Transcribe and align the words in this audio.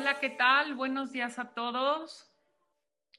Hola, 0.00 0.18
¿qué 0.18 0.30
tal? 0.30 0.76
Buenos 0.76 1.12
días 1.12 1.38
a 1.38 1.52
todos. 1.52 2.32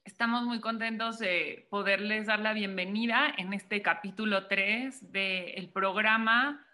Estamos 0.04 0.46
muy 0.46 0.60
contentos 0.62 1.20
de 1.20 1.68
poderles 1.70 2.26
dar 2.26 2.40
la 2.40 2.54
bienvenida 2.54 3.32
en 3.38 3.54
este 3.54 3.84
capítulo 3.84 4.48
3 4.48 5.12
del 5.12 5.70
programa 5.72 6.66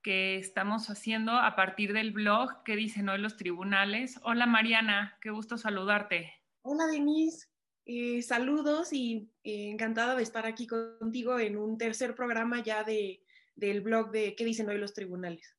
que 0.00 0.36
estamos 0.36 0.90
haciendo 0.90 1.32
a 1.32 1.56
partir 1.56 1.92
del 1.92 2.12
blog 2.12 2.62
que 2.62 2.76
dicen 2.76 3.08
hoy 3.08 3.18
los 3.18 3.36
tribunales. 3.36 4.20
Hola 4.22 4.46
Mariana, 4.46 5.18
qué 5.20 5.30
gusto 5.30 5.58
saludarte. 5.58 6.32
Hola 6.62 6.86
Denise, 6.86 7.48
eh, 7.84 8.22
saludos 8.22 8.92
y 8.92 9.28
eh, 9.42 9.70
encantada 9.70 10.14
de 10.14 10.22
estar 10.22 10.46
aquí 10.46 10.68
contigo 10.68 11.40
en 11.40 11.56
un 11.56 11.78
tercer 11.78 12.14
programa 12.14 12.62
ya 12.62 12.84
de, 12.84 13.24
del 13.56 13.80
blog 13.80 14.12
de 14.12 14.36
qué 14.36 14.44
dicen 14.44 14.68
hoy 14.68 14.78
los 14.78 14.94
tribunales 14.94 15.57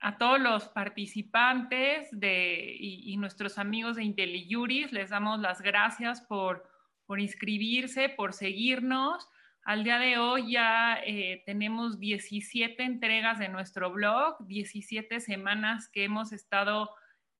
a 0.00 0.16
todos 0.16 0.40
los 0.40 0.68
participantes 0.68 2.08
de, 2.10 2.74
y, 2.78 3.16
nuestros 3.18 3.58
amigos 3.58 3.96
de 3.96 4.04
IntelliJuris, 4.04 4.92
les 4.92 5.10
damos 5.10 5.40
las 5.40 5.60
gracias 5.60 6.22
por, 6.22 6.66
por, 7.04 7.20
inscribirse, 7.20 8.08
por 8.08 8.32
seguirnos. 8.32 9.28
Al 9.62 9.84
día 9.84 9.98
de 9.98 10.16
hoy 10.16 10.52
ya 10.52 10.98
eh, 11.04 11.42
tenemos 11.44 12.00
17 12.00 12.82
entregas 12.82 13.38
de 13.38 13.50
nuestro 13.50 13.92
blog, 13.92 14.38
17 14.46 15.20
semanas 15.20 15.90
que 15.90 16.04
hemos 16.04 16.32
estado 16.32 16.90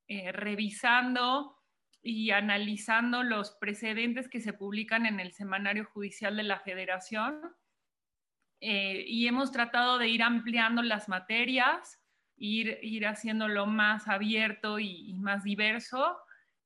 eh, 0.07 0.31
revisando 0.31 1.57
y 2.03 2.31
analizando 2.31 3.23
los 3.23 3.53
precedentes 3.53 4.29
que 4.29 4.41
se 4.41 4.53
publican 4.53 5.07
en 5.07 5.19
el 5.19 5.33
Semanario 5.33 5.87
Judicial 5.87 6.37
de 6.37 6.43
la 6.43 6.61
Federación. 6.61 7.41
Eh, 8.61 9.05
y 9.07 9.27
hemos 9.27 9.51
tratado 9.51 9.97
de 9.97 10.09
ir 10.09 10.23
ampliando 10.23 10.83
las 10.83 11.09
materias 11.09 12.00
ir, 12.41 12.79
ir 12.83 13.07
haciéndolo 13.07 13.67
más 13.67 14.09
abierto 14.09 14.81
y, 14.81 15.13
más 15.15 15.45
diverso. 15.45 16.17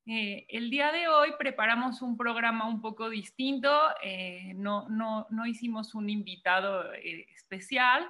Eh, 0.06 0.46
el 0.48 0.70
día 0.70 0.92
de 0.92 1.08
hoy 1.08 1.30
preparamos 1.38 2.00
un 2.00 2.16
programa 2.16 2.68
un 2.68 2.80
poco 2.80 3.10
distinto, 3.10 3.70
eh, 4.02 4.52
no, 4.54 4.88
no, 4.88 5.26
no, 5.30 5.46
hicimos 5.46 5.94
un 5.94 6.08
invitado 6.08 6.92
eh, 6.94 7.26
especial, 7.34 8.06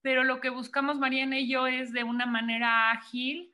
pero 0.00 0.24
lo 0.24 0.40
que 0.40 0.48
buscamos 0.48 0.98
Mariana 0.98 1.38
y 1.38 1.48
yo 1.48 1.66
es 1.66 1.92
de 1.92 2.02
una 2.02 2.26
manera 2.26 2.90
ágil 2.90 3.52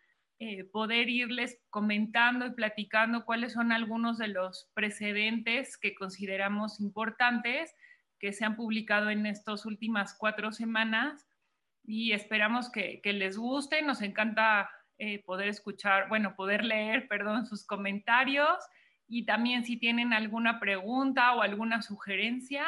poder 0.72 1.08
irles 1.08 1.60
comentando 1.68 2.46
y 2.46 2.52
platicando 2.52 3.24
cuáles 3.24 3.54
son 3.54 3.72
algunos 3.72 4.18
de 4.18 4.28
los 4.28 4.70
precedentes 4.72 5.76
que 5.76 5.96
consideramos 5.96 6.78
importantes 6.78 7.74
que 8.20 8.32
se 8.32 8.44
han 8.44 8.54
publicado 8.54 9.10
en 9.10 9.26
estas 9.26 9.66
últimas 9.66 10.14
cuatro 10.16 10.52
semanas 10.52 11.27
y 11.89 12.12
esperamos 12.12 12.70
que, 12.70 13.00
les 13.03 13.39
guste. 13.39 13.81
Nos 13.81 14.03
encanta 14.03 14.70
eh, 14.98 15.25
poder 15.25 15.48
escuchar, 15.48 16.11
bueno, 16.11 16.36
poder 16.36 16.62
leer, 16.62 17.08
perdón, 17.08 17.47
sus 17.47 17.64
comentarios 17.64 18.58
y 19.08 19.25
también 19.25 19.64
si 19.64 19.78
tienen 19.78 20.12
alguna 20.12 20.61
pregunta 20.61 21.34
o 21.34 21.41
alguna 21.41 21.81
sugerencia, 21.81 22.66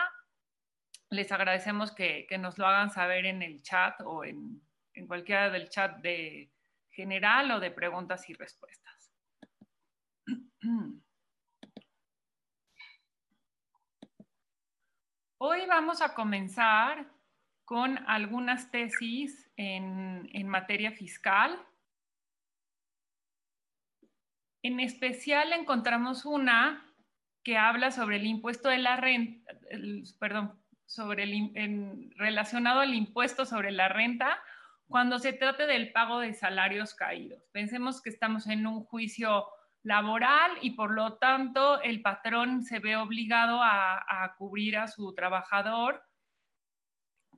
les 1.10 1.30
agradecemos 1.32 1.94
que, 1.94 2.26
nos 2.40 2.56
lo 2.56 2.66
hagan 2.66 2.90
saber 2.90 3.26
en 3.26 3.42
el 3.42 3.62
chat 3.62 4.00
o 4.00 4.24
en, 4.24 4.62
en 4.94 5.06
cualquiera 5.06 5.50
del 5.50 5.68
chat 5.68 5.98
de 5.98 6.50
general 6.88 7.50
o 7.50 7.60
de 7.60 7.70
preguntas 7.70 8.26
y 8.30 8.32
respuestas. 8.32 9.12
Hoy 15.42 15.66
vamos 15.66 16.00
a 16.00 16.14
comenzar 16.14 17.19
con 17.70 18.00
algunas 18.08 18.72
tesis 18.72 19.48
en, 19.56 20.48
materia 20.48 20.90
fiscal. 20.90 21.56
En 24.60 24.80
especial 24.80 25.52
encontramos 25.52 26.24
una 26.24 26.84
que 27.44 27.56
habla 27.56 27.92
sobre 27.92 28.16
el 28.16 28.26
impuesto 28.26 28.70
de 28.70 28.78
la 28.78 28.96
renta, 28.96 29.52
perdón, 30.18 30.60
sobre 30.84 31.22
el, 31.22 32.10
relacionado 32.16 32.80
al 32.80 32.92
impuesto 32.92 33.46
sobre 33.46 33.70
la 33.70 33.88
renta 33.88 34.42
cuando 34.88 35.20
se 35.20 35.32
trate 35.32 35.68
del 35.68 35.92
pago 35.92 36.18
de 36.18 36.34
salarios 36.34 36.94
caídos. 36.94 37.40
Pensemos 37.52 38.02
que 38.02 38.10
estamos 38.10 38.48
en 38.48 38.66
un 38.66 38.82
juicio 38.82 39.46
laboral 39.84 40.50
y 40.60 40.72
por 40.72 40.90
lo 40.90 41.18
tanto 41.18 41.80
el 41.82 42.02
patrón 42.02 42.64
se 42.64 42.80
ve 42.80 42.96
obligado 42.96 43.60
a 43.62 44.34
cubrir 44.38 44.76
a 44.76 44.88
su 44.88 45.14
trabajador 45.14 46.02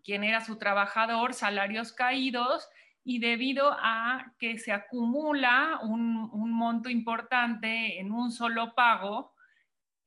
quién 0.04 0.24
era 0.24 0.40
su 0.40 0.58
trabajador, 0.58 1.34
salarios 1.34 1.92
caídos, 1.92 2.68
y 3.04 3.18
debido 3.18 3.72
a 3.72 4.34
que 4.38 4.58
se 4.58 4.72
acumula 4.72 5.80
un, 5.82 6.30
monto 6.52 6.88
importante 6.88 7.98
en 7.98 8.12
un 8.12 8.30
solo 8.30 8.74
pago, 8.74 9.34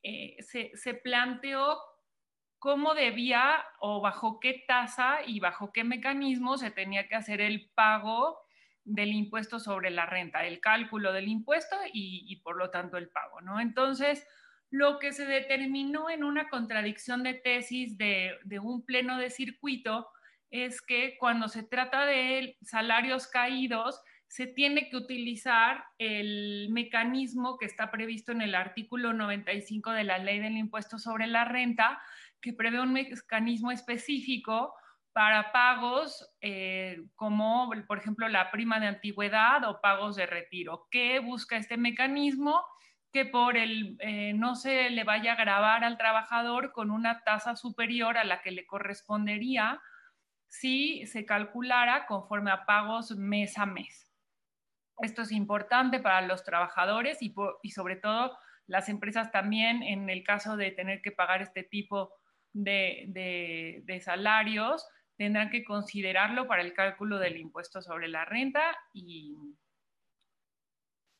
eh, 0.02 0.36
se, 0.40 0.94
planteó 0.94 1.78
cómo 2.58 2.94
debía 2.94 3.64
o 3.80 4.00
bajo 4.00 4.40
qué 4.40 4.64
tasa 4.66 5.18
y 5.26 5.40
bajo 5.40 5.72
qué 5.72 5.84
mecanismo 5.84 6.56
se 6.56 6.70
tenía 6.70 7.06
que 7.06 7.16
hacer 7.16 7.40
el 7.40 7.70
pago 7.74 8.38
del 8.84 9.12
impuesto 9.12 9.60
sobre 9.60 9.90
la 9.90 10.06
renta, 10.06 10.46
el 10.46 10.60
cálculo 10.60 11.12
del 11.12 11.28
impuesto 11.28 11.76
y 11.92 12.36
por 12.36 12.56
lo 12.56 12.70
tanto 12.70 12.96
el 12.96 13.08
pago, 13.10 13.40
¿no? 13.40 13.60
Entonces, 13.60 14.26
lo 14.70 14.98
que 14.98 15.12
se 15.12 15.26
determinó 15.26 16.10
en 16.10 16.24
una 16.24 16.48
contradicción 16.48 17.22
de 17.22 17.34
tesis 17.34 17.96
de, 17.96 18.38
un 18.60 18.84
pleno 18.84 19.18
de 19.18 19.30
circuito 19.30 20.08
es 20.50 20.80
que 20.80 21.16
cuando 21.18 21.48
se 21.48 21.62
trata 21.62 22.06
de 22.06 22.56
salarios 22.62 23.26
caídos, 23.26 24.00
se 24.28 24.46
tiene 24.46 24.88
que 24.88 24.96
utilizar 24.96 25.84
el 25.98 26.68
mecanismo 26.70 27.58
que 27.58 27.66
está 27.66 27.90
previsto 27.90 28.32
en 28.32 28.42
el 28.42 28.54
artículo 28.54 29.12
95 29.12 29.92
de 29.92 30.04
la 30.04 30.18
ley 30.18 30.40
del 30.40 30.56
impuesto 30.56 30.98
sobre 30.98 31.26
la 31.26 31.44
renta, 31.44 32.00
que 32.40 32.52
prevé 32.52 32.80
un 32.80 32.92
mecanismo 32.92 33.70
específico 33.70 34.74
para 35.12 35.52
pagos 35.52 36.28
eh, 36.42 36.98
como, 37.14 37.70
por 37.86 37.98
ejemplo, 37.98 38.28
la 38.28 38.50
prima 38.50 38.78
de 38.80 38.88
antigüedad 38.88 39.64
o 39.64 39.80
pagos 39.80 40.16
de 40.16 40.26
retiro. 40.26 40.86
¿Qué 40.90 41.20
busca 41.20 41.56
este 41.56 41.76
mecanismo? 41.78 42.62
Que 43.16 43.24
por 43.24 43.56
el 43.56 43.96
eh, 44.00 44.34
no 44.34 44.56
se 44.56 44.90
le 44.90 45.02
vaya 45.02 45.32
a 45.32 45.36
grabar 45.36 45.84
al 45.84 45.96
trabajador 45.96 46.72
con 46.72 46.90
una 46.90 47.22
tasa 47.24 47.56
superior 47.56 48.18
a 48.18 48.24
la 48.24 48.42
que 48.42 48.50
le 48.50 48.66
correspondería 48.66 49.80
si 50.48 51.06
se 51.06 51.24
calculara 51.24 52.04
conforme 52.04 52.50
a 52.50 52.66
pagos 52.66 53.16
mes 53.16 53.56
a 53.56 53.64
mes. 53.64 54.12
Esto 54.98 55.22
es 55.22 55.32
importante 55.32 55.98
para 55.98 56.20
los 56.20 56.44
trabajadores 56.44 57.22
y, 57.22 57.32
sobre 57.70 57.96
todo 57.96 58.36
las 58.66 58.90
empresas 58.90 59.32
también 59.32 59.82
en 59.82 60.10
el 60.10 60.22
caso 60.22 60.58
de 60.58 60.72
tener 60.72 61.00
que 61.00 61.10
pagar 61.10 61.40
este 61.40 61.62
tipo 61.62 62.12
de 62.52 64.02
salarios, 64.04 64.86
tendrán 65.16 65.48
que 65.48 65.64
considerarlo 65.64 66.46
para 66.46 66.60
el 66.60 66.74
cálculo 66.74 67.18
del 67.18 67.38
impuesto 67.38 67.80
sobre 67.80 68.08
la 68.08 68.26
renta 68.26 68.76
y, 68.92 69.38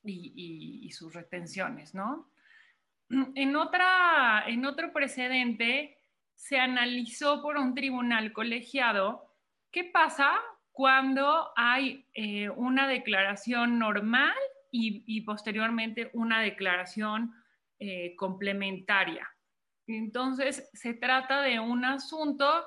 y, 0.06 0.90
sus 0.92 1.14
retenciones, 1.14 1.94
¿no? 1.94 2.30
En, 3.08 3.56
otra, 3.56 4.44
en 4.46 4.64
otro 4.64 4.92
precedente 4.92 5.98
se 6.34 6.58
analizó 6.58 7.42
por 7.42 7.56
un 7.56 7.74
tribunal 7.74 8.32
colegiado 8.32 9.34
qué 9.70 9.84
pasa 9.84 10.32
cuando 10.72 11.52
hay 11.56 12.06
eh, 12.14 12.50
una 12.50 12.88
declaración 12.88 13.78
normal 13.78 14.34
y, 14.70 15.20
posteriormente 15.22 16.10
una 16.12 16.42
declaración 16.42 17.32
eh, 17.78 18.14
complementaria. 18.16 19.26
Entonces, 19.86 20.68
se 20.74 20.92
trata 20.92 21.40
de 21.40 21.60
un 21.60 21.84
asunto 21.84 22.64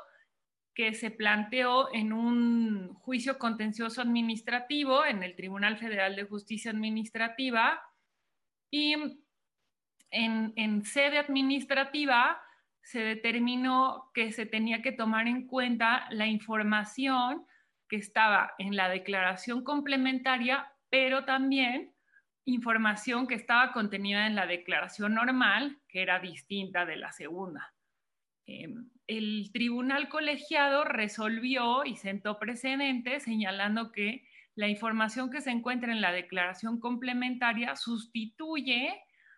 que 0.73 0.93
se 0.93 1.11
planteó 1.11 1.93
en 1.93 2.13
un 2.13 2.93
juicio 2.95 3.37
contencioso 3.37 4.01
administrativo 4.01 5.05
en 5.05 5.23
el 5.23 5.35
Tribunal 5.35 5.77
Federal 5.77 6.15
de 6.15 6.23
Justicia 6.23 6.71
Administrativa 6.71 7.81
y 8.71 8.95
en, 10.11 10.85
sede 10.85 11.19
administrativa 11.19 12.41
se 12.81 12.99
determinó 12.99 14.09
que 14.13 14.31
se 14.31 14.45
tenía 14.45 14.81
que 14.81 14.91
tomar 14.91 15.27
en 15.27 15.47
cuenta 15.47 16.07
la 16.11 16.27
información 16.27 17.45
que 17.87 17.97
estaba 17.97 18.53
en 18.57 18.75
la 18.75 18.89
declaración 18.89 19.63
complementaria, 19.63 20.71
pero 20.89 21.25
también 21.25 21.93
información 22.45 23.27
que 23.27 23.35
estaba 23.35 23.73
contenida 23.73 24.25
en 24.25 24.35
la 24.35 24.47
declaración 24.47 25.13
normal, 25.13 25.79
que 25.87 26.01
era 26.01 26.19
distinta 26.19 26.85
de 26.85 26.95
la 26.95 27.11
segunda. 27.11 27.73
Em, 28.51 28.89
el 29.05 29.51
tribunal 29.53 30.09
colegiado 30.09 30.83
resolvió 30.83 31.85
y 31.85 31.95
sentó 31.95 32.39
precedente 32.39 33.19
señalando 33.19 33.91
que 33.91 34.23
la 34.55 34.67
información 34.67 35.29
que 35.29 35.41
se 35.41 35.51
encuentra 35.51 35.91
en 35.91 36.01
la 36.01 36.11
declaración 36.11 36.79
complementaria 36.79 37.75
sustituye 37.75 38.89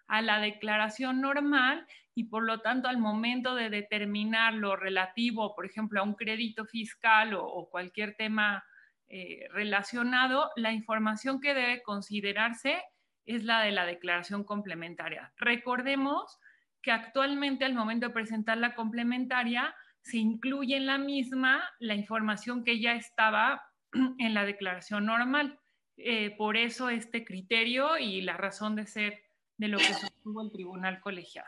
a 0.08 0.22
la 0.22 0.40
declaración 0.40 1.20
normal 1.20 1.86
y 2.16 2.26
por 2.26 2.44
lo 2.44 2.62
tanto 2.62 2.88
al 2.88 3.00
momento 3.00 3.54
de 3.54 3.70
determinar 3.70 4.54
lo 4.54 4.78
relativo, 4.78 5.56
por 5.56 5.66
ejemplo, 5.66 6.00
a 6.00 6.04
un 6.04 6.16
crédito 6.16 6.66
fiscal 6.66 7.34
o, 7.34 7.70
cualquier 7.70 8.16
tema 8.16 8.64
eh, 9.10 9.46
relacionado, 9.52 10.52
la 10.56 10.72
información 10.72 11.42
que 11.42 11.54
debe 11.54 11.84
considerarse 11.84 12.82
es 13.26 13.44
la 13.44 13.62
de 13.62 13.72
la 13.72 13.86
declaración 13.86 14.46
complementaria. 14.46 15.34
Recordemos 15.38 16.40
que 16.82 16.92
actualmente 16.92 17.66
al 17.66 17.74
momento 17.74 18.08
de 18.08 18.14
presentar 18.14 18.58
la 18.58 18.76
complementaria 18.76 19.76
se 20.02 20.18
incluye 20.18 20.76
en 20.76 20.88
la 20.88 20.98
misma 20.98 21.64
la 21.80 21.96
información 21.96 22.64
que 22.64 22.80
ya 22.80 22.94
estaba 22.94 23.64
en 24.18 24.34
la 24.34 24.46
declaración 24.46 25.06
normal. 25.06 25.60
Eh, 25.98 26.36
por 26.38 26.58
eso 26.58 26.90
este 26.90 27.24
criterio 27.24 27.98
y 27.98 28.22
la 28.22 28.36
razón 28.36 28.76
de 28.76 28.88
ser 28.88 29.22
de 29.58 29.68
lo 29.68 29.78
que 29.78 29.94
sostuvo 29.94 30.42
el 30.42 30.52
tribunal 30.52 31.00
colegiado. 31.02 31.48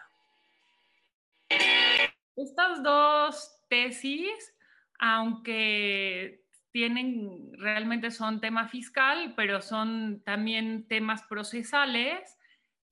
Estas 2.35 2.83
dos 2.83 3.57
tesis, 3.69 4.53
aunque 4.99 6.43
tienen, 6.71 7.51
realmente 7.57 8.11
son 8.11 8.41
tema 8.41 8.67
fiscal, 8.67 9.33
pero 9.35 9.61
son 9.61 10.21
también 10.23 10.87
temas 10.87 11.23
procesales, 11.23 12.37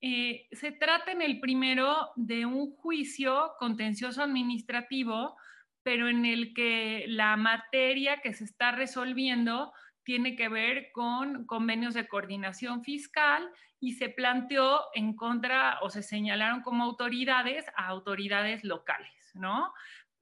eh, 0.04 0.48
se 0.50 0.72
trata 0.72 1.12
en 1.12 1.22
el 1.22 1.38
primero 1.38 2.10
de 2.16 2.44
un 2.44 2.74
juicio 2.74 3.52
contencioso 3.60 4.20
administrativo, 4.20 5.36
pero 5.84 6.08
en 6.08 6.26
el 6.26 6.52
que 6.54 7.04
la 7.06 7.36
materia 7.36 8.20
que 8.20 8.34
se 8.34 8.42
está 8.42 8.72
resolviendo 8.72 9.72
tiene 10.02 10.34
que 10.34 10.48
ver 10.48 10.90
con 10.90 11.46
convenios 11.46 11.94
de 11.94 12.08
coordinación 12.08 12.82
fiscal 12.82 13.48
y 13.78 13.92
se 13.92 14.08
planteó 14.08 14.80
en 14.94 15.14
contra 15.14 15.78
o 15.82 15.88
se 15.88 16.02
señalaron 16.02 16.62
como 16.62 16.82
autoridades 16.82 17.64
a 17.76 17.86
autoridades 17.86 18.64
locales, 18.64 19.30
¿no? 19.34 19.72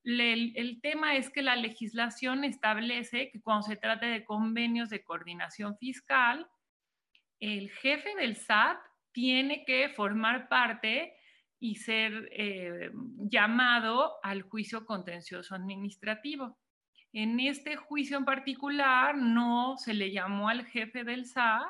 El, 0.05 0.53
el, 0.57 0.81
tema 0.83 1.17
es 1.17 1.31
que 1.31 1.43
la 1.43 1.57
legislación 1.57 2.45
establece 2.45 3.31
que 3.31 3.41
cuando 3.41 3.67
se 3.67 3.77
trate 3.77 4.07
de 4.07 4.25
convenios 4.27 4.91
de 4.91 5.05
coordinación 5.05 5.77
fiscal, 5.79 6.47
el 7.39 7.71
jefe 7.71 8.15
del 8.17 8.37
SAT 8.37 8.79
tiene 9.13 9.65
que 9.65 9.89
formar 9.91 10.49
parte 10.49 11.15
y 11.59 11.77
ser 11.77 12.29
eh, 12.33 12.91
llamado 13.19 14.17
al 14.23 14.43
juicio 14.43 14.87
contencioso 14.87 15.55
administrativo. 15.55 16.59
En 17.13 17.39
este 17.41 17.77
juicio 17.77 18.17
en 18.17 18.25
particular 18.25 19.17
no 19.17 19.77
se 19.77 19.95
le 19.95 20.13
llamó 20.13 20.49
al 20.49 20.65
jefe 20.65 21.05
del 21.05 21.27
SAT 21.27 21.67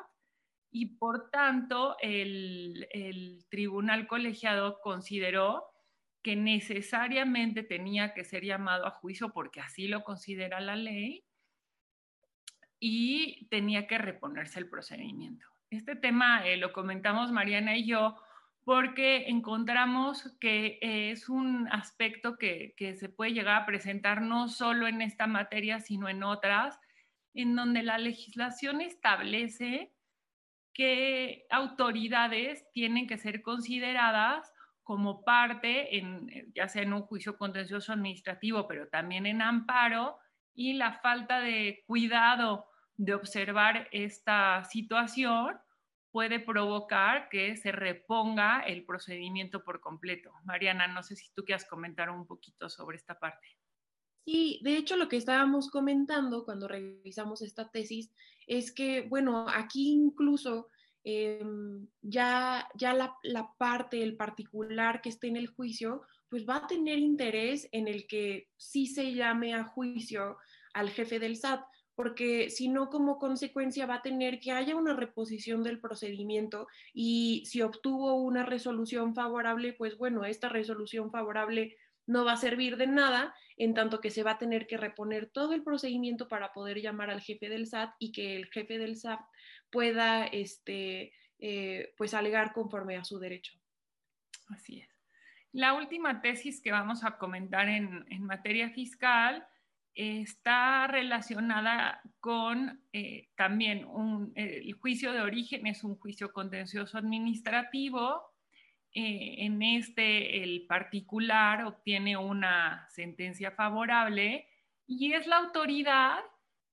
y 0.71 0.97
por 0.97 1.29
tanto 1.29 1.97
el, 1.99 2.87
el 2.91 3.45
tribunal 3.49 4.07
colegiado 4.07 4.79
consideró 4.81 5.65
que 6.23 6.35
necesariamente 6.35 7.63
tenía 7.63 8.13
que 8.13 8.23
ser 8.23 8.45
llamado 8.45 8.85
a 8.85 8.91
juicio 8.91 9.33
porque 9.33 9.59
así 9.59 9.87
lo 9.87 10.03
considera 10.03 10.61
la 10.61 10.75
ley 10.75 11.25
y 12.79 13.47
tenía 13.47 13.87
que 13.87 13.97
reponerse 13.97 14.59
el 14.59 14.69
procedimiento. 14.69 15.47
Este 15.71 15.95
tema 15.95 16.45
eh, 16.45 16.57
lo 16.57 16.73
comentamos 16.73 17.31
Mariana 17.31 17.77
y 17.77 17.87
yo 17.87 18.17
porque 18.65 19.29
encontramos 19.29 20.35
que 20.41 20.77
es 20.81 21.29
un 21.29 21.69
aspecto 21.71 22.37
que, 22.37 22.75
se 22.99 23.07
puede 23.07 23.31
llegar 23.31 23.61
a 23.61 23.65
presentar 23.65 24.21
no 24.21 24.49
solo 24.49 24.85
en 24.85 25.01
esta 25.01 25.27
materia, 25.27 25.79
sino 25.79 26.09
en 26.09 26.23
otras, 26.23 26.77
en 27.33 27.55
donde 27.55 27.83
la 27.83 27.97
legislación 27.97 28.81
establece 28.81 29.93
que 30.73 31.45
autoridades 31.49 32.69
tienen 32.73 33.07
que 33.07 33.17
ser 33.17 33.41
consideradas 33.41 34.53
como 34.83 35.23
parte, 35.23 35.97
en, 35.97 36.51
ya 36.53 36.67
sea 36.67 36.81
en 36.81 36.91
un 36.91 37.03
juicio 37.03 37.37
contencioso 37.37 37.93
administrativo, 37.93 38.67
pero 38.67 38.89
también 38.89 39.25
en 39.25 39.41
amparo, 39.41 40.17
y 40.53 40.73
la 40.73 40.99
falta 40.99 41.39
de 41.39 41.85
cuidado 41.87 42.70
de 42.97 43.13
observar 43.13 43.87
esta 43.91 44.63
situación 44.65 45.57
puede 46.11 46.39
provocar 46.39 47.29
que 47.29 47.55
se 47.55 47.71
reponga 47.71 48.61
el 48.61 48.85
procedimiento 48.85 49.63
por 49.63 49.79
completo. 49.79 50.31
Mariana, 50.43 50.87
no 50.87 51.03
sé 51.03 51.15
si 51.15 51.31
tú 51.33 51.43
quieras 51.43 51.65
comentar 51.65 52.09
un 52.09 52.27
poquito 52.27 52.69
sobre 52.69 52.97
esta 52.97 53.17
parte. 53.17 53.47
Sí, 54.25 54.59
de 54.63 54.77
hecho 54.77 54.97
lo 54.97 55.07
que 55.07 55.17
estábamos 55.17 55.69
comentando 55.69 56.45
cuando 56.45 56.67
revisamos 56.67 57.41
esta 57.41 57.71
tesis 57.71 58.11
es 58.45 58.71
que, 58.71 59.01
bueno, 59.01 59.45
aquí 59.49 59.91
incluso 59.91 60.67
eh, 61.03 61.41
ya, 62.01 62.67
ya 62.75 62.93
la, 62.93 63.15
la, 63.23 63.51
parte, 63.57 64.03
el 64.03 64.17
particular 64.17 65.01
que 65.01 65.09
esté 65.09 65.27
en 65.27 65.37
el 65.37 65.47
juicio, 65.47 66.03
pues 66.29 66.47
va 66.47 66.57
a 66.57 66.67
tener 66.67 66.99
interés 66.99 67.67
en 67.71 67.87
el 67.87 68.05
que 68.05 68.49
sí 68.57 68.85
se 68.85 69.13
llame 69.13 69.55
a 69.55 69.63
juicio 69.63 70.37
al 70.73 70.89
jefe 70.91 71.19
del 71.19 71.37
SAT 71.37 71.61
porque 71.95 72.49
si 72.49 72.67
no, 72.67 72.89
como 72.89 73.17
consecuencia 73.17 73.85
va 73.85 73.95
a 73.95 74.01
tener 74.01 74.39
que 74.39 74.51
haya 74.51 74.75
una 74.75 74.95
reposición 74.95 75.63
del 75.63 75.79
procedimiento 75.79 76.67
y 76.93 77.43
si 77.45 77.61
obtuvo 77.61 78.15
una 78.15 78.43
resolución 78.45 79.13
favorable, 79.13 79.73
pues 79.73 79.97
bueno, 79.97 80.25
esta 80.25 80.49
resolución 80.49 81.11
favorable 81.11 81.77
no 82.07 82.25
va 82.25 82.33
a 82.33 82.37
servir 82.37 82.77
de 82.77 82.87
nada, 82.87 83.33
en 83.57 83.73
tanto 83.73 84.01
que 84.01 84.09
se 84.09 84.23
va 84.23 84.31
a 84.31 84.37
tener 84.37 84.67
que 84.67 84.77
reponer 84.77 85.29
todo 85.29 85.53
el 85.53 85.63
procedimiento 85.63 86.27
para 86.27 86.51
poder 86.51 86.81
llamar 86.81 87.09
al 87.09 87.21
jefe 87.21 87.49
del 87.49 87.67
SAT 87.67 87.93
y 87.99 88.11
que 88.11 88.35
el 88.35 88.47
jefe 88.47 88.77
del 88.77 88.97
SAT 88.97 89.19
pueda, 89.69 90.25
este, 90.25 91.13
eh, 91.39 91.93
pues, 91.97 92.13
alegar 92.13 92.53
conforme 92.53 92.97
a 92.97 93.03
su 93.03 93.19
derecho. 93.19 93.53
Así 94.49 94.79
es. 94.79 94.89
La 95.53 95.73
última 95.73 96.21
tesis 96.21 96.61
que 96.61 96.71
vamos 96.71 97.03
a 97.03 97.17
comentar 97.17 97.69
en, 97.69 98.05
en 98.09 98.23
materia 98.23 98.69
fiscal 98.71 99.45
está 99.93 100.87
relacionada 100.87 102.01
con 102.19 102.81
eh, 102.93 103.29
también 103.35 103.85
un, 103.85 104.31
el 104.35 104.73
juicio 104.73 105.11
de 105.11 105.21
origen, 105.21 105.67
es 105.67 105.83
un 105.83 105.97
juicio 105.97 106.31
contencioso 106.31 106.97
administrativo. 106.97 108.31
Eh, 108.93 109.45
en 109.45 109.61
este, 109.61 110.43
el 110.43 110.65
particular 110.67 111.65
obtiene 111.65 112.17
una 112.17 112.85
sentencia 112.89 113.51
favorable 113.51 114.47
y 114.85 115.13
es 115.13 115.27
la 115.27 115.37
autoridad 115.37 116.19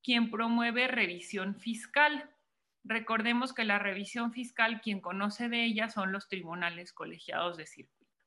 quien 0.02 0.30
promueve 0.30 0.88
revisión 0.88 1.56
fiscal. 1.56 2.30
Recordemos 2.84 3.52
que 3.52 3.64
la 3.64 3.78
revisión 3.78 4.32
fiscal, 4.32 4.80
quien 4.80 5.00
conoce 5.00 5.48
de 5.48 5.64
ella 5.64 5.88
son 5.88 6.12
los 6.12 6.28
tribunales 6.28 6.92
colegiados 6.92 7.56
de 7.56 7.66
circuito. 7.66 8.24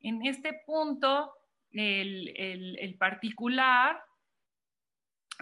En 0.00 0.26
este 0.26 0.60
punto, 0.66 1.32
el, 1.70 2.32
el, 2.36 2.78
el 2.78 2.94
particular 2.96 4.00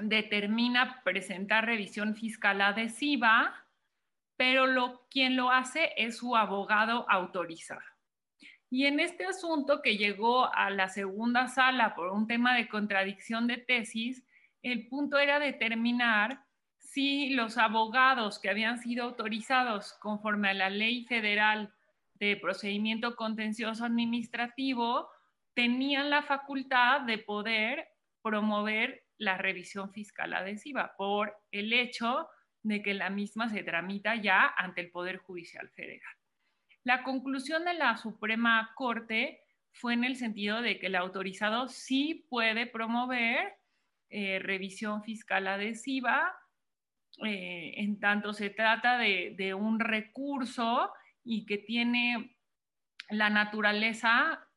determina 0.01 1.03
presentar 1.05 1.67
revisión 1.67 2.15
fiscal 2.15 2.61
adhesiva, 2.61 3.55
pero 4.37 4.67
lo, 4.67 5.07
quien 5.11 5.37
lo 5.37 5.51
hace 5.51 5.93
es 5.97 6.17
su 6.19 6.37
abogado 6.37 7.07
autorizado. 7.09 7.83
Y 8.71 8.87
en 8.87 9.01
este 9.01 9.27
asunto 9.27 9.83
que 9.83 9.99
llegó 9.99 10.53
a 10.55 10.71
la 10.71 10.89
segunda 10.89 11.47
sala 11.49 11.95
por 11.95 12.11
un 12.11 12.27
tema 12.27 12.57
de 12.57 12.69
contradicción 12.69 13.47
de 13.47 13.59
tesis, 13.59 14.25
el 14.63 14.89
punto 14.89 15.19
era 15.19 15.39
determinar 15.39 16.43
si 16.79 17.31
los 17.31 17.59
abogados 17.59 18.39
que 18.39 18.49
habían 18.49 18.79
sido 18.79 19.05
autorizados 19.05 19.93
conforme 19.95 20.51
a 20.51 20.55
la 20.55 20.71
ley 20.71 21.05
federal 21.05 21.73
de 22.15 22.37
procedimiento 22.37 23.17
contencioso 23.17 23.85
administrativo 23.85 25.09
tenían 25.55 26.11
la 26.11 26.23
facultad 26.23 27.03
de 27.03 27.19
poder 27.19 27.89
promover 28.23 29.02
la 29.23 29.38
revisión 29.38 29.93
fiscal 29.93 30.35
adhesiva 30.35 30.95
por 30.97 31.37
el 31.52 31.73
hecho 31.73 32.29
de 32.62 32.83
que 32.83 32.93
la 32.93 33.09
misma 33.09 33.49
se 33.49 33.62
tramita 33.62 34.17
ya 34.17 34.52
ante 34.57 34.81
el 34.81 34.91
Poder 34.91 35.19
Judicial 35.19 35.69
Federal. 35.71 36.14
La 36.83 37.05
conclusión 37.05 37.64
de 37.64 37.75
la 37.75 37.97
Suprema 37.97 38.73
Corte 38.75 39.41
fue 39.71 39.95
en 39.95 40.05
el 40.05 40.17
sentido 40.17 40.61
de 40.61 40.79
que 40.79 40.88
el 40.88 40.97
autorizado 40.97 41.69
sí 41.69 42.26
puede 42.29 42.67
promover 42.67 43.55
eh, 44.11 44.41
revisión 44.41 45.05
fiscal 45.05 45.47
adhesiva, 45.47 46.35
eh, 47.25 47.75
en 47.76 48.00
tanto 48.00 48.33
se 48.33 48.50
trata 48.50 48.99
de, 48.99 49.35
de 49.37 49.55
un 49.55 49.79
recurso 49.79 50.93
y 51.23 51.47
que 51.47 51.59
tiene 51.59 52.37
la 53.09 53.31
naturaleza 53.31 54.49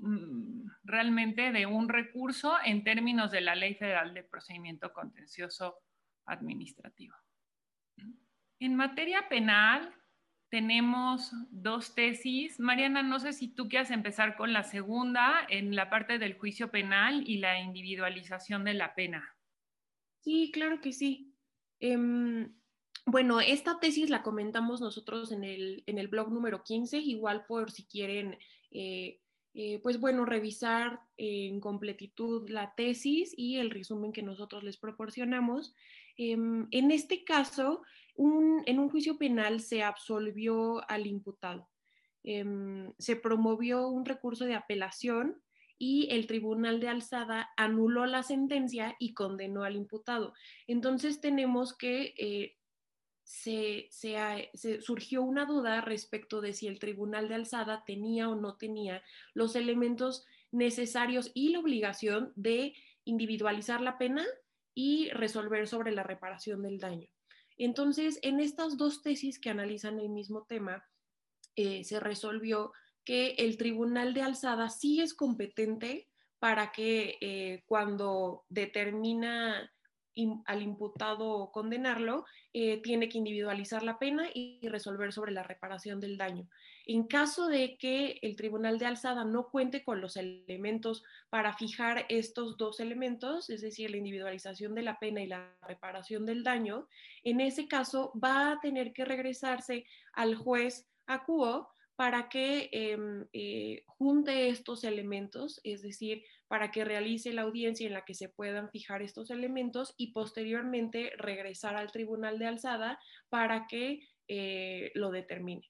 Mm, 0.00 0.45
realmente 0.86 1.52
de 1.52 1.66
un 1.66 1.88
recurso 1.88 2.56
en 2.64 2.84
términos 2.84 3.30
de 3.30 3.40
la 3.40 3.54
Ley 3.54 3.74
Federal 3.74 4.14
de 4.14 4.22
Procedimiento 4.22 4.92
Contencioso 4.92 5.78
Administrativo. 6.24 7.14
En 8.58 8.74
materia 8.74 9.28
penal 9.28 9.92
tenemos 10.48 11.30
dos 11.50 11.94
tesis. 11.94 12.58
Mariana, 12.60 13.02
no 13.02 13.20
sé 13.20 13.32
si 13.32 13.48
tú 13.48 13.68
quieres 13.68 13.90
empezar 13.90 14.36
con 14.36 14.52
la 14.52 14.62
segunda 14.62 15.46
en 15.48 15.74
la 15.74 15.90
parte 15.90 16.18
del 16.18 16.38
juicio 16.38 16.70
penal 16.70 17.24
y 17.26 17.38
la 17.38 17.60
individualización 17.60 18.64
de 18.64 18.74
la 18.74 18.94
pena. 18.94 19.36
Sí, 20.20 20.50
claro 20.52 20.80
que 20.80 20.92
sí. 20.92 21.34
Eh, 21.80 22.48
bueno, 23.08 23.40
esta 23.40 23.78
tesis 23.78 24.10
la 24.10 24.24
comentamos 24.24 24.80
nosotros 24.80 25.30
en 25.30 25.44
el, 25.44 25.84
en 25.86 25.98
el 25.98 26.08
blog 26.08 26.32
número 26.32 26.64
15, 26.64 26.98
igual 26.98 27.46
por 27.46 27.70
si 27.70 27.86
quieren 27.86 28.36
eh, 28.72 29.20
eh, 29.58 29.80
pues 29.82 29.98
bueno, 29.98 30.26
revisar 30.26 31.00
en 31.16 31.60
completitud 31.60 32.46
la 32.50 32.74
tesis 32.74 33.32
y 33.38 33.56
el 33.56 33.70
resumen 33.70 34.12
que 34.12 34.22
nosotros 34.22 34.62
les 34.62 34.76
proporcionamos. 34.76 35.74
Em, 36.18 36.68
en 36.72 36.90
este 36.90 37.24
caso, 37.24 37.80
en 38.18 38.78
un 38.78 38.90
juicio 38.90 39.16
penal 39.16 39.60
se 39.60 39.82
absolvió 39.82 40.86
al 40.90 41.06
imputado. 41.06 41.70
Em, 42.22 42.92
se 42.98 43.16
promovió 43.16 43.88
un 43.88 44.04
recurso 44.04 44.44
de 44.44 44.54
apelación 44.54 45.40
y 45.78 46.08
el 46.10 46.26
tribunal 46.26 46.78
de 46.78 46.88
alzada 46.88 47.48
anuló 47.56 48.04
la 48.04 48.22
sentencia 48.22 48.94
y 48.98 49.14
condenó 49.14 49.64
al 49.64 49.76
imputado. 49.76 50.34
Entonces 50.66 51.22
tenemos 51.22 51.74
que 51.74 52.12
se, 53.26 53.90
surgió 54.80 55.22
una 55.22 55.46
duda 55.46 55.80
respecto 55.80 56.40
de 56.40 56.52
si 56.52 56.68
el 56.68 56.78
tribunal 56.78 57.28
de 57.28 57.34
alzada 57.34 57.82
tenía 57.84 58.28
o 58.28 58.36
no 58.36 58.56
tenía 58.56 59.02
los 59.34 59.56
elementos 59.56 60.24
necesarios 60.52 61.32
y 61.34 61.48
la 61.48 61.58
obligación 61.58 62.32
de 62.36 62.74
individualizar 63.04 63.80
la 63.80 63.98
pena 63.98 64.24
y 64.74 65.10
resolver 65.10 65.66
sobre 65.66 65.90
la 65.90 66.04
reparación 66.04 66.62
del 66.62 66.78
daño. 66.78 67.08
Entonces, 67.58 68.20
en 68.22 68.38
estas 68.38 68.76
dos 68.76 69.02
tesis 69.02 69.40
que 69.40 69.50
analizan 69.50 69.98
el 69.98 70.08
mismo 70.08 70.44
tema, 70.44 70.84
eh, 71.56 71.82
se 71.82 71.98
resolvió 71.98 72.72
que 73.04 73.30
el 73.38 73.56
tribunal 73.56 74.14
de 74.14 74.22
alzada 74.22 74.68
sí 74.68 75.00
es 75.00 75.14
competente 75.14 76.08
para 76.38 76.70
que 76.70 77.16
eh, 77.20 77.64
cuando 77.66 78.44
determina 78.48 79.72
al 80.46 80.62
imputado 80.62 81.50
condenarlo, 81.52 82.24
eh, 82.52 82.80
tiene 82.82 83.08
que 83.08 83.18
individualizar 83.18 83.82
la 83.82 83.98
pena 83.98 84.28
y 84.32 84.66
resolver 84.68 85.12
sobre 85.12 85.32
la 85.32 85.42
reparación 85.42 86.00
del 86.00 86.16
daño. 86.16 86.48
En 86.86 87.06
caso 87.06 87.48
de 87.48 87.76
que 87.76 88.18
el 88.22 88.36
tribunal 88.36 88.78
de 88.78 88.86
alzada 88.86 89.24
no 89.24 89.48
cuente 89.48 89.84
con 89.84 90.00
los 90.00 90.16
elementos 90.16 91.02
para 91.30 91.52
fijar 91.52 92.06
estos 92.08 92.56
dos 92.56 92.80
elementos, 92.80 93.50
es 93.50 93.60
decir, 93.60 93.90
la 93.90 93.96
individualización 93.96 94.74
de 94.74 94.82
la 94.82 94.98
pena 94.98 95.20
y 95.20 95.26
la 95.26 95.54
reparación 95.66 96.24
del 96.24 96.44
daño, 96.44 96.88
en 97.24 97.40
ese 97.40 97.66
caso 97.68 98.12
va 98.22 98.52
a 98.52 98.60
tener 98.60 98.92
que 98.92 99.04
regresarse 99.04 99.84
al 100.12 100.36
juez 100.36 100.88
acuo 101.06 101.68
para 101.96 102.28
que 102.28 102.68
em, 102.72 103.26
eh, 103.32 103.82
junte 103.86 104.48
estos 104.48 104.84
elementos, 104.84 105.60
es 105.64 105.80
decir, 105.80 106.22
para 106.46 106.70
que 106.70 106.84
realice 106.84 107.32
la 107.32 107.42
audiencia 107.42 107.86
en 107.86 107.94
la 107.94 108.04
que 108.04 108.14
se 108.14 108.28
puedan 108.28 108.70
fijar 108.70 109.02
estos 109.02 109.30
elementos 109.30 109.94
y 109.96 110.12
posteriormente 110.12 111.12
regresar 111.16 111.74
al 111.74 111.90
tribunal 111.90 112.38
de 112.38 112.46
alzada 112.46 113.00
para 113.30 113.66
que 113.66 114.06
eh, 114.28 114.92
lo 114.94 115.10
determine. 115.10 115.68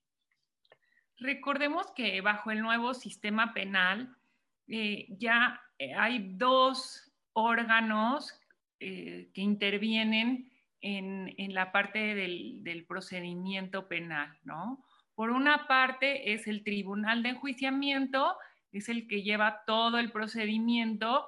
Recordemos 1.18 1.86
que 1.94 2.20
bajo 2.20 2.50
el 2.50 2.60
nuevo 2.60 2.92
sistema 2.92 3.54
penal 3.54 4.14
eh, 4.68 5.06
ya 5.08 5.62
hay 5.96 6.32
dos 6.34 7.12
órganos 7.32 8.38
que 8.78 9.30
intervienen 9.36 10.50
en, 10.82 11.54
la 11.54 11.72
parte 11.72 12.14
del, 12.14 12.62
del 12.62 12.84
procedimiento 12.84 13.88
penal, 13.88 14.38
¿no? 14.44 14.84
Por 15.16 15.30
una 15.30 15.66
parte 15.66 16.34
es 16.34 16.46
el 16.46 16.62
tribunal 16.62 17.22
de 17.22 17.30
enjuiciamiento, 17.30 18.36
es 18.70 18.90
el 18.90 19.08
que 19.08 19.22
lleva 19.22 19.64
todo 19.66 19.98
el 19.98 20.12
procedimiento 20.12 21.26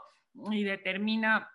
y 0.52 0.62
determina 0.62 1.50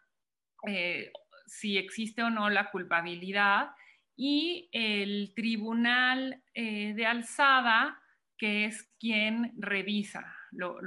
eh, 0.68 1.12
si 1.46 1.78
existe 1.78 2.24
o 2.24 2.32
no 2.32 2.50
la 2.50 2.72
culpabilidad, 2.72 3.70
y 4.16 4.70
el 4.72 5.34
tribunal 5.36 6.44
eh, 6.54 6.94
de 6.96 7.06
alzada, 7.06 8.00
que 8.38 8.66
es 8.66 8.92
quien 9.00 9.54
revisa 9.58 10.36
lo, 10.52 10.80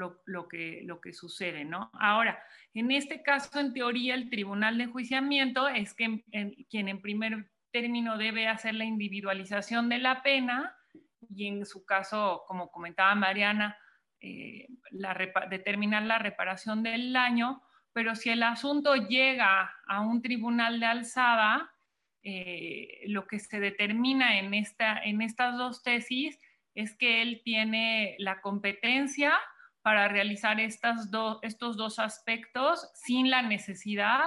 que, 0.48 0.82
lo 0.84 1.00
que 1.00 1.12
sucede, 1.12 1.64
¿no? 1.64 1.90
Ahora, 1.94 2.38
en 2.74 2.90
este 2.90 3.22
caso, 3.22 3.58
en 3.58 3.72
teoría, 3.72 4.14
el 4.14 4.30
tribunal 4.30 4.78
de 4.78 4.84
enjuiciamiento 4.84 5.68
es 5.68 5.94
quien 5.94 6.24
en 6.32 7.00
primer 7.00 7.50
término 7.72 8.18
debe 8.18 8.48
hacer 8.48 8.74
la 8.74 8.84
individualización 8.84 9.88
de 9.88 9.98
la 9.98 10.22
pena, 10.22 10.75
y 11.34 11.46
en 11.46 11.66
su 11.66 11.84
caso, 11.84 12.44
como 12.46 12.70
comentaba 12.70 13.14
Mariana, 13.14 13.76
eh, 14.20 14.66
determinar 15.50 16.02
la 16.02 16.18
reparación 16.18 16.82
del 16.82 17.12
daño, 17.12 17.62
pero 17.92 18.14
si 18.14 18.30
el 18.30 18.42
asunto 18.42 18.94
llega 18.94 19.74
a 19.86 20.00
un 20.00 20.22
tribunal 20.22 20.80
de 20.80 20.86
alzada, 20.86 21.72
eh, 22.22 23.04
lo 23.06 23.26
que 23.26 23.38
se 23.38 23.60
determina 23.60 24.38
en, 24.38 24.52
esta, 24.52 24.98
en 24.98 25.22
estas 25.22 25.56
dos 25.56 25.82
tesis 25.82 26.38
es 26.74 26.96
que 26.96 27.22
él 27.22 27.40
tiene 27.44 28.16
la 28.18 28.40
competencia 28.40 29.32
para 29.82 30.08
realizar 30.08 30.58
estas 30.58 31.08
estos 31.42 31.76
dos 31.76 31.98
aspectos 31.98 32.90
sin 32.94 33.30
la 33.30 33.42
necesidad 33.42 34.24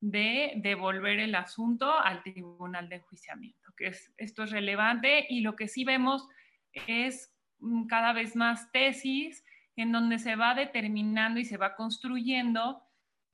de 0.00 0.52
devolver 0.56 1.18
el 1.18 1.34
asunto 1.34 1.92
al 1.92 2.22
tribunal 2.22 2.88
de 2.88 2.96
enjuiciamiento, 2.96 3.72
que 3.76 3.92
esto 4.16 4.44
es 4.44 4.50
relevante 4.50 5.26
y 5.28 5.40
lo 5.40 5.56
que 5.56 5.68
sí 5.68 5.84
vemos 5.84 6.26
es 6.72 7.34
mm, 7.58 7.86
cada 7.86 8.12
vez 8.12 8.36
más 8.36 8.70
tesis 8.72 9.44
en 9.76 9.92
donde 9.92 10.18
se 10.18 10.36
va 10.36 10.54
determinando 10.54 11.40
y 11.40 11.44
se 11.44 11.56
va 11.56 11.74
construyendo 11.76 12.82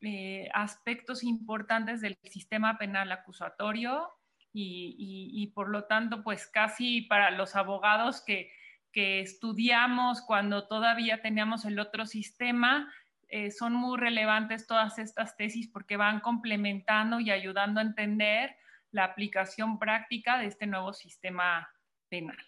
eh, 0.02 0.48
aspectos 0.52 1.24
importantes 1.24 2.00
del 2.00 2.18
sistema 2.22 2.78
penal 2.78 3.10
acusatorio 3.10 4.10
y, 4.58 5.52
por 5.54 5.68
lo 5.68 5.84
tanto, 5.84 6.22
pues 6.22 6.46
casi 6.46 7.02
para 7.02 7.30
los 7.30 7.56
abogados 7.56 8.22
que, 8.24 8.50
estudiamos 8.94 10.22
cuando 10.22 10.68
todavía 10.68 11.20
teníamos 11.20 11.66
el 11.66 11.78
otro 11.78 12.06
sistema, 12.06 12.90
eh, 13.28 13.50
son 13.50 13.74
muy 13.74 13.98
relevantes 13.98 14.66
todas 14.66 14.98
estas 14.98 15.36
tesis 15.36 15.68
porque 15.68 15.98
van 15.98 16.20
complementando 16.20 17.20
y 17.20 17.30
ayudando 17.30 17.80
a 17.80 17.82
entender 17.82 18.56
la 18.92 19.04
aplicación 19.04 19.78
práctica 19.78 20.38
de 20.38 20.46
este 20.46 20.66
nuevo 20.66 20.94
sistema 20.94 21.68
penal. 22.08 22.38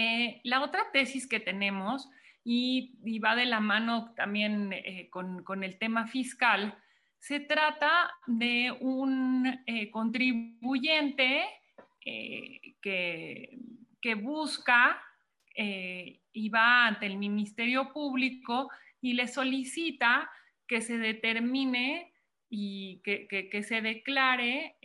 Eh, 0.00 0.40
la 0.44 0.62
otra 0.62 0.90
tesis 0.92 1.28
que 1.28 1.40
tenemos, 1.40 2.08
y, 2.42 3.18
va 3.18 3.36
de 3.36 3.44
la 3.44 3.60
mano 3.60 4.14
también 4.16 4.72
eh, 4.72 5.10
con, 5.10 5.62
el 5.62 5.78
tema 5.78 6.06
fiscal, 6.06 6.74
se 7.18 7.40
trata 7.40 8.10
de 8.26 8.74
un 8.80 9.46
eh, 9.66 9.90
contribuyente 9.90 11.44
que, 12.00 13.58
busca 14.22 14.98
y 15.54 16.48
va 16.48 16.86
ante 16.86 17.04
el 17.04 17.18
Ministerio 17.18 17.92
Público 17.92 18.70
y 19.02 19.12
le 19.12 19.28
solicita 19.28 20.30
que 20.66 20.80
se 20.80 20.96
determine 20.96 22.14
y 22.48 23.02
que, 23.04 23.28
que 23.28 23.62
se 23.62 23.82
declare 23.82 24.76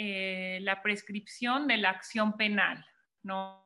la 0.59 0.81
prescripción 0.81 1.67
de 1.67 1.77
la 1.77 1.91
acción 1.91 2.35
penal, 2.35 2.85
¿no? 3.23 3.64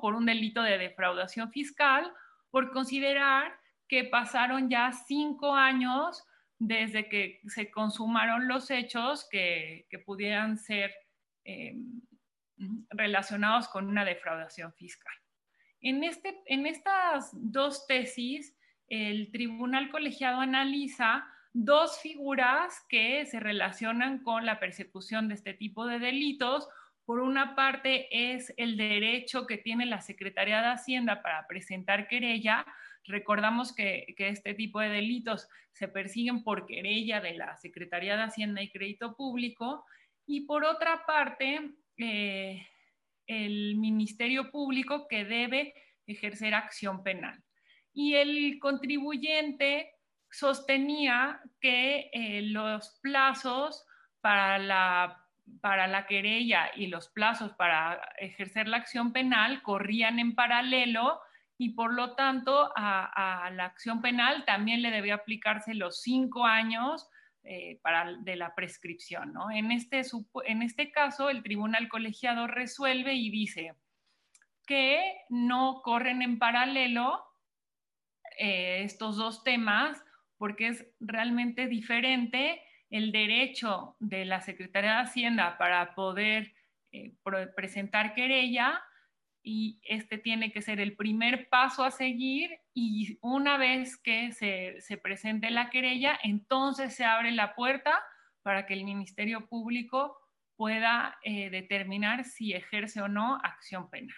Por 0.00 0.14
un 0.14 0.26
delito 0.26 0.62
de 0.62 0.78
defraudación 0.78 1.50
fiscal, 1.50 2.12
por 2.50 2.72
considerar 2.72 3.52
que 3.88 4.04
pasaron 4.04 4.70
ya 4.70 4.92
cinco 4.92 5.54
años 5.54 6.24
desde 6.58 7.08
que 7.08 7.40
se 7.46 7.70
consumaron 7.70 8.46
los 8.46 8.70
hechos 8.70 9.26
que, 9.30 9.86
pudieran 10.04 10.58
ser 10.58 10.92
eh, 11.44 11.74
relacionados 12.90 13.68
con 13.68 13.88
una 13.88 14.04
defraudación 14.04 14.72
fiscal. 14.74 15.12
En, 15.80 16.04
este, 16.04 16.38
en 16.46 16.66
estas 16.66 17.30
dos 17.32 17.86
tesis, 17.86 18.54
el 18.88 19.30
tribunal 19.32 19.90
colegiado 19.90 20.40
analiza 20.40 21.24
dos 21.52 21.98
figuras 22.00 22.84
que 22.88 23.24
se 23.26 23.40
relacionan 23.40 24.22
con 24.22 24.46
la 24.46 24.60
persecución 24.60 25.28
de 25.28 25.34
este 25.34 25.54
tipo 25.54 25.86
de 25.86 25.98
delitos, 25.98 26.68
por 27.10 27.18
una 27.18 27.56
parte 27.56 28.06
es 28.32 28.54
el 28.56 28.76
derecho 28.76 29.44
que 29.44 29.58
tiene 29.58 29.84
la 29.84 30.00
Secretaría 30.00 30.62
de 30.62 30.68
Hacienda 30.68 31.22
para 31.22 31.44
presentar 31.48 32.06
querella. 32.06 32.64
Recordamos 33.02 33.74
que, 33.74 34.14
este 34.16 34.54
tipo 34.54 34.78
de 34.78 34.90
delitos 34.90 35.48
se 35.72 35.88
persiguen 35.88 36.44
por 36.44 36.66
querella 36.66 37.20
de 37.20 37.34
la 37.34 37.56
Secretaría 37.56 38.16
de 38.16 38.22
Hacienda 38.22 38.62
y 38.62 38.70
Crédito 38.70 39.16
Público. 39.16 39.84
Y 40.24 40.42
por 40.42 40.64
otra 40.64 41.04
parte, 41.04 41.72
eh, 41.96 42.64
el 43.26 43.74
Ministerio 43.74 44.52
Público 44.52 45.08
que 45.08 45.24
debe 45.24 45.74
ejercer 46.06 46.54
acción 46.54 47.02
penal. 47.02 47.42
Y 47.92 48.14
el 48.14 48.60
contribuyente 48.60 49.96
sostenía 50.30 51.40
que 51.60 52.08
eh, 52.12 52.42
los 52.42 53.00
plazos 53.02 53.84
para 54.20 54.58
la 54.58 55.19
para 55.60 55.86
la 55.86 56.06
querella 56.06 56.70
y 56.74 56.86
los 56.86 57.08
plazos 57.08 57.52
para 57.52 58.00
ejercer 58.18 58.68
la 58.68 58.78
acción 58.78 59.12
penal 59.12 59.62
corrían 59.62 60.18
en 60.18 60.34
paralelo 60.34 61.20
y 61.58 61.70
por 61.70 61.92
lo 61.92 62.14
tanto 62.14 62.72
a, 62.74 63.50
la 63.52 63.66
acción 63.66 64.00
penal 64.00 64.44
también 64.46 64.80
le 64.80 64.90
debía 64.90 65.16
aplicarse 65.16 65.74
los 65.74 66.00
cinco 66.00 66.46
años 66.46 67.08
eh, 67.42 67.78
para, 67.82 68.14
de 68.20 68.36
la 68.36 68.54
prescripción. 68.54 69.34
En, 69.52 69.70
este, 69.70 70.02
en 70.46 70.62
este 70.62 70.90
caso, 70.90 71.28
el 71.28 71.42
tribunal 71.42 71.88
colegiado 71.88 72.46
resuelve 72.46 73.14
y 73.14 73.30
dice 73.30 73.74
que 74.66 75.02
no 75.28 75.82
corren 75.82 76.22
en 76.22 76.38
paralelo 76.38 77.24
eh, 78.38 78.82
estos 78.82 79.16
dos 79.16 79.44
temas 79.44 80.02
porque 80.38 80.68
es 80.68 80.86
realmente 81.00 81.66
diferente 81.66 82.62
el 82.90 83.12
derecho 83.12 83.96
de 83.98 84.24
la 84.24 84.40
Secretaría 84.40 84.96
de 84.96 85.02
Hacienda 85.02 85.56
para 85.58 85.94
poder 85.94 86.52
eh, 86.92 87.14
presentar 87.56 88.14
querella 88.14 88.82
y 89.42 89.80
este 89.84 90.18
tiene 90.18 90.52
que 90.52 90.60
ser 90.60 90.80
el 90.80 90.96
primer 90.96 91.48
paso 91.48 91.82
a 91.84 91.90
seguir 91.90 92.50
y 92.74 93.18
una 93.22 93.56
vez 93.56 93.96
que 93.96 94.32
se, 94.32 94.80
se 94.80 94.98
presente 94.98 95.50
la 95.50 95.70
querella, 95.70 96.18
entonces 96.22 96.94
se 96.94 97.04
abre 97.04 97.30
la 97.30 97.54
puerta 97.54 98.02
para 98.42 98.66
que 98.66 98.74
el 98.74 98.84
Ministerio 98.84 99.46
Público 99.46 100.16
pueda 100.56 101.18
eh, 101.22 101.48
determinar 101.48 102.24
si 102.24 102.52
ejerce 102.52 103.00
o 103.00 103.08
no 103.08 103.36
acción 103.42 103.88
penal. 103.88 104.14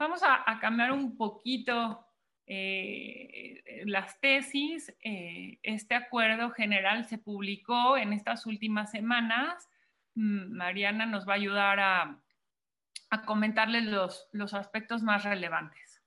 Vamos 0.00 0.22
a, 0.24 0.58
cambiar 0.60 0.92
un 0.92 1.16
poquito 1.16 2.06
eh, 2.52 3.84
las 3.86 4.20
tesis. 4.20 4.92
este 5.02 5.94
acuerdo 5.94 6.50
general 6.50 7.04
se 7.04 7.18
publicó 7.18 7.96
en 7.96 8.12
estas 8.12 8.46
últimas 8.46 8.90
semanas 8.90 9.68
Mm, 10.14 10.52
Mariana 10.56 11.06
nos 11.06 11.26
va 11.26 11.32
a 11.32 11.36
ayudar 11.36 11.80
a, 11.80 12.22
comentarles 13.26 13.84
los, 13.84 14.54
aspectos 14.54 15.02
más 15.02 15.24
relevantes. 15.24 16.02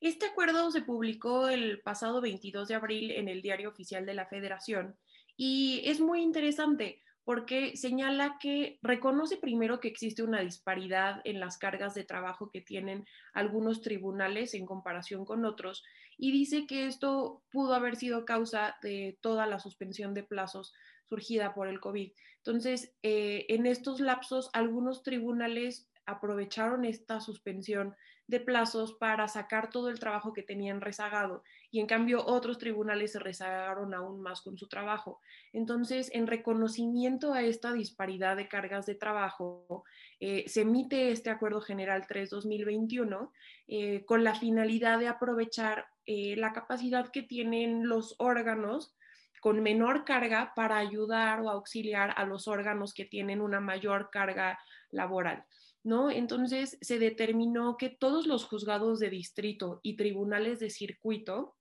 Este 0.00 0.26
acuerdo 0.26 0.70
se 0.70 0.82
publicó 0.82 1.48
el 1.48 1.80
pasado 1.80 2.20
22 2.20 2.68
de 2.68 2.74
abril 2.74 3.10
en 3.12 3.28
el 3.28 3.40
Diario 3.40 3.70
Oficial 3.70 4.04
de 4.04 4.14
la 4.14 4.26
Federación 4.26 4.96
y 5.36 5.82
es 5.84 6.00
muy 6.00 6.20
interesante 6.22 7.02
porque 7.28 7.76
señala 7.76 8.38
que 8.40 8.78
reconoce 8.80 9.36
primero 9.36 9.80
que 9.80 9.88
existe 9.88 10.22
una 10.22 10.40
disparidad 10.40 11.20
en 11.24 11.40
las 11.40 11.58
cargas 11.58 11.92
de 11.92 12.02
trabajo 12.02 12.48
que 12.50 12.62
tienen 12.62 13.04
algunos 13.34 13.82
tribunales 13.82 14.54
en 14.54 14.64
comparación 14.64 15.26
con 15.26 15.44
otros 15.44 15.84
y 16.16 16.32
dice 16.32 16.66
que 16.66 16.86
esto 16.86 17.42
pudo 17.52 17.74
haber 17.74 17.96
sido 17.96 18.24
causa 18.24 18.78
de 18.80 19.18
toda 19.20 19.44
la 19.44 19.58
suspensión 19.58 20.14
de 20.14 20.22
plazos 20.22 20.72
surgida 21.04 21.52
por 21.52 21.68
el 21.68 21.80
COVID. 21.80 22.12
Entonces, 22.38 22.94
eh, 23.02 23.44
en 23.50 23.66
estos 23.66 24.00
lapsos, 24.00 24.48
algunos 24.54 25.02
tribunales 25.02 25.86
aprovecharon 26.06 26.86
esta 26.86 27.20
suspensión 27.20 27.94
de 28.28 28.40
plazos 28.40 28.92
para 28.92 29.26
sacar 29.26 29.70
todo 29.70 29.88
el 29.88 29.98
trabajo 29.98 30.32
que 30.32 30.42
tenían 30.42 30.80
rezagado 30.80 31.42
y 31.70 31.80
en 31.80 31.86
cambio 31.86 32.24
otros 32.24 32.58
tribunales 32.58 33.12
se 33.12 33.18
rezagaron 33.18 33.94
aún 33.94 34.20
más 34.20 34.42
con 34.42 34.56
su 34.56 34.68
trabajo. 34.68 35.20
Entonces, 35.52 36.10
en 36.12 36.26
reconocimiento 36.26 37.32
a 37.32 37.42
esta 37.42 37.72
disparidad 37.72 38.36
de 38.36 38.46
cargas 38.46 38.86
de 38.86 38.94
trabajo, 38.94 39.84
eh, 40.20 40.44
se 40.46 40.60
emite 40.60 41.10
este 41.10 41.30
Acuerdo 41.30 41.60
General 41.60 42.06
3-2021 42.06 43.32
eh, 43.66 44.04
con 44.04 44.22
la 44.24 44.34
finalidad 44.34 44.98
de 44.98 45.08
aprovechar 45.08 45.86
la 46.10 46.54
capacidad 46.54 47.10
que 47.10 47.22
tienen 47.22 47.86
los 47.86 48.14
órganos 48.16 48.96
con 49.40 49.62
menor 49.62 50.06
carga 50.06 50.52
para 50.54 50.78
ayudar 50.78 51.40
o 51.40 51.50
auxiliar 51.50 52.14
a 52.16 52.24
los 52.24 52.48
órganos 52.48 52.94
que 52.94 53.04
tienen 53.04 53.40
una 53.40 53.60
mayor 53.60 54.10
carga 54.10 54.58
laboral. 54.90 55.44
¿No? 55.84 56.10
Entonces 56.10 56.76
se 56.80 56.98
determinó 56.98 57.76
que 57.76 57.88
todos 57.88 58.26
los 58.26 58.44
juzgados 58.44 58.98
de 58.98 59.10
distrito 59.10 59.80
y 59.82 59.96
tribunales 59.96 60.58
de 60.58 60.70
circuito 60.70 61.56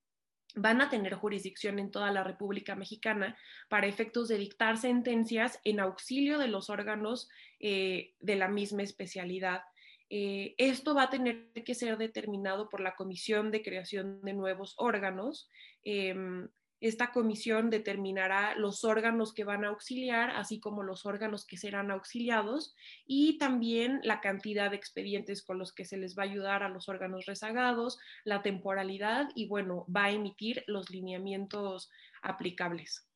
van 0.55 0.81
a 0.81 0.89
tener 0.89 1.13
jurisdicción 1.13 1.79
en 1.79 1.91
toda 1.91 2.11
la 2.11 2.23
República 2.23 2.75
Mexicana 2.75 3.37
para 3.69 3.87
efectos 3.87 4.27
de 4.27 4.37
dictar 4.37 4.77
sentencias 4.77 5.59
en 5.63 5.79
auxilio 5.79 6.39
de 6.39 6.47
los 6.47 6.69
órganos 6.69 7.29
eh, 7.59 8.15
de 8.19 8.35
la 8.35 8.47
misma 8.47 8.83
especialidad. 8.83 9.61
Eh, 10.09 10.55
esto 10.57 10.95
va 10.95 11.03
a 11.03 11.09
tener 11.09 11.51
que 11.65 11.75
ser 11.75 11.97
determinado 11.97 12.69
por 12.69 12.79
la 12.79 12.95
Comisión 12.95 13.51
de 13.51 13.61
Creación 13.61 14.21
de 14.21 14.33
Nuevos 14.33 14.73
Órganos. 14.77 15.49
Em, 15.83 16.47
esta 16.79 17.11
comisión 17.11 17.69
determinará 17.69 18.55
los 18.55 18.83
órganos 18.83 19.33
que 19.33 19.43
van 19.43 19.65
a 19.65 19.69
auxiliar, 19.69 20.31
así 20.31 20.59
como 20.59 20.83
los 20.83 21.05
órganos 21.05 21.45
que 21.45 21.57
serán 21.57 21.89
auxiliados 21.89 22.75
y 23.05 23.37
también 23.39 23.99
la 24.03 24.21
cantidad 24.21 24.69
de 24.69 24.77
expedientes 24.77 25.43
con 25.43 25.57
los 25.57 25.73
que 25.73 25.85
se 25.85 25.97
les 25.97 26.17
va 26.17 26.23
a 26.23 26.27
ayudar 26.27 26.63
a 26.63 26.69
los 26.69 26.87
órganos 26.87 27.25
rezagados, 27.25 27.99
la 28.23 28.43
temporalidad 28.43 29.29
y 29.33 29.47
bueno, 29.47 29.85
va 29.93 30.05
a 30.05 30.11
emitir 30.11 30.63
los 30.67 30.89
lineamientos 30.91 31.89
aplicables. 32.21 33.07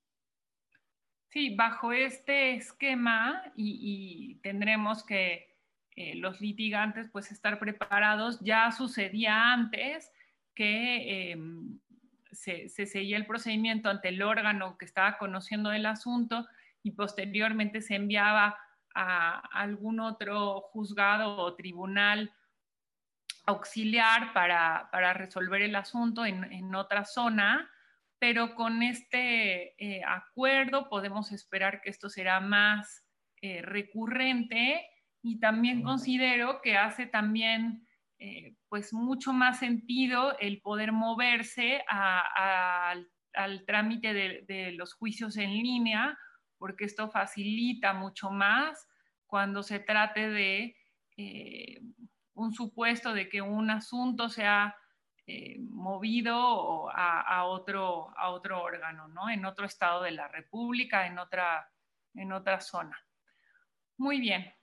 Sí, 1.30 1.56
bajo 1.56 1.94
este 1.94 2.56
esquema 2.56 3.42
y, 3.56 4.40
tendremos 4.44 5.06
que 5.06 5.56
eh, 5.96 6.16
los 6.16 6.42
litigantes 6.42 7.10
pues 7.10 7.32
estar 7.32 7.58
preparados. 7.58 8.40
Ya 8.42 8.70
sucedía 8.72 9.54
antes 9.54 10.12
que 10.54 11.32
em, 11.32 11.80
se, 12.32 12.70
seguía 12.70 13.18
el 13.18 13.26
procedimiento 13.26 13.90
ante 13.90 14.10
el 14.10 14.22
órgano 14.22 14.78
que 14.78 14.86
estaba 14.86 15.18
conociendo 15.18 15.72
el 15.72 15.86
asunto 15.86 16.48
y 16.84 16.92
posteriormente 16.92 17.82
se 17.82 17.96
enviaba 17.96 18.58
a 18.94 19.40
algún 19.54 20.00
otro 20.00 20.62
juzgado 20.72 21.38
o 21.38 21.56
tribunal 21.56 22.34
auxiliar 23.46 24.34
para, 24.34 25.14
resolver 25.14 25.62
el 25.62 25.76
asunto 25.76 26.26
en, 26.26 26.76
otra 26.76 27.06
zona, 27.06 27.70
pero 28.20 28.56
con 28.56 28.84
este 28.84 29.76
eh, 29.84 30.02
acuerdo 30.06 30.90
podemos 30.90 31.32
esperar 31.32 31.82
que 31.82 31.90
esto 31.90 32.10
será 32.10 32.40
más 32.40 33.04
eh, 33.42 33.62
recurrente 33.62 34.86
y 35.24 35.40
también 35.40 35.82
considero 35.82 36.62
que 36.62 36.78
hace 36.78 37.08
también 37.08 37.88
eh, 38.24 38.54
pues 38.70 38.94
mucho 38.94 39.34
más 39.34 39.58
sentido 39.58 40.38
el 40.38 40.62
poder 40.62 40.92
moverse 40.92 41.84
al, 41.88 43.10
trámite 43.66 44.14
de, 44.14 44.74
los 44.74 44.94
juicios 44.94 45.38
en 45.38 45.50
línea, 45.50 46.16
porque 46.60 46.86
esto 46.86 47.10
facilita 47.10 47.94
mucho 47.94 48.30
más 48.30 48.88
cuando 49.26 49.64
se 49.64 49.80
trate 49.80 50.30
de 50.30 50.76
eh, 51.18 51.82
un 52.36 52.54
supuesto 52.54 53.12
de 53.16 53.28
que 53.28 53.42
un 53.42 53.72
asunto 53.72 54.30
sea 54.30 54.76
eh, 55.26 55.58
movido 55.60 56.92
a, 56.92 57.46
otro, 57.46 58.16
a 58.16 58.30
otro 58.30 58.62
órgano, 58.62 59.08
¿no? 59.08 59.32
en 59.32 59.46
otro 59.46 59.66
estado 59.66 60.04
de 60.04 60.12
la 60.12 60.28
República, 60.28 61.08
en 61.08 61.18
otra, 61.18 61.68
en 62.14 62.32
otra 62.34 62.62
zona. 62.62 63.04
Muy 63.98 64.20
bien. 64.20 64.54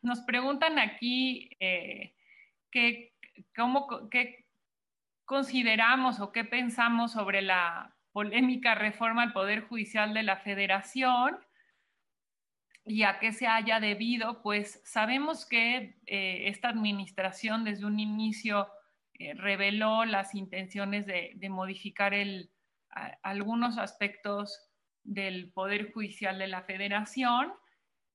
nos 0.00 0.20
preguntan 0.20 0.78
aquí 0.78 1.50
qué, 2.70 3.14
cómo, 3.54 4.08
qué 4.10 4.46
consideramos 5.24 6.20
o 6.20 6.32
qué 6.32 6.44
pensamos 6.44 7.12
sobre 7.12 7.42
la 7.42 7.94
polémica 8.12 8.74
reforma 8.74 9.22
al 9.22 9.32
Poder 9.32 9.60
Judicial 9.62 10.14
de 10.14 10.22
la 10.22 10.36
Federación 10.36 11.38
y 12.84 13.02
a 13.02 13.18
qué 13.18 13.32
se 13.32 13.46
haya 13.46 13.80
debido, 13.80 14.40
pues 14.42 14.80
sabemos 14.84 15.46
que 15.46 15.98
eh, 16.06 16.48
esta 16.48 16.70
administración 16.70 17.64
desde 17.64 17.84
un 17.84 18.00
inicio 18.00 18.68
eh, 19.18 19.34
reveló 19.34 20.06
las 20.06 20.34
intenciones 20.34 21.04
de, 21.04 21.36
modificar 21.50 22.14
algunos 23.22 23.76
aspectos 23.76 24.70
del 25.04 25.52
Poder 25.52 25.92
Judicial 25.92 26.38
de 26.38 26.48
la 26.48 26.62
Federación 26.62 27.52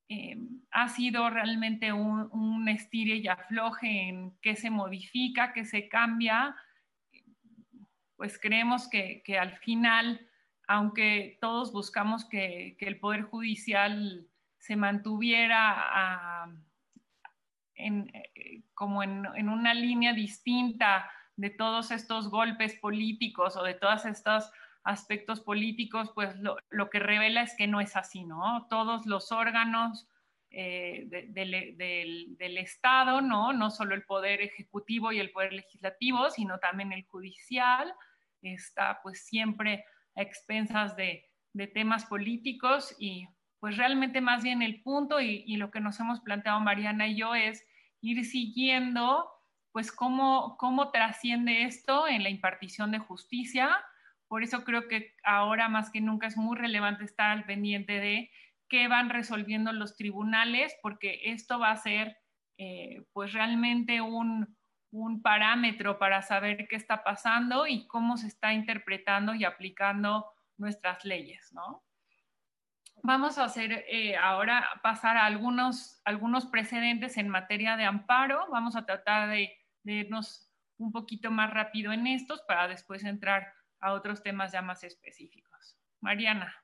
eh, 0.10 0.38
ha 0.72 0.90
sido 0.90 1.30
realmente 1.30 1.94
un, 1.94 2.30
un, 2.32 2.68
estire 2.68 3.16
y 3.16 3.28
afloje 3.28 4.10
en 4.10 4.38
qué 4.42 4.56
se 4.56 4.70
modifica, 4.70 5.54
qué 5.54 5.66
se 5.66 5.88
cambia. 5.88 6.56
Pues 8.16 8.40
creemos 8.40 8.90
que, 8.90 9.24
al 9.40 9.58
final, 9.58 10.28
aunque 10.68 11.38
todos 11.42 11.72
buscamos 11.72 12.26
que, 12.26 12.78
el 12.80 13.00
Poder 13.00 13.24
Judicial 13.24 14.28
se 14.58 14.76
mantuviera 14.76 16.48
en, 17.76 18.10
eh, 18.14 18.64
como 18.74 19.04
en, 19.04 19.50
una 19.50 19.74
línea 19.74 20.14
distinta 20.14 21.10
de 21.36 21.50
todos 21.50 21.92
estos 21.92 22.30
golpes 22.30 22.76
políticos 22.76 23.56
o 23.56 23.64
de 23.64 23.74
todas 23.74 24.06
estas 24.06 24.52
aspectos 24.84 25.40
políticos, 25.42 26.12
pues 26.14 26.36
lo, 26.38 26.90
que 26.90 27.00
revela 27.00 27.42
es 27.42 27.56
que 27.56 27.68
no 27.68 27.80
es 27.80 27.96
así, 27.96 28.24
¿no? 28.24 28.68
Todos 28.70 29.06
los 29.06 29.32
órganos 29.32 30.08
eh, 30.50 31.06
del, 31.30 32.58
Estado, 32.58 33.22
¿no? 33.22 33.54
No 33.54 33.72
solo 33.72 33.96
el 33.96 34.04
poder 34.04 34.42
ejecutivo 34.42 35.12
y 35.12 35.20
el 35.20 35.32
poder 35.32 35.54
legislativo, 35.54 36.30
sino 36.30 36.60
también 36.60 36.92
el 36.92 37.06
judicial, 37.06 37.94
está 38.42 39.00
pues 39.02 39.26
siempre 39.26 39.86
a 40.16 40.22
expensas 40.22 40.96
de, 40.96 41.30
temas 41.74 42.06
políticos 42.06 42.96
y 42.98 43.28
pues 43.60 43.78
realmente 43.78 44.22
más 44.22 44.44
bien 44.44 44.64
el 44.64 44.82
punto 44.82 45.22
y, 45.22 45.44
y, 45.46 45.58
lo 45.58 45.70
que 45.70 45.80
nos 45.80 46.00
hemos 46.00 46.20
planteado 46.22 46.60
Mariana 46.60 47.08
y 47.08 47.16
yo 47.16 47.36
es 47.36 47.64
ir 48.02 48.26
siguiendo 48.26 49.30
pues 49.72 49.92
cómo, 49.92 50.56
cómo 50.58 50.92
trasciende 50.92 51.64
esto 51.64 52.08
en 52.08 52.24
la 52.24 52.30
impartición 52.30 52.92
de 52.92 53.00
justicia, 53.00 53.84
por 54.34 54.42
eso 54.42 54.64
creo 54.64 54.88
que 54.88 55.14
ahora 55.24 55.70
más 55.70 55.92
que 55.92 56.02
nunca 56.02 56.26
es 56.26 56.38
muy 56.38 56.58
relevante 56.58 57.04
estar 57.04 57.30
al 57.30 57.46
pendiente 57.46 58.00
de 58.00 58.32
qué 58.68 58.88
van 58.88 59.12
resolviendo 59.12 59.72
los 59.74 59.96
tribunales, 59.96 60.76
porque 60.82 61.20
esto 61.26 61.60
va 61.60 61.70
a 61.70 61.78
ser 61.78 62.18
eh, 62.58 63.06
pues 63.14 63.32
realmente 63.32 64.02
un, 64.02 64.58
parámetro 65.22 66.00
para 66.00 66.24
saber 66.24 66.68
qué 66.68 66.76
está 66.76 67.04
pasando 67.04 67.68
y 67.68 67.86
cómo 67.86 68.18
se 68.18 68.26
está 68.26 68.54
interpretando 68.54 69.36
y 69.36 69.46
aplicando 69.46 70.26
nuestras 70.58 71.06
leyes, 71.06 71.54
¿no? 71.54 71.84
vamos 73.04 73.38
a 73.38 73.44
hacer 73.44 73.86
eh, 73.88 74.18
ahora 74.18 74.68
pasar 74.82 75.16
a 75.16 75.28
algunos, 75.28 76.02
algunos 76.06 76.48
precedentes 76.48 77.18
en 77.18 77.30
materia 77.30 77.78
de 77.78 77.86
amparo. 77.86 78.48
Vamos 78.50 78.76
a 78.76 78.84
tratar 78.84 79.30
de, 79.30 79.56
de, 79.84 79.94
irnos 79.94 80.52
un 80.80 80.92
poquito 80.92 81.30
más 81.30 81.52
rápido 81.52 81.92
en 81.92 82.08
estos 82.08 82.42
para 82.48 82.68
después 82.68 83.04
entrar 83.04 83.54
a 83.84 83.94
otros 83.94 84.24
temas 84.24 84.52
ya 84.52 84.62
más 84.62 84.84
específicos. 84.84 85.78
Mariana. 86.02 86.56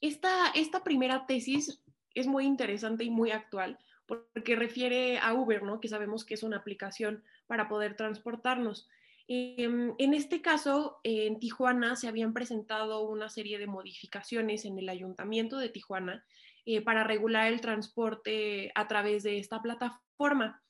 Esta, 0.00 0.50
esta 0.54 0.84
primera 0.84 1.26
tesis 1.26 1.82
es 2.14 2.26
muy 2.26 2.46
interesante 2.46 3.04
y 3.04 3.10
muy 3.10 3.30
actual 3.30 3.78
porque 4.06 4.56
refiere 4.56 5.18
a 5.18 5.34
Uber, 5.34 5.62
¿no? 5.62 5.80
que 5.80 5.86
sabemos 5.86 6.24
que 6.24 6.34
es 6.34 6.42
una 6.42 6.56
aplicación 6.56 7.22
para 7.46 7.68
poder 7.68 7.94
transportarnos. 7.94 8.88
Em, 9.28 9.94
en 9.98 10.14
este 10.14 10.42
caso, 10.42 10.98
en 11.04 11.38
Tijuana 11.38 11.94
se 11.94 12.08
habían 12.08 12.34
presentado 12.34 13.08
una 13.08 13.28
serie 13.28 13.60
de 13.60 13.68
modificaciones 13.68 14.64
en 14.64 14.76
el 14.80 14.88
ayuntamiento 14.88 15.58
de 15.58 15.68
Tijuana 15.68 16.24
eh, 16.66 16.80
para 16.80 17.04
regular 17.04 17.46
el 17.46 17.60
transporte 17.60 18.72
a 18.74 18.88
través 18.88 19.22
de 19.22 19.38
esta 19.38 19.62
plataforma. 19.62 20.60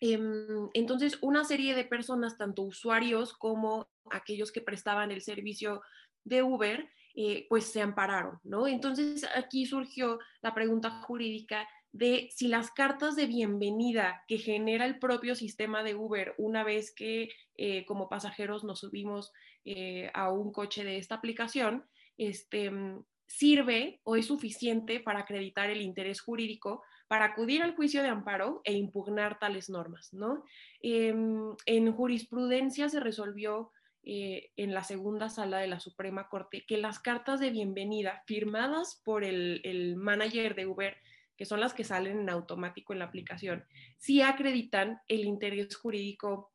Em, 0.00 0.68
entonces, 0.74 1.18
una 1.22 1.44
serie 1.44 1.74
de 1.74 1.84
personas, 1.84 2.36
tanto 2.36 2.62
usuarios 2.62 3.32
como 3.32 3.88
aquellos 4.10 4.52
que 4.52 4.60
prestaban 4.60 5.10
el 5.10 5.22
servicio 5.22 5.82
de 6.24 6.42
Uber, 6.42 6.88
eh, 7.14 7.46
pues 7.48 7.66
se 7.66 7.80
ampararon, 7.80 8.40
¿no? 8.42 8.66
Entonces, 8.66 9.24
aquí 9.36 9.66
surgió 9.66 10.18
la 10.42 10.52
pregunta 10.52 10.90
jurídica 11.02 11.68
de 11.92 12.28
si 12.32 12.48
las 12.48 12.72
cartas 12.72 13.14
de 13.14 13.26
bienvenida 13.26 14.24
que 14.26 14.38
genera 14.38 14.84
el 14.84 14.98
propio 14.98 15.36
sistema 15.36 15.84
de 15.84 15.94
Uber 15.94 16.34
una 16.38 16.64
vez 16.64 16.92
que 16.92 17.28
eh, 17.56 17.84
como 17.86 18.08
pasajeros 18.08 18.64
nos 18.64 18.80
subimos 18.80 19.30
eh, 19.64 20.10
a 20.12 20.32
un 20.32 20.50
coche 20.52 20.82
de 20.82 20.98
esta 20.98 21.14
aplicación, 21.14 21.84
este, 22.18 22.72
mm, 22.72 23.04
sirve 23.28 24.00
o 24.02 24.16
es 24.16 24.26
suficiente 24.26 24.98
para 24.98 25.20
acreditar 25.20 25.70
el 25.70 25.82
interés 25.82 26.20
jurídico 26.20 26.82
para 27.14 27.26
acudir 27.26 27.62
al 27.62 27.76
juicio 27.76 28.02
de 28.02 28.08
amparo 28.08 28.60
e 28.64 28.72
impugnar 28.72 29.38
tales 29.38 29.70
normas. 29.70 30.12
¿no? 30.12 30.42
Em, 30.80 31.54
en 31.64 31.92
jurisprudencia 31.92 32.88
se 32.88 32.98
resolvió 32.98 33.70
eh, 34.02 34.50
en 34.56 34.74
la 34.74 34.82
segunda 34.82 35.28
sala 35.28 35.58
de 35.58 35.68
la 35.68 35.78
Suprema 35.78 36.28
Corte 36.28 36.64
que 36.66 36.76
las 36.76 36.98
cartas 36.98 37.38
de 37.38 37.50
bienvenida 37.50 38.24
firmadas 38.26 39.00
por 39.04 39.22
el, 39.22 39.60
el 39.62 39.94
manager 39.94 40.56
de 40.56 40.66
Uber 40.66 40.96
que 41.36 41.44
son 41.44 41.60
las 41.60 41.72
que 41.72 41.84
salen 41.84 42.18
en 42.18 42.30
automático 42.30 42.92
en 42.92 42.98
la 42.98 43.04
aplicación, 43.04 43.64
sí 43.96 44.20
acreditan 44.20 45.00
el 45.06 45.24
interés 45.24 45.76
jurídico 45.76 46.50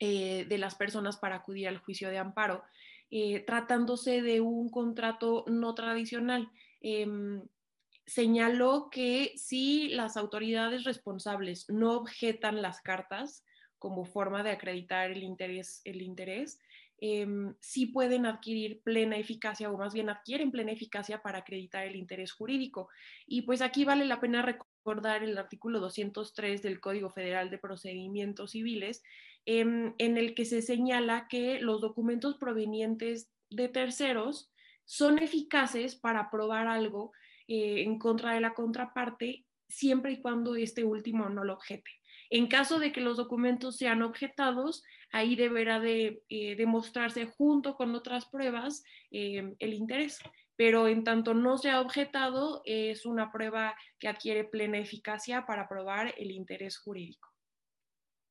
eh, 0.00 0.46
de 0.48 0.58
las 0.58 0.74
personas 0.74 1.16
para 1.16 1.36
acudir 1.36 1.68
al 1.68 1.78
juicio 1.78 2.10
de 2.10 2.18
amparo, 2.18 2.64
eh, 3.08 3.38
tratándose 3.46 4.20
de 4.20 4.40
un 4.40 4.68
contrato 4.68 5.44
no 5.46 5.76
tradicional. 5.76 6.50
Em, 6.80 7.40
señaló 8.06 8.88
que 8.90 9.32
si 9.36 9.88
las 9.88 10.16
autoridades 10.16 10.84
responsables 10.84 11.66
no 11.68 11.92
objetan 11.92 12.62
las 12.62 12.80
cartas 12.80 13.44
como 13.78 14.04
forma 14.04 14.42
de 14.42 14.50
acreditar 14.50 15.10
el 15.10 15.22
interés, 15.22 15.80
el 15.84 16.02
interés 16.02 16.58
Em, 17.04 17.56
sí 17.58 17.86
pueden 17.86 18.26
adquirir 18.26 18.80
plena 18.84 19.16
eficacia 19.16 19.68
o 19.68 19.76
más 19.76 19.92
bien 19.92 20.08
adquieren 20.08 20.52
plena 20.52 20.70
eficacia 20.70 21.20
para 21.20 21.38
acreditar 21.38 21.84
el 21.84 21.96
interés 21.96 22.30
jurídico. 22.30 22.90
Y 23.26 23.42
pues 23.42 23.60
aquí 23.60 23.84
vale 23.84 24.04
la 24.04 24.20
pena 24.20 24.40
recordar 24.40 25.24
el 25.24 25.36
artículo 25.36 25.80
203 25.80 26.62
del 26.62 26.78
Código 26.78 27.10
Federal 27.10 27.50
de 27.50 27.58
Procedimientos 27.58 28.52
Civiles, 28.52 29.02
em, 29.46 29.94
en 29.98 30.16
el 30.16 30.36
que 30.36 30.44
se 30.44 30.62
señala 30.62 31.26
que 31.28 31.60
los 31.60 31.80
documentos 31.80 32.36
provenientes 32.36 33.32
de 33.50 33.68
terceros 33.68 34.52
son 34.84 35.18
eficaces 35.18 35.96
para 35.96 36.30
probar 36.30 36.68
algo 36.68 37.10
eh, 37.52 37.82
en 37.82 37.98
contra 37.98 38.32
de 38.32 38.40
la 38.40 38.54
contraparte 38.54 39.44
siempre 39.68 40.12
y 40.12 40.22
cuando 40.22 40.54
este 40.54 40.84
último 40.84 41.28
no 41.28 41.44
lo 41.44 41.52
objete. 41.52 41.90
En 42.30 42.46
caso 42.46 42.78
de 42.78 42.92
que 42.92 43.02
los 43.02 43.18
documentos 43.18 43.76
sean 43.76 44.00
objetados, 44.00 44.82
ahí 45.10 45.36
deberá 45.36 45.78
de 45.78 46.22
eh, 46.30 46.56
demostrarse 46.56 47.26
junto 47.26 47.76
con 47.76 47.94
otras 47.94 48.24
pruebas 48.24 48.82
eh, 49.10 49.54
el 49.58 49.74
interés. 49.74 50.18
Pero 50.56 50.88
en 50.88 51.04
tanto 51.04 51.34
no 51.34 51.58
sea 51.58 51.82
objetado, 51.82 52.62
es 52.64 53.04
una 53.04 53.30
prueba 53.30 53.76
que 53.98 54.08
adquiere 54.08 54.44
plena 54.44 54.78
eficacia 54.78 55.44
para 55.44 55.68
probar 55.68 56.14
el 56.16 56.30
interés 56.30 56.78
jurídico. 56.78 57.28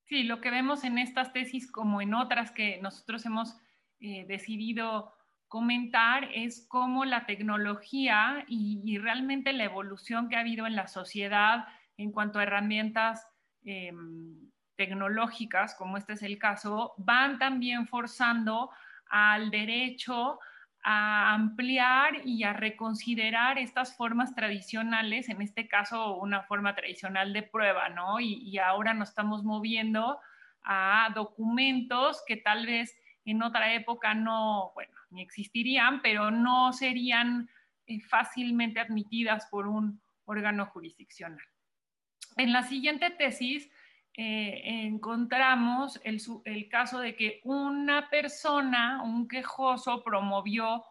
Sí, 0.05 0.23
lo 0.23 0.41
que 0.41 0.49
vemos 0.49 0.83
en 0.83 0.97
estas 0.97 1.31
tesis 1.31 1.71
como 1.71 2.01
en 2.01 2.15
otras 2.15 2.51
que 2.51 2.79
nosotros 2.81 3.23
hemos 3.27 3.55
eh, 3.99 4.25
decidido 4.27 5.13
comentar 5.51 6.29
es 6.33 6.65
cómo 6.67 7.05
la 7.05 7.27
tecnología 7.27 8.45
y, 8.47 8.97
realmente 8.97 9.53
la 9.53 9.65
evolución 9.65 10.29
que 10.29 10.37
ha 10.37 10.39
habido 10.39 10.65
en 10.65 10.75
la 10.75 10.87
sociedad 10.87 11.67
en 11.97 12.11
cuanto 12.11 12.39
a 12.39 12.43
herramientas 12.43 13.27
Em, 13.63 14.49
tecnológicas, 14.75 15.75
como 15.75 15.97
este 15.97 16.13
es 16.13 16.23
el 16.23 16.39
caso, 16.39 16.95
van 16.97 17.37
también 17.37 17.87
forzando 17.87 18.71
al 19.07 19.51
derecho 19.51 20.39
a 20.83 21.35
ampliar 21.35 22.25
y 22.25 22.43
a 22.43 22.53
reconsiderar 22.53 23.59
estas 23.59 23.95
formas 23.95 24.33
tradicionales, 24.33 25.29
en 25.29 25.43
este 25.43 25.67
caso 25.67 26.15
una 26.15 26.41
forma 26.41 26.73
tradicional 26.73 27.31
de 27.31 27.43
prueba, 27.43 27.89
¿no? 27.89 28.19
Y, 28.19 28.57
ahora 28.57 28.95
nos 28.95 29.09
estamos 29.09 29.43
moviendo 29.43 30.19
a 30.63 31.09
documentos 31.13 32.23
que 32.25 32.37
tal 32.37 32.65
vez 32.65 32.97
en 33.25 33.43
otra 33.43 33.73
época 33.75 34.15
no, 34.15 34.71
bueno, 34.73 34.97
existirían, 35.19 36.01
pero 36.01 36.31
no 36.31 36.73
serían 36.73 37.49
eh, 37.87 37.99
fácilmente 38.01 38.79
admitidas 38.79 39.47
por 39.47 39.67
un 39.67 40.01
órgano 40.25 40.65
jurisdiccional. 40.67 41.41
En 42.37 42.53
la 42.53 42.63
siguiente 42.63 43.09
tesis 43.09 43.69
eh, 44.15 44.61
encontramos 44.63 45.99
el, 46.03 46.69
caso 46.69 46.99
de 46.99 47.15
que 47.15 47.41
una 47.43 48.09
persona, 48.09 49.01
un 49.03 49.27
quejoso, 49.27 50.03
promovió 50.03 50.83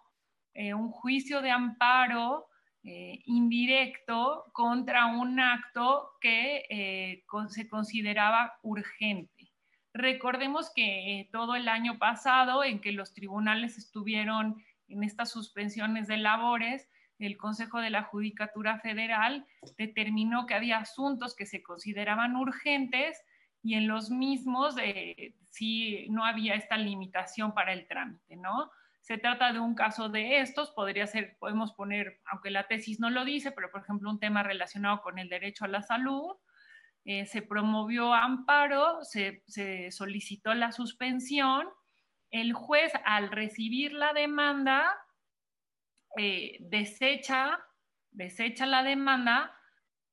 eh, 0.52 0.74
un 0.74 0.90
juicio 0.90 1.40
de 1.40 1.50
amparo 1.50 2.46
indirecto 2.82 4.46
contra 4.54 5.04
un 5.04 5.38
acto 5.38 6.12
que 6.18 7.22
se 7.50 7.68
consideraba 7.68 8.58
urgente. 8.62 9.39
Recordemos 10.00 10.72
que 10.74 11.28
todo 11.30 11.56
el 11.56 11.68
año 11.68 11.98
pasado, 11.98 12.64
en 12.64 12.80
que 12.80 12.90
los 12.90 13.12
tribunales 13.12 13.76
estuvieron 13.76 14.64
en 14.88 15.04
estas 15.04 15.30
suspensiones 15.30 16.08
de 16.08 16.16
labores, 16.16 16.88
el 17.18 17.36
Consejo 17.36 17.80
de 17.80 17.90
la 17.90 18.04
Judicatura 18.04 18.78
Federal 18.78 19.46
determinó 19.76 20.46
que 20.46 20.54
había 20.54 20.78
asuntos 20.78 21.36
que 21.36 21.44
se 21.44 21.62
consideraban 21.62 22.34
urgentes 22.36 23.22
y 23.62 23.74
en 23.74 23.88
los 23.88 24.10
mismos 24.10 24.74
eh, 24.82 25.34
sí 25.50 26.06
no 26.08 26.24
había 26.24 26.54
esta 26.54 26.78
limitación 26.78 27.52
para 27.52 27.74
el 27.74 27.86
trámite, 27.86 28.36
¿no? 28.36 28.70
Se 29.02 29.18
trata 29.18 29.52
de 29.52 29.60
un 29.60 29.74
caso 29.74 30.08
de 30.08 30.40
estos, 30.40 30.70
podría 30.70 31.06
ser, 31.06 31.36
podemos 31.38 31.74
poner, 31.74 32.20
aunque 32.24 32.50
la 32.50 32.66
tesis 32.66 33.00
no 33.00 33.10
lo 33.10 33.26
dice, 33.26 33.52
pero 33.52 33.70
por 33.70 33.82
ejemplo 33.82 34.08
un 34.08 34.18
tema 34.18 34.42
relacionado 34.42 35.02
con 35.02 35.18
el 35.18 35.28
derecho 35.28 35.66
a 35.66 35.68
la 35.68 35.82
salud, 35.82 36.36
eh, 37.12 37.26
se 37.26 37.42
promovió 37.42 38.14
amparo, 38.14 39.02
se, 39.02 39.42
se 39.48 39.90
solicitó 39.90 40.54
la 40.54 40.70
suspensión, 40.70 41.66
el 42.30 42.52
juez 42.52 42.92
al 43.04 43.32
recibir 43.32 43.92
la 43.92 44.12
demanda 44.12 44.96
eh, 46.16 46.58
desecha, 46.60 47.58
desecha 48.12 48.64
la 48.64 48.84
demanda, 48.84 49.52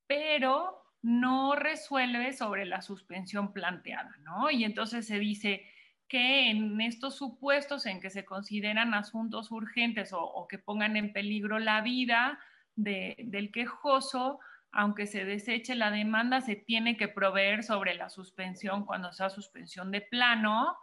pero 0.08 0.82
no 1.00 1.54
resuelve 1.54 2.32
sobre 2.32 2.64
la 2.64 2.82
suspensión 2.82 3.52
planteada, 3.52 4.16
¿no? 4.22 4.50
Y 4.50 4.64
entonces 4.64 5.06
se 5.06 5.20
dice 5.20 5.70
que 6.08 6.50
en 6.50 6.80
estos 6.80 7.14
supuestos 7.14 7.86
en 7.86 8.00
que 8.00 8.10
se 8.10 8.24
consideran 8.24 8.92
asuntos 8.92 9.52
urgentes 9.52 10.10
o, 10.12 10.48
que 10.48 10.58
pongan 10.58 10.96
en 10.96 11.12
peligro 11.12 11.60
la 11.60 11.80
vida 11.80 12.40
del 12.74 13.52
quejoso, 13.52 14.40
aunque 14.72 15.06
se 15.06 15.24
deseche 15.24 15.74
la 15.74 15.90
demanda, 15.90 16.40
se 16.40 16.56
tiene 16.56 16.96
que 16.96 17.08
proveer 17.08 17.62
sobre 17.64 17.94
la 17.94 18.08
suspensión 18.08 18.84
cuando 18.84 19.12
sea 19.12 19.30
suspensión 19.30 19.90
de 19.90 20.02
plano. 20.02 20.76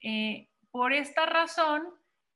Eh, 0.00 0.50
por 0.70 0.92
esta 0.92 1.26
razón, 1.26 1.82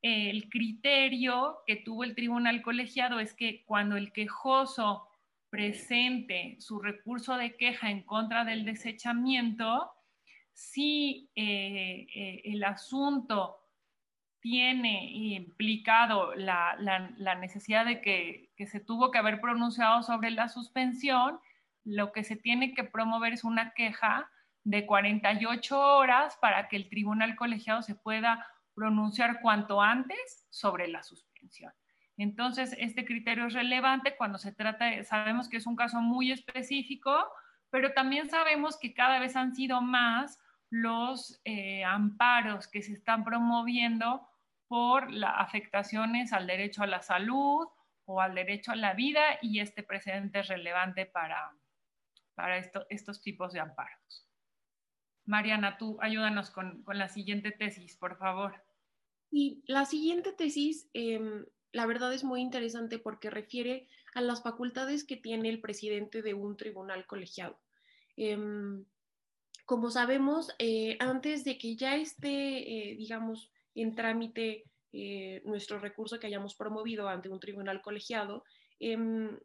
el 0.02 0.48
criterio 0.48 1.59
que 1.66 1.76
tuvo 1.76 2.04
el 2.04 2.14
tribunal 2.14 2.62
colegiado 2.62 3.18
es 3.18 3.35
que 3.35 3.64
cuando 3.64 3.96
el 3.96 4.12
quejoso 4.12 5.09
presente 5.50 6.56
su 6.61 6.80
recurso 6.80 7.37
de 7.37 7.56
queja 7.56 7.90
en 7.90 8.02
contra 8.02 8.44
del 8.44 8.64
desechamiento, 8.64 9.90
si 10.52 11.30
eh, 11.35 12.06
eh, 12.14 12.42
el 12.44 12.64
asunto 12.64 13.65
tiene 14.48 15.11
implicado 15.11 16.32
la, 16.37 16.76
necesidad 17.40 17.85
de 17.85 18.00
que, 18.00 18.52
que, 18.56 18.68
se 18.68 18.78
tuvo 18.78 19.11
que 19.11 19.18
haber 19.18 19.40
pronunciado 19.40 20.04
sobre 20.04 20.30
la 20.30 20.48
suspensión, 20.48 21.40
lo 21.82 22.12
que 22.12 22.22
se 22.22 22.37
tiene 22.37 22.72
que 22.72 22.85
promover 22.85 23.32
es 23.32 23.42
una 23.42 23.72
queja 23.72 24.30
de 24.62 24.87
48 24.87 25.80
horas 25.80 26.38
para 26.40 26.68
que 26.68 26.76
el 26.76 26.88
tribunal 26.88 27.35
colegiado 27.35 27.82
se 27.82 27.96
pueda 27.96 28.46
pronunciar 28.72 29.40
cuanto 29.40 29.82
antes 29.82 30.46
sobre 30.48 30.87
la 30.87 31.02
suspensión. 31.02 31.72
Entonces, 32.16 32.72
este 32.78 33.04
criterio 33.04 33.48
es 33.48 33.52
relevante 33.52 34.14
cuando 34.16 34.38
se 34.38 34.52
trata, 34.52 35.02
sabemos 35.02 35.48
que 35.48 35.56
es 35.56 35.66
un 35.66 35.74
caso 35.74 36.00
muy 36.00 36.30
específico, 36.30 37.26
pero 37.68 37.94
también 37.94 38.30
sabemos 38.30 38.78
que 38.78 38.94
cada 38.94 39.18
vez 39.18 39.35
han 39.35 39.56
sido 39.56 39.80
más 39.80 40.38
los 40.70 41.40
eh, 41.44 41.82
amparos 41.82 42.68
que 42.68 42.82
se 42.82 42.92
están 42.92 43.24
promoviendo 43.24 44.24
por 44.68 45.11
las 45.12 45.35
afectaciones 45.37 46.33
al 46.33 46.46
derecho 46.46 46.83
a 46.83 46.87
la 46.87 47.02
salud 47.02 47.66
o 48.05 48.20
al 48.20 48.35
derecho 48.35 48.72
a 48.72 48.76
la 48.76 48.94
vida 48.94 49.38
y 49.42 49.61
este 49.61 49.83
precedente 49.83 50.40
es 50.40 50.48
relevante 50.48 51.07
para, 51.07 51.52
para 52.35 52.59
estos 52.59 53.20
tipos 53.22 53.52
de 53.52 53.61
amparos. 53.61 54.26
Mariana, 55.26 55.76
tú 55.76 55.98
ayúdanos 56.00 56.50
con, 56.50 56.85
la 56.87 57.09
siguiente 57.09 57.50
tesis, 57.50 57.96
por 57.96 58.16
favor. 58.16 58.55
Y 59.31 59.62
la 59.66 59.85
siguiente 59.85 60.33
tesis, 60.33 60.88
em, 60.94 61.44
la 61.72 61.85
verdad 61.87 62.12
es 62.14 62.22
muy 62.22 62.40
interesante 62.40 62.98
porque 62.98 63.29
refiere 63.29 63.88
a 64.14 64.20
las 64.20 64.42
facultades 64.42 65.05
que 65.05 65.16
tiene 65.16 65.48
el 65.48 65.61
presidente 65.61 66.22
de 66.22 66.35
un 66.35 66.57
tribunal 66.57 67.07
colegiado. 67.07 67.59
Em, 68.16 68.85
como 69.66 69.90
sabemos, 69.90 70.55
eh, 70.61 70.96
antes 71.00 71.42
de 71.44 71.59
que 71.59 71.74
ya 71.74 71.96
esté, 71.96 72.90
eh, 72.90 72.96
digamos, 72.96 73.50
en 73.76 73.94
trámite 73.94 74.64
eh, 74.92 75.42
nuestro 75.44 75.78
recurso 75.78 76.18
que 76.18 76.26
hayamos 76.26 76.54
promovido 76.54 77.08
ante 77.08 77.28
un 77.28 77.40
tribunal 77.40 77.82
colegiado, 77.82 78.44
em, 78.80 79.38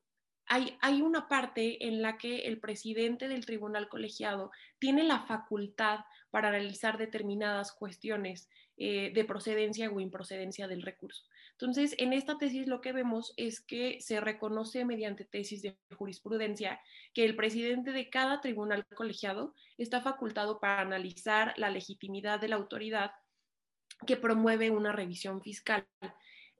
hay, 0.47 0.77
hay, 0.81 1.01
una 1.01 1.27
parte 1.27 1.87
en 1.87 2.01
la 2.01 2.17
que 2.17 2.39
el 2.47 2.59
presidente 2.59 3.27
del 3.27 3.45
tribunal 3.45 3.87
colegiado 3.87 4.51
tiene 4.79 5.03
la 5.03 5.19
facultad 5.19 5.99
para 6.29 6.51
realizar 6.51 6.97
determinadas 6.97 7.71
cuestiones 7.71 8.49
de 8.77 9.25
procedencia 9.25 9.91
o 9.91 9.99
improcedencia 9.99 10.67
del 10.67 10.81
recurso. 10.81 11.21
Entonces, 11.61 11.93
en 11.99 12.11
esta 12.11 12.39
tesis 12.39 12.65
lo 12.65 12.81
que 12.81 12.91
vemos 12.91 13.33
es 13.37 13.61
que 13.61 14.01
se 14.01 14.19
reconoce 14.19 14.83
mediante 14.83 15.25
tesis 15.25 15.61
de 15.61 15.77
jurisprudencia 15.95 16.81
que 17.13 17.23
el 17.23 17.35
presidente 17.35 17.91
de 17.91 18.09
cada 18.09 18.41
tribunal 18.41 18.83
colegiado 18.95 19.53
está 19.77 20.01
facultado 20.01 20.59
para 20.59 20.81
analizar 20.81 21.53
la 21.57 21.69
legitimidad 21.69 22.39
de 22.41 22.47
la 22.47 22.55
autoridad 22.55 23.11
que 24.05 24.17
promueve 24.17 24.71
una 24.71 24.91
revisión 24.91 25.41
fiscal. 25.41 25.87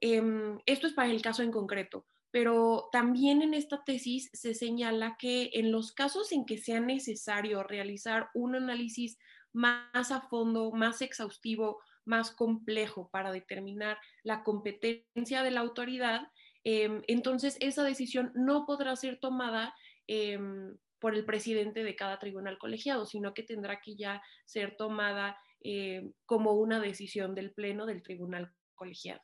Em, 0.00 0.58
esto 0.66 0.86
es 0.86 0.92
para 0.92 1.10
el 1.10 1.22
caso 1.22 1.42
en 1.42 1.52
concreto, 1.52 2.06
pero 2.30 2.88
también 2.92 3.42
en 3.42 3.54
esta 3.54 3.84
tesis 3.84 4.30
se 4.32 4.54
señala 4.54 5.16
que 5.18 5.50
en 5.54 5.70
los 5.70 5.92
casos 5.92 6.32
en 6.32 6.44
que 6.44 6.58
sea 6.58 6.80
necesario 6.80 7.62
realizar 7.62 8.28
un 8.34 8.56
análisis 8.56 9.18
más 9.52 10.10
a 10.10 10.22
fondo, 10.22 10.72
más 10.72 11.02
exhaustivo 11.02 11.78
más 12.04 12.30
complejo 12.30 13.08
para 13.10 13.32
determinar 13.32 13.98
la 14.22 14.42
competencia 14.42 15.42
de 15.42 15.50
la 15.50 15.60
autoridad, 15.60 16.28
em, 16.64 17.02
entonces 17.06 17.56
esa 17.60 17.84
decisión 17.84 18.32
no 18.34 18.66
podrá 18.66 18.94
ser 18.96 19.18
tomada 19.18 19.74
em, 20.08 20.76
por 20.98 21.14
el 21.14 21.24
presidente 21.24 21.84
de 21.84 21.96
cada 21.96 22.18
tribunal 22.18 22.58
colegiado, 22.58 23.06
sino 23.06 23.34
que 23.34 23.42
tendrá 23.42 23.80
que 23.80 23.96
ya 23.96 24.22
ser 24.44 24.76
tomada 24.76 25.38
em, 25.64 26.12
como 26.26 26.52
una 26.52 26.80
decisión 26.80 27.34
del 27.34 27.52
Pleno 27.52 27.86
del 27.86 28.02
Tribunal 28.02 28.52
Colegiado. 28.74 29.22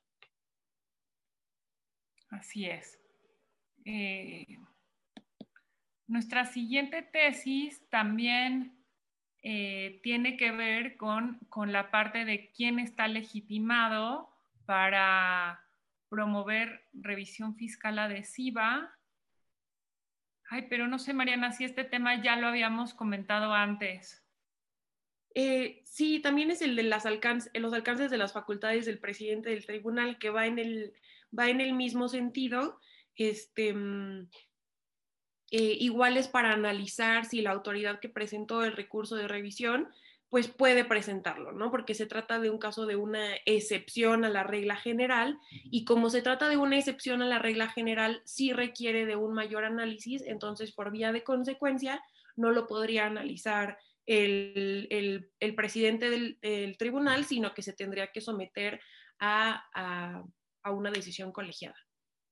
Así 2.30 2.66
es. 2.66 3.00
Eh, 3.84 4.46
nuestra 6.06 6.46
siguiente 6.46 7.02
tesis 7.02 7.88
también 7.90 8.78
eh, 9.42 10.00
tiene 10.02 10.36
que 10.36 10.52
ver 10.52 10.96
con, 10.96 11.38
la 11.66 11.90
parte 11.90 12.24
de 12.24 12.50
quién 12.50 12.78
está 12.78 13.08
legitimado 13.08 14.28
para 14.66 15.64
promover 16.08 16.88
revisión 16.92 17.56
fiscal 17.56 17.98
adhesiva. 17.98 18.94
Ay, 20.50 20.66
pero 20.68 20.88
no 20.88 20.98
sé, 20.98 21.12
Mariana, 21.14 21.52
si 21.52 21.64
este 21.64 21.84
tema 21.84 22.22
ya 22.22 22.36
lo 22.36 22.48
habíamos 22.48 22.94
comentado 22.94 23.52
antes. 23.54 24.24
Eh, 25.40 25.82
sí, 25.84 26.18
también 26.18 26.50
es 26.50 26.62
el 26.62 26.74
de 26.74 26.82
las 26.82 27.04
los 27.04 27.72
alcances 27.72 28.10
de 28.10 28.18
las 28.18 28.32
facultades 28.32 28.86
del 28.86 28.98
presidente 28.98 29.50
del 29.50 29.64
tribunal, 29.64 30.18
que 30.18 30.30
va 30.30 30.46
en 30.48 30.58
el, 30.58 30.94
va 31.38 31.48
en 31.48 31.60
el 31.60 31.74
mismo 31.74 32.08
sentido. 32.08 32.80
Este, 33.14 33.72
mm, 33.72 34.28
eh, 35.52 35.76
iguales 35.78 36.26
para 36.26 36.52
analizar 36.52 37.24
si 37.24 37.40
la 37.40 37.52
autoridad 37.52 38.00
que 38.00 38.08
presentó 38.08 38.64
el 38.64 38.72
recurso 38.72 39.14
de 39.14 39.28
revisión 39.28 39.88
pues 40.28 40.48
puede 40.48 40.84
presentarlo, 40.84 41.52
¿no? 41.52 41.70
Porque 41.70 41.94
se 41.94 42.06
trata 42.06 42.40
de 42.40 42.50
un 42.50 42.58
caso 42.58 42.84
de 42.84 42.96
una 42.96 43.36
excepción 43.46 44.24
a 44.24 44.30
la 44.30 44.42
regla 44.42 44.74
general 44.74 45.38
y 45.50 45.84
como 45.84 46.10
se 46.10 46.20
trata 46.20 46.48
de 46.48 46.56
una 46.56 46.78
excepción 46.78 47.22
a 47.22 47.26
la 47.26 47.38
regla 47.38 47.68
general, 47.68 48.22
sí 48.24 48.52
requiere 48.52 49.06
de 49.06 49.14
un 49.14 49.34
mayor 49.34 49.64
análisis, 49.64 50.20
entonces 50.26 50.72
por 50.72 50.90
vía 50.90 51.12
de 51.12 51.22
consecuencia 51.22 52.02
no 52.34 52.50
lo 52.50 52.66
podría 52.66 53.06
analizar 53.06 53.78
el, 54.08 55.54
presidente 55.54 56.10
del, 56.10 56.76
tribunal, 56.78 57.24
sino 57.24 57.54
que 57.54 57.62
se 57.62 57.72
tendría 57.74 58.08
que 58.08 58.20
someter 58.20 58.80
a 59.20 60.24
una 60.64 60.90
decisión 60.90 61.32
colegiada. 61.32 61.76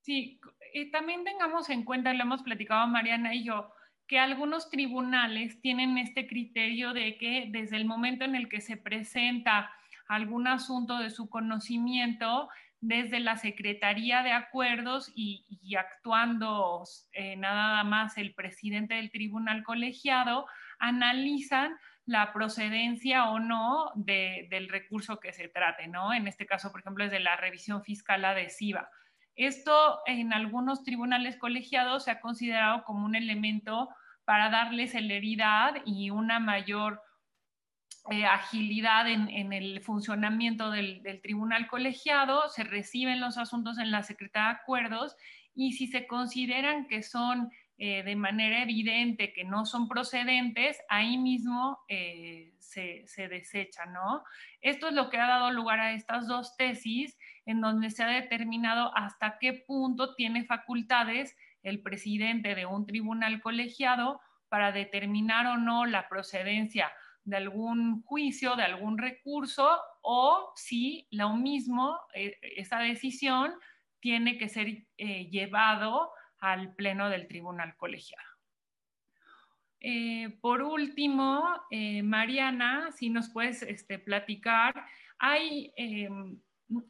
Sí, 0.07 0.39
y 0.73 0.93
también 0.93 1.25
tengamos 1.25 1.69
en 1.69 1.85
cuenta, 1.85 2.15
lo 2.15 2.23
hemos 2.23 2.45
platicado 2.45 2.87
Mariana 2.87 3.35
y 3.35 3.43
yo, 3.43 3.73
que 4.07 4.21
algunos 4.21 4.71
tribunales 4.71 5.61
tienen 5.61 5.99
este 5.99 6.29
criterio 6.29 6.93
de 6.93 7.19
que 7.19 7.49
desde 7.51 7.77
el 7.77 7.87
momento 7.87 8.25
en 8.25 8.37
el 8.37 8.49
que 8.49 8.61
se 8.61 8.77
presenta 8.77 9.69
algún 10.07 10.47
asunto 10.47 10.99
de 10.99 11.11
su 11.11 11.29
conocimiento, 11.29 12.49
desde 12.81 13.19
la 13.19 13.37
Secretaría 13.37 14.23
de 14.23 14.31
Acuerdos 14.31 15.11
y, 15.12 15.75
actuando 15.75 16.85
eh, 17.12 17.35
nada 17.35 17.83
más 17.83 18.17
el 18.17 18.33
presidente 18.33 18.95
del 18.95 19.11
tribunal 19.11 19.65
colegiado, 19.65 20.47
analizan 20.79 21.77
la 22.05 22.33
procedencia 22.33 23.31
o 23.31 23.41
no 23.41 23.91
del 23.95 24.69
recurso 24.69 25.19
que 25.19 25.33
se 25.33 25.49
trate, 25.49 25.89
¿no? 25.89 26.15
En 26.15 26.29
este 26.29 26.47
caso, 26.47 26.71
por 26.71 26.81
ejemplo, 26.81 27.05
es 27.05 27.11
de 27.11 27.21
la 27.21 27.37
revisión 27.37 27.83
fiscal 27.83 28.25
adhesiva. 28.25 28.89
Esto 29.35 30.01
en 30.07 30.33
algunos 30.33 30.83
tribunales 30.83 31.37
colegiados 31.37 32.05
se 32.05 32.11
ha 32.11 32.21
considerado 32.21 32.85
como 32.85 33.05
un 33.05 33.17
elemento 33.17 33.89
para 34.25 34.51
darle 34.51 34.87
celeridad 34.87 35.75
y 35.85 36.11
una 36.11 36.41
mayor 36.41 37.03
eh, 38.11 38.25
agilidad 38.25 39.09
en, 39.09 39.53
el 39.53 39.81
funcionamiento 39.81 40.71
del, 40.71 41.03
tribunal 41.23 41.67
colegiado, 41.67 42.49
se 42.49 42.62
reciben 42.62 43.21
los 43.21 43.37
asuntos 43.37 43.79
en 43.79 43.91
la 43.91 44.05
Secretaría 44.05 44.51
de 44.51 44.57
Acuerdos 44.57 45.17
y 45.55 45.73
si 45.73 45.89
se 45.89 46.07
consideran 46.07 46.87
que 46.87 47.03
son 47.03 47.51
eh, 47.79 48.03
de 48.03 48.17
manera 48.17 48.62
evidente 48.62 49.33
que 49.33 49.45
no 49.45 49.67
son 49.67 49.89
procedentes, 49.89 50.79
ahí 50.89 51.19
mismo 51.19 51.79
eh, 51.89 52.55
se, 52.59 53.07
se 53.07 53.29
desechan, 53.29 53.93
¿no? 53.93 54.25
Esto 54.61 54.89
es 54.89 54.95
lo 54.95 55.11
que 55.11 55.19
ha 55.19 55.27
dado 55.27 55.51
lugar 55.51 55.81
a 55.81 55.93
estas 55.93 56.27
dos 56.27 56.57
tesis 56.57 57.19
en 57.45 57.61
donde 57.61 57.91
se 57.91 58.03
ha 58.03 58.09
determinado 58.09 58.97
hasta 58.97 59.39
qué 59.39 59.53
punto 59.53 60.15
tiene 60.15 60.45
facultades 60.45 61.37
el 61.62 61.83
presidente 61.83 62.55
de 62.55 62.65
un 62.65 62.87
tribunal 62.87 63.41
colegiado 63.41 64.21
para 64.49 64.73
determinar 64.73 65.47
o 65.47 65.57
no 65.57 65.85
la 65.85 66.09
procedencia 66.09 66.93
de 67.25 67.37
algún 67.37 68.03
juicio, 68.05 68.55
de 68.55 68.62
algún 68.62 68.99
recurso, 68.99 69.81
o 70.01 70.53
si 70.55 71.09
lo 71.11 71.35
mismo, 71.37 71.99
eh, 72.15 72.39
esa 72.57 72.79
decisión 72.79 73.53
tiene 74.01 74.39
que 74.39 74.49
ser 74.49 74.87
eh, 74.97 75.29
llevado 75.29 76.12
al 76.40 76.75
pleno 76.75 77.09
del 77.09 77.29
tribunal 77.29 77.77
colegiado. 77.77 78.29
Eh, 79.81 80.38
por 80.40 80.62
último, 80.62 81.44
Mariana, 82.03 82.90
si 82.92 83.11
nos 83.11 83.29
puedes 83.31 83.62
este, 83.62 83.99
platicar, 83.99 84.75
hay 85.18 85.72
em, 85.77 86.38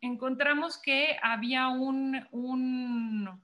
encontramos 0.01 0.81
que 0.81 1.17
había 1.23 1.69
un, 1.69 2.27
un, 2.31 3.43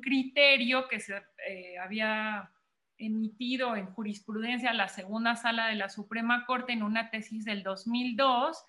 criterio 0.00 0.88
que 0.88 1.00
se 1.00 1.22
eh, 1.48 1.78
había 1.78 2.50
emitido 2.98 3.76
en 3.76 3.86
jurisprudencia 3.86 4.72
la 4.72 4.88
segunda 4.88 5.36
sala 5.36 5.68
de 5.68 5.76
la 5.76 5.88
Suprema 5.88 6.46
Corte 6.46 6.72
en 6.72 6.82
una 6.82 7.10
tesis 7.10 7.44
del 7.44 7.62
2002, 7.62 8.64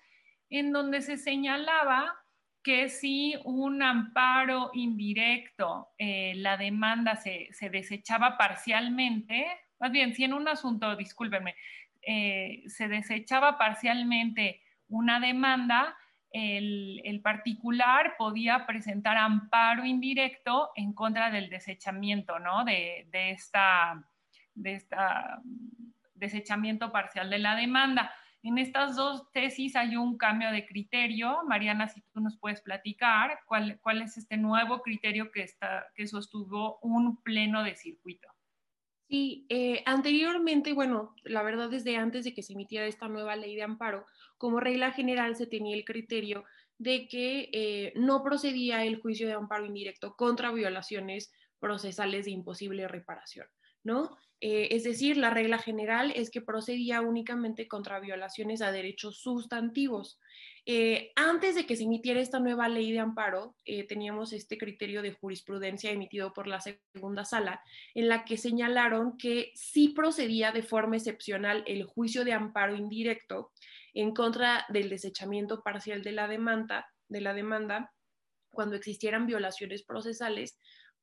en 0.50 0.72
donde 0.72 1.02
se 1.02 1.16
señalaba 1.16 2.19
que 2.62 2.88
si 2.88 3.34
un 3.44 3.82
amparo 3.82 4.70
indirecto, 4.74 5.88
eh, 5.98 6.34
la 6.36 6.56
demanda 6.56 7.16
se, 7.16 7.50
desechaba 7.70 8.36
parcialmente, 8.36 9.46
más 9.78 9.90
bien, 9.90 10.14
si 10.14 10.24
en 10.24 10.34
un 10.34 10.46
asunto, 10.48 10.94
discúlpenme, 10.96 11.54
eh, 12.02 12.62
se 12.66 12.88
desechaba 12.88 13.58
parcialmente 13.58 14.60
una 14.88 15.20
demanda, 15.20 15.96
el, 16.32 17.20
particular 17.24 18.14
podía 18.16 18.66
presentar 18.66 19.16
amparo 19.16 19.84
indirecto 19.84 20.70
en 20.76 20.92
contra 20.92 21.30
del 21.30 21.50
desechamiento, 21.50 22.38
¿no? 22.38 22.64
De, 22.64 23.08
esta, 23.12 24.04
de 24.54 24.74
esta 24.74 25.42
desechamiento 26.20 26.92
parcial 26.92 27.28
de 27.30 27.38
la 27.38 27.56
demanda. 27.56 28.12
En 28.42 28.56
estas 28.58 28.96
dos 28.96 29.30
tesis 29.32 29.76
hay 29.76 29.96
un 29.96 30.16
cambio 30.16 30.50
de 30.50 30.66
criterio. 30.66 31.40
Mariana, 31.46 31.88
si 31.88 32.00
tú 32.12 32.20
nos 32.20 32.38
puedes 32.38 32.62
platicar 32.62 33.40
cuál, 33.46 34.02
es 34.02 34.16
este 34.16 34.36
nuevo 34.38 34.80
criterio 34.80 35.30
que, 35.30 35.42
está, 35.42 35.86
que 35.94 36.06
sostuvo 36.06 36.78
un 36.80 37.22
pleno 37.22 37.62
de 37.62 37.76
circuito. 37.76 38.28
Sí, 39.08 39.44
eh, 39.48 39.82
anteriormente, 39.86 40.72
bueno, 40.72 41.14
la 41.24 41.42
verdad 41.42 41.68
desde 41.68 41.96
antes 41.96 42.24
de 42.24 42.32
que 42.32 42.42
se 42.42 42.52
emitiera 42.52 42.86
esta 42.86 43.08
nueva 43.08 43.34
ley 43.36 43.56
de 43.56 43.62
amparo, 43.62 44.06
como 44.38 44.60
regla 44.60 44.92
general 44.92 45.34
se 45.36 45.46
tenía 45.46 45.76
el 45.76 45.84
criterio 45.84 46.44
de 46.78 47.08
que 47.08 47.50
eh, 47.52 47.92
no 47.96 48.22
procedía 48.22 48.84
el 48.84 49.00
juicio 49.00 49.26
de 49.26 49.34
amparo 49.34 49.66
indirecto 49.66 50.14
contra 50.16 50.52
violaciones 50.52 51.30
procesales 51.58 52.24
de 52.24 52.30
imposible 52.30 52.88
reparación, 52.88 53.46
¿no? 53.82 54.16
Eh, 54.40 54.68
es 54.70 54.84
decir, 54.84 55.18
la 55.18 55.30
regla 55.30 55.58
general 55.58 56.12
es 56.16 56.30
que 56.30 56.40
procedía 56.40 57.02
únicamente 57.02 57.68
contra 57.68 58.00
violaciones 58.00 58.62
a 58.62 58.72
derechos 58.72 59.18
sustantivos. 59.18 60.18
Eh, 60.64 61.12
antes 61.14 61.54
de 61.54 61.66
que 61.66 61.76
se 61.76 61.84
emitiera 61.84 62.20
esta 62.20 62.40
nueva 62.40 62.68
ley 62.68 62.90
de 62.90 63.00
amparo, 63.00 63.54
eh, 63.66 63.86
teníamos 63.86 64.32
este 64.32 64.56
criterio 64.56 65.02
de 65.02 65.12
jurisprudencia 65.12 65.90
emitido 65.90 66.32
por 66.32 66.46
la 66.46 66.60
segunda 66.60 67.24
sala, 67.24 67.62
en 67.94 68.08
la 68.08 68.24
que 68.24 68.38
señalaron 68.38 69.18
que 69.18 69.52
sí 69.54 69.90
procedía 69.90 70.52
de 70.52 70.62
forma 70.62 70.96
excepcional 70.96 71.62
el 71.66 71.84
juicio 71.84 72.24
de 72.24 72.32
amparo 72.32 72.76
indirecto 72.76 73.52
en 73.92 74.14
contra 74.14 74.64
del 74.68 74.88
desechamiento 74.88 75.62
parcial 75.62 76.02
de 76.02 76.12
la 76.12 76.28
demanda, 76.28 76.88
de 77.08 77.20
la 77.20 77.34
demanda 77.34 77.92
cuando 78.52 78.76
existieran 78.76 79.26
violaciones 79.26 79.82
procesales, 79.82 80.58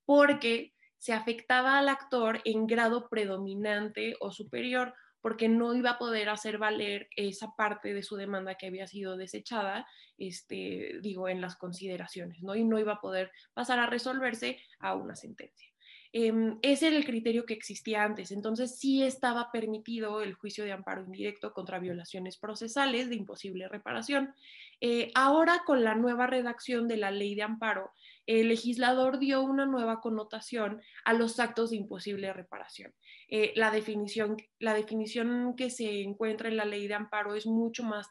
porque 0.06 0.73
se 0.97 1.13
afectaba 1.13 1.77
al 1.77 1.89
actor 1.89 2.41
en 2.45 2.67
grado 2.67 3.10
predominante 3.10 4.15
o 4.19 4.31
superior, 4.31 4.93
porque 5.21 5.49
no 5.49 5.73
iba 5.73 5.91
a 5.91 5.97
poder 5.97 6.29
hacer 6.29 6.57
valer 6.57 7.10
esa 7.15 7.53
parte 7.55 7.93
de 7.93 8.03
su 8.03 8.15
demanda 8.15 8.55
que 8.55 8.67
había 8.67 8.88
sido 8.88 9.17
desechada, 9.17 9.86
este, 10.17 10.99
digo, 11.01 11.27
en 11.27 11.41
las 11.41 11.57
consideraciones, 11.57 12.41
¿no? 12.43 12.55
Y 12.55 12.63
no 12.63 12.79
iba 12.79 12.93
a 12.93 13.01
poder 13.01 13.31
pasar 13.53 13.79
a 13.79 13.88
resolverse 13.88 14.60
a 14.79 14.95
una 14.95 15.15
sentencia. 15.15 15.69
Em, 16.13 16.57
ese 16.62 16.88
era 16.88 16.97
el 16.97 17.05
criterio 17.05 17.45
que 17.45 17.53
existía 17.53 18.03
antes, 18.03 18.31
entonces 18.31 18.79
sí 18.79 19.03
estaba 19.03 19.51
permitido 19.51 20.21
el 20.21 20.33
juicio 20.33 20.63
de 20.63 20.71
amparo 20.71 21.03
indirecto 21.03 21.51
contra 21.51 21.79
violaciones 21.79 22.38
procesales 22.38 23.10
de 23.10 23.15
imposible 23.15 23.67
reparación. 23.67 24.33
Eh, 24.79 25.12
ahora 25.15 25.63
con 25.65 25.83
la 25.83 25.95
nueva 25.95 26.27
redacción 26.27 26.88
de 26.88 26.97
la 26.97 27.12
ley 27.12 27.36
de 27.36 27.43
amparo, 27.43 27.91
el 28.28 28.50
legislador 28.50 29.20
dio 29.20 29.42
una 29.42 29.66
nueva 29.66 30.02
connotación 30.02 30.82
a 31.06 31.13
los 31.13 31.40
actos 31.40 31.70
de 31.70 31.78
imposible 31.78 32.32
reparación. 32.34 32.94
Eh, 33.30 33.54
la, 33.56 33.72
definición, 33.72 34.36
la 34.60 34.74
definición 34.74 35.56
que 35.56 35.70
se 35.70 36.02
encuentra 36.02 36.50
en 36.50 36.58
la 36.58 36.66
ley 36.66 36.88
de 36.88 36.94
amparo 36.94 37.36
es 37.36 37.46
mucho 37.46 37.84
más, 37.84 38.10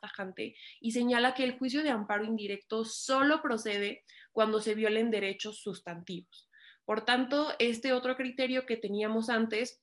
tajante 0.00 0.56
y 0.80 0.90
señala 0.90 1.34
que 1.34 1.44
el 1.44 1.56
juicio 1.56 1.84
de 1.84 1.90
amparo 1.90 2.24
indirecto 2.24 2.84
solo 2.84 3.40
procede 3.40 4.04
cuando 4.32 4.60
se 4.60 4.74
violen 4.74 5.10
derechos 5.12 5.60
sustantivos. 5.62 6.50
Por 6.84 7.04
tanto, 7.04 7.52
este 7.60 7.92
otro 7.92 8.16
criterio 8.16 8.66
que 8.66 8.76
teníamos 8.76 9.30
antes 9.30 9.80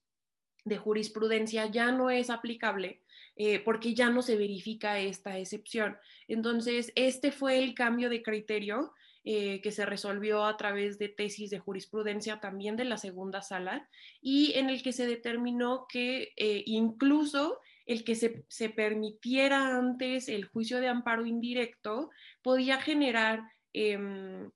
de 0.66 0.78
jurisprudencia 0.78 1.68
ya 1.68 1.94
no 1.94 2.10
es 2.10 2.30
aplicable 2.30 3.02
eh, 3.38 3.60
porque 3.60 3.94
ya 3.94 4.10
no 4.10 4.22
se 4.22 4.36
verifica 4.36 5.00
esta 5.00 5.38
excepción. 5.38 5.98
Entonces, 6.28 6.92
este 6.96 7.32
fue 7.32 7.60
el 7.60 7.74
cambio 7.74 8.10
de 8.10 8.22
criterio 8.22 8.92
eh, 9.26 9.60
que 9.62 9.72
se 9.72 9.86
resolvió 9.86 10.46
a 10.46 10.56
través 10.58 10.98
de 10.98 11.10
tesis 11.10 11.50
de 11.50 11.60
jurisprudencia 11.60 12.40
también 12.40 12.78
de 12.78 12.86
la 12.86 12.98
segunda 12.98 13.42
sala 13.42 13.90
y 14.22 14.54
en 14.54 14.70
el 14.70 14.82
que 14.82 14.94
se 14.94 15.06
determinó 15.06 15.86
que 15.90 16.32
eh, 16.38 16.64
incluso 16.66 17.60
el 17.86 18.04
que 18.04 18.16
se, 18.16 18.46
se, 18.48 18.70
permitiera 18.70 19.78
antes 19.78 20.30
el 20.30 20.46
juicio 20.46 20.80
de 20.80 20.88
amparo 20.88 21.26
indirecto 21.26 22.10
podía 22.42 22.80
generar, 22.80 23.42
em, 23.74 24.50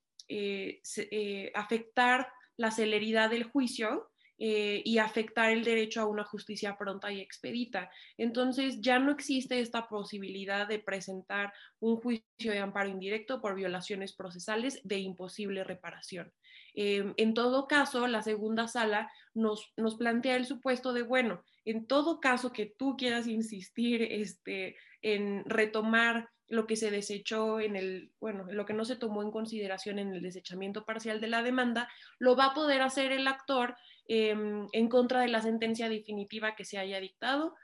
afectar 1.53 2.31
la 2.55 2.71
celeridad 2.71 3.29
del 3.29 3.43
juicio 3.43 4.12
eh, 4.45 4.81
y 4.83 4.97
afectar 4.97 5.51
el 5.51 5.63
derecho 5.63 6.01
a 6.01 6.05
una 6.05 6.25
justicia 6.25 6.75
pronta 6.77 7.09
y 7.13 7.21
expedita. 7.21 7.89
Entonces 8.17 8.81
ya 8.81 8.99
no 8.99 9.13
existe 9.13 9.61
esta 9.61 9.87
posibilidad 9.87 10.67
de 10.67 10.79
presentar 10.79 11.53
un 11.79 11.95
juicio 11.95 12.51
de 12.51 12.59
amparo 12.59 12.89
indirecto 12.89 13.39
por 13.39 13.55
violaciones 13.55 14.11
procesales 14.11 14.81
de 14.83 14.97
imposible 14.97 15.63
reparación. 15.63 16.33
Em, 16.73 17.13
en 17.15 17.33
todo 17.33 17.67
caso, 17.69 18.05
la 18.05 18.21
segunda 18.21 18.67
sala 18.67 19.09
nos, 19.33 19.71
nos 19.77 19.95
plantea 19.95 20.35
el 20.35 20.45
supuesto 20.45 20.91
de, 20.91 21.03
bueno, 21.03 21.41
en 21.63 21.87
todo 21.87 22.19
caso 22.19 22.51
que 22.51 22.65
tú 22.65 22.97
quieras 22.97 23.27
insistir 23.27 24.01
este, 24.01 24.75
en 25.01 25.45
retomar 25.45 26.27
lo 26.49 26.67
que 26.67 26.75
se 26.75 26.91
desechó 26.91 27.61
en 27.61 27.77
el, 27.77 28.11
bueno, 28.19 28.45
lo 28.51 28.65
que 28.65 28.73
no 28.73 28.83
se 28.83 28.97
tomó 28.97 29.23
en 29.23 29.31
consideración 29.31 29.99
en 29.99 30.13
el 30.13 30.21
desechamiento 30.21 30.85
parcial 30.85 31.21
de 31.21 31.27
la 31.27 31.43
demanda, 31.43 31.89
lo 32.19 32.35
va 32.35 32.47
a 32.47 32.53
poder 32.53 32.81
hacer 32.81 33.13
el 33.13 33.27
actor 33.27 33.75
em, 34.07 34.67
en 34.71 34.89
contra 34.89 35.21
de 35.21 35.27
la 35.27 35.41
sentencia 35.41 35.89
definitiva 35.89 36.55
que 36.55 36.65
se 36.65 36.77
haya 36.77 36.99
dictado 36.99 37.55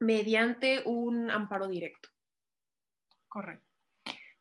mediante 0.00 0.82
un 0.84 1.30
amparo 1.30 1.68
directo. 1.68 2.08
Correcto. 3.28 3.66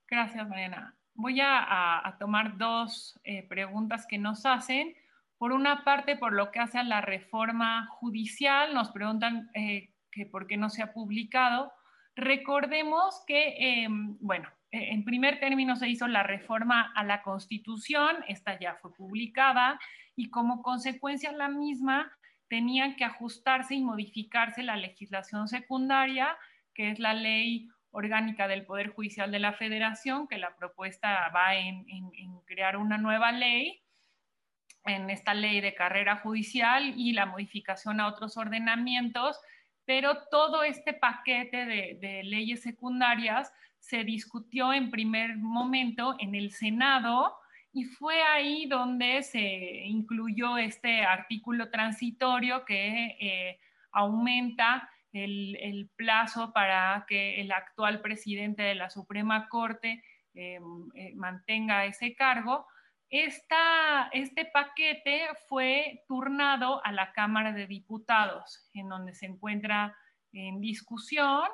Gracias, 0.09 0.47
Mariana. 0.47 0.95
Voy 1.13 1.39
a, 1.41 2.15
tomar 2.19 2.57
dos 2.57 3.19
eh, 3.23 3.43
preguntas 3.47 4.05
que 4.07 4.17
nos 4.17 4.45
hacen. 4.45 4.95
Por 5.37 5.51
una 5.51 5.83
parte, 5.83 6.15
por 6.15 6.33
lo 6.33 6.51
que 6.51 6.59
hace 6.59 6.77
a 6.77 6.83
la 6.83 7.01
reforma 7.01 7.87
judicial, 7.87 8.73
nos 8.73 8.91
preguntan 8.91 9.49
eh, 9.53 9.93
que 10.11 10.25
por 10.25 10.47
qué 10.47 10.57
no 10.57 10.69
se 10.69 10.83
ha 10.83 10.93
publicado. 10.93 11.73
Recordemos 12.15 13.23
que, 13.27 13.83
em, 13.83 14.17
bueno, 14.19 14.49
en 14.71 15.05
primer 15.05 15.39
término 15.39 15.75
se 15.75 15.87
hizo 15.89 16.07
la 16.07 16.23
reforma 16.23 16.91
a 16.95 17.03
la 17.03 17.21
Constitución, 17.21 18.17
esta 18.27 18.59
ya 18.59 18.75
fue 18.75 18.93
publicada 18.93 19.79
y 20.15 20.29
como 20.29 20.61
consecuencia 20.61 21.31
la 21.31 21.47
misma 21.47 22.11
tenían 22.49 22.95
que 22.95 23.05
ajustarse 23.05 23.75
y 23.75 23.81
modificarse 23.81 24.63
la 24.63 24.75
legislación 24.75 25.47
secundaria, 25.47 26.37
que 26.73 26.91
es 26.91 26.99
la 26.99 27.13
ley 27.13 27.67
orgánica 27.91 28.47
del 28.47 28.65
Poder 28.65 28.89
Judicial 28.89 29.31
de 29.31 29.39
la 29.39 29.53
Federación, 29.53 30.27
que 30.27 30.37
la 30.37 30.55
propuesta 30.55 31.29
va 31.29 31.55
en 31.55 31.85
crear 32.45 32.77
una 32.77 32.97
nueva 32.97 33.31
ley, 33.31 33.81
en 34.85 35.09
esta 35.09 35.33
ley 35.33 35.59
de 35.59 35.73
carrera 35.73 36.17
judicial 36.17 36.93
y 36.97 37.11
la 37.13 37.25
modificación 37.25 37.99
a 37.99 38.07
otros 38.07 38.37
ordenamientos 38.37 39.39
pero 39.87 40.27
todo 40.29 40.63
este 40.63 40.93
paquete 40.93 41.65
de, 41.65 42.21
leyes 42.25 42.61
secundarias 42.61 43.51
se 43.87 44.03
discutió 44.03 44.73
en 44.73 44.91
primer 44.91 45.37
momento 45.37 46.15
en 46.19 46.35
el 46.35 46.51
Senado 46.51 47.35
y 47.71 47.85
fue 47.85 48.21
ahí 48.21 48.65
donde 48.65 49.23
se 49.23 49.85
incluyó 49.85 50.57
este 50.57 51.03
artículo 51.05 51.69
transitorio 51.69 52.65
que 52.65 53.17
eh, 53.19 53.59
aumenta 53.91 54.89
el, 55.13 55.89
plazo 55.95 56.51
para 56.53 57.05
que 57.07 57.41
el 57.41 57.51
actual 57.51 58.01
presidente 58.01 58.61
de 58.61 58.75
la 58.75 58.89
Suprema 58.89 59.47
Corte 59.47 60.03
eh, 60.33 60.59
eh, 60.95 61.13
mantenga 61.15 61.85
ese 61.85 62.13
cargo 62.13 62.67
este 63.09 64.45
paquete 64.51 65.27
fue 65.47 66.03
turnado 66.07 66.85
a 66.85 66.91
la 66.91 67.13
Cámara 67.13 67.53
de 67.53 67.65
Diputados, 67.65 68.69
en 68.73 68.89
donde 68.89 69.13
se 69.13 69.27
encuentra 69.27 69.95
en 70.33 70.59
discusión. 70.59 71.47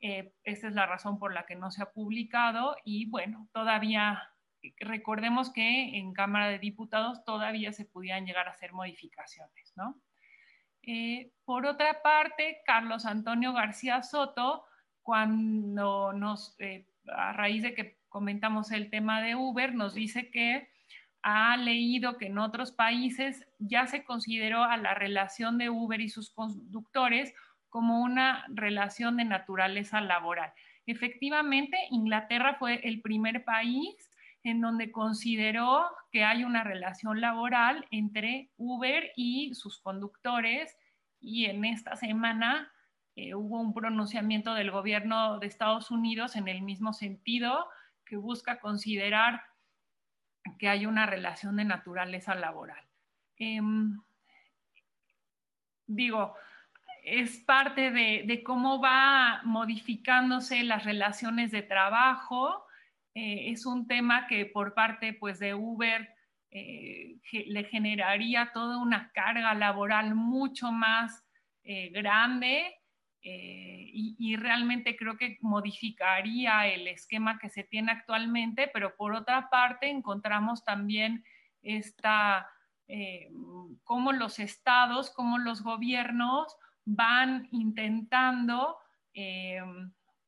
Eh, 0.00 0.32
esta 0.44 0.68
es 0.68 0.74
la 0.74 0.86
razón 0.86 1.18
por 1.18 1.34
la 1.34 1.44
que 1.44 1.56
no 1.56 1.70
se 1.70 1.82
ha 1.82 1.92
publicado 1.92 2.76
y 2.84 3.06
bueno, 3.10 3.48
todavía 3.52 4.30
recordemos 4.78 5.52
que 5.52 5.98
en 5.98 6.12
Cámara 6.12 6.48
de 6.48 6.58
Diputados 6.58 7.24
todavía 7.24 7.72
se 7.72 7.84
podían 7.84 8.24
llegar 8.26 8.48
a 8.48 8.52
hacer 8.52 8.72
modificaciones, 8.72 9.72
¿no? 9.76 10.00
Eh, 10.82 11.32
por 11.44 11.66
otra 11.66 12.02
parte, 12.02 12.62
Carlos 12.64 13.04
Antonio 13.04 13.52
García 13.52 14.02
Soto, 14.02 14.64
cuando 15.02 16.12
nos, 16.12 16.56
eh, 16.58 16.86
a 17.06 17.32
raíz 17.32 17.62
de 17.62 17.74
que 17.74 17.98
comentamos 18.08 18.70
el 18.72 18.90
tema 18.90 19.20
de 19.20 19.34
Uber, 19.34 19.74
nos 19.74 19.94
dice 19.94 20.30
que 20.30 20.68
ha 21.22 21.56
leído 21.58 22.16
que 22.16 22.26
en 22.26 22.38
otros 22.38 22.72
países 22.72 23.46
ya 23.58 23.86
se 23.86 24.04
consideró 24.04 24.64
a 24.64 24.78
la 24.78 24.94
relación 24.94 25.58
de 25.58 25.68
Uber 25.68 26.00
y 26.00 26.08
sus 26.08 26.30
conductores 26.30 27.34
como 27.70 28.02
una 28.02 28.44
relación 28.48 29.16
de 29.16 29.24
naturaleza 29.24 30.00
laboral. 30.00 30.52
Efectivamente, 30.86 31.78
Inglaterra 31.90 32.56
fue 32.58 32.80
el 32.86 33.00
primer 33.00 33.44
país 33.44 34.10
en 34.42 34.60
donde 34.60 34.90
consideró 34.90 35.86
que 36.10 36.24
hay 36.24 36.44
una 36.44 36.64
relación 36.64 37.20
laboral 37.20 37.86
entre 37.90 38.50
Uber 38.56 39.12
y 39.16 39.54
sus 39.54 39.78
conductores 39.78 40.76
y 41.20 41.46
en 41.46 41.64
esta 41.64 41.96
semana 41.96 42.72
eh, 43.16 43.34
hubo 43.34 43.60
un 43.60 43.74
pronunciamiento 43.74 44.54
del 44.54 44.70
gobierno 44.70 45.38
de 45.38 45.46
Estados 45.46 45.90
Unidos 45.90 46.36
en 46.36 46.48
el 46.48 46.62
mismo 46.62 46.92
sentido 46.92 47.68
que 48.04 48.16
busca 48.16 48.60
considerar 48.60 49.42
que 50.58 50.68
hay 50.68 50.86
una 50.86 51.06
relación 51.06 51.56
de 51.56 51.64
naturaleza 51.64 52.34
laboral. 52.34 52.82
Em, 53.36 54.00
digo, 55.86 56.34
es 57.04 57.38
parte 57.38 57.90
de, 57.90 58.42
cómo 58.44 58.80
va 58.80 59.40
modificándose 59.44 60.62
las 60.62 60.84
relaciones 60.84 61.50
de 61.50 61.62
trabajo. 61.62 62.64
Eh, 63.14 63.50
es 63.50 63.66
un 63.66 63.86
tema 63.86 64.26
que 64.26 64.46
por 64.46 64.74
parte 64.74 65.12
pues, 65.14 65.38
de 65.38 65.54
Uber 65.54 66.08
eh, 66.50 67.16
le 67.46 67.64
generaría 67.64 68.50
toda 68.52 68.78
una 68.78 69.10
carga 69.12 69.54
laboral 69.54 70.14
mucho 70.14 70.72
más 70.72 71.24
eh, 71.62 71.90
grande 71.90 72.76
y, 73.22 74.16
y, 74.18 74.36
realmente 74.36 74.96
creo 74.96 75.18
que 75.18 75.36
modificaría 75.42 76.66
el 76.68 76.88
esquema 76.88 77.38
que 77.38 77.50
se 77.50 77.64
tiene 77.64 77.92
actualmente, 77.92 78.70
pero 78.72 78.96
por 78.96 79.12
otra 79.12 79.50
parte 79.50 79.90
encontramos 79.90 80.64
también 80.64 81.22
esta, 81.60 82.48
cómo 83.84 84.12
los 84.12 84.38
estados, 84.38 85.10
cómo 85.10 85.36
los 85.36 85.62
gobiernos 85.62 86.56
van 86.90 87.48
intentando 87.52 88.76
eh, 89.14 89.60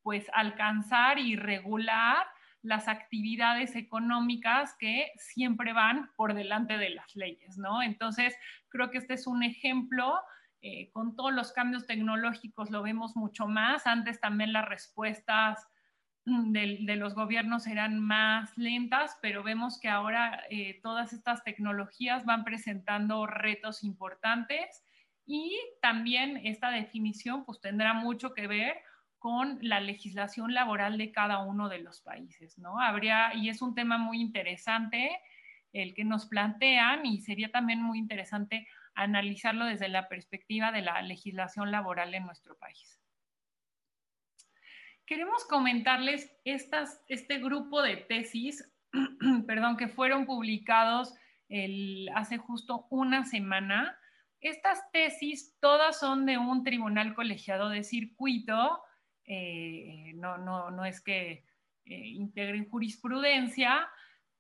pues 0.03 0.27
alcanzar 0.33 1.19
y 1.19 1.37
regular 1.37 2.27
las 2.63 2.87
actividades 2.87 3.75
económicas 3.75 4.77
que 4.79 5.11
siempre 5.17 5.73
van 5.73 6.11
por 6.17 6.35
delante 6.35 6.79
de 6.79 6.91
las 6.91 7.15
leyes, 7.17 7.59
¿no? 7.59 7.83
Entonces, 7.83 8.37
creo 8.69 8.91
que 8.91 8.99
este 8.99 9.15
es 9.15 9.27
un 9.27 9.43
ejemplo. 9.43 10.21
Eh, 10.61 10.91
con 10.93 11.17
todos 11.17 11.33
los 11.33 11.53
cambios 11.53 11.87
tecnológicos 11.89 12.71
lo 12.71 12.83
vemos 12.83 13.17
mucho 13.17 13.49
más. 13.49 13.89
Antes 13.89 14.21
también 14.21 14.53
las 14.53 14.69
respuestas 14.69 15.67
de, 16.25 16.97
los 16.97 17.15
gobiernos 17.15 17.67
eran 17.67 17.99
más 17.99 18.57
lentas, 18.57 19.19
pero 19.21 19.43
vemos 19.43 19.81
que 19.81 19.89
ahora 19.89 20.45
eh, 20.51 20.79
todas 20.81 21.13
estas 21.13 21.43
tecnologías 21.43 22.25
van 22.25 22.45
presentando 22.45 23.27
retos 23.27 23.83
importantes 23.83 24.85
y 25.27 25.57
también 25.81 26.41
esta 26.45 26.70
definición 26.70 27.45
pues 27.45 27.61
tendrá 27.61 27.95
mucho 27.95 28.35
que 28.35 28.47
ver 28.47 28.77
con 29.18 29.59
la 29.62 29.79
legislación 29.79 30.53
laboral 30.53 30.99
de 30.99 31.12
cada 31.12 31.39
uno 31.39 31.68
de 31.68 31.79
los 31.79 32.01
países, 32.01 32.59
¿no? 32.59 32.81
Habría, 32.81 33.35
y 33.35 33.49
es 33.49 33.62
un 33.62 33.75
tema 33.75 33.97
muy 33.97 34.20
interesante 34.20 35.16
el 35.73 35.95
que 35.95 36.05
nos 36.05 36.27
plantean 36.27 37.07
y 37.07 37.20
sería 37.20 37.51
también 37.51 37.81
muy 37.81 37.99
interesante 37.99 38.66
analizarlo 38.95 39.64
desde 39.64 39.89
la 39.89 40.09
perspectiva 40.09 40.73
de 40.73 40.83
la 40.83 41.01
legislación 41.03 41.70
laboral 41.70 42.14
en 42.14 42.27
nuestro 42.27 42.59
país. 42.59 43.01
Queremos 45.07 45.45
comentarles 45.45 46.31
estas, 46.45 47.03
este 47.09 47.39
grupo 47.39 47.81
de 47.83 47.97
tesis, 47.99 48.70
perdón, 49.47 49.77
que 49.77 49.89
fueron 49.89 50.27
publicados 50.27 51.14
hace 52.14 52.39
justo 52.39 52.87
una 52.91 53.25
semana 53.25 53.99
estas 54.43 54.90
tesis 54.90 55.57
todas 55.61 55.99
son 55.99 56.26
de 56.26 56.36
un 56.36 56.64
tribunal 56.64 57.14
colegiado 57.14 57.68
de 57.68 57.84
circuito, 57.84 58.82
eh, 59.24 60.12
no, 60.16 60.84
es 60.84 61.01
que 61.01 61.45
eh, 61.84 61.95
integren 61.95 62.68
jurisprudencia, 62.68 63.88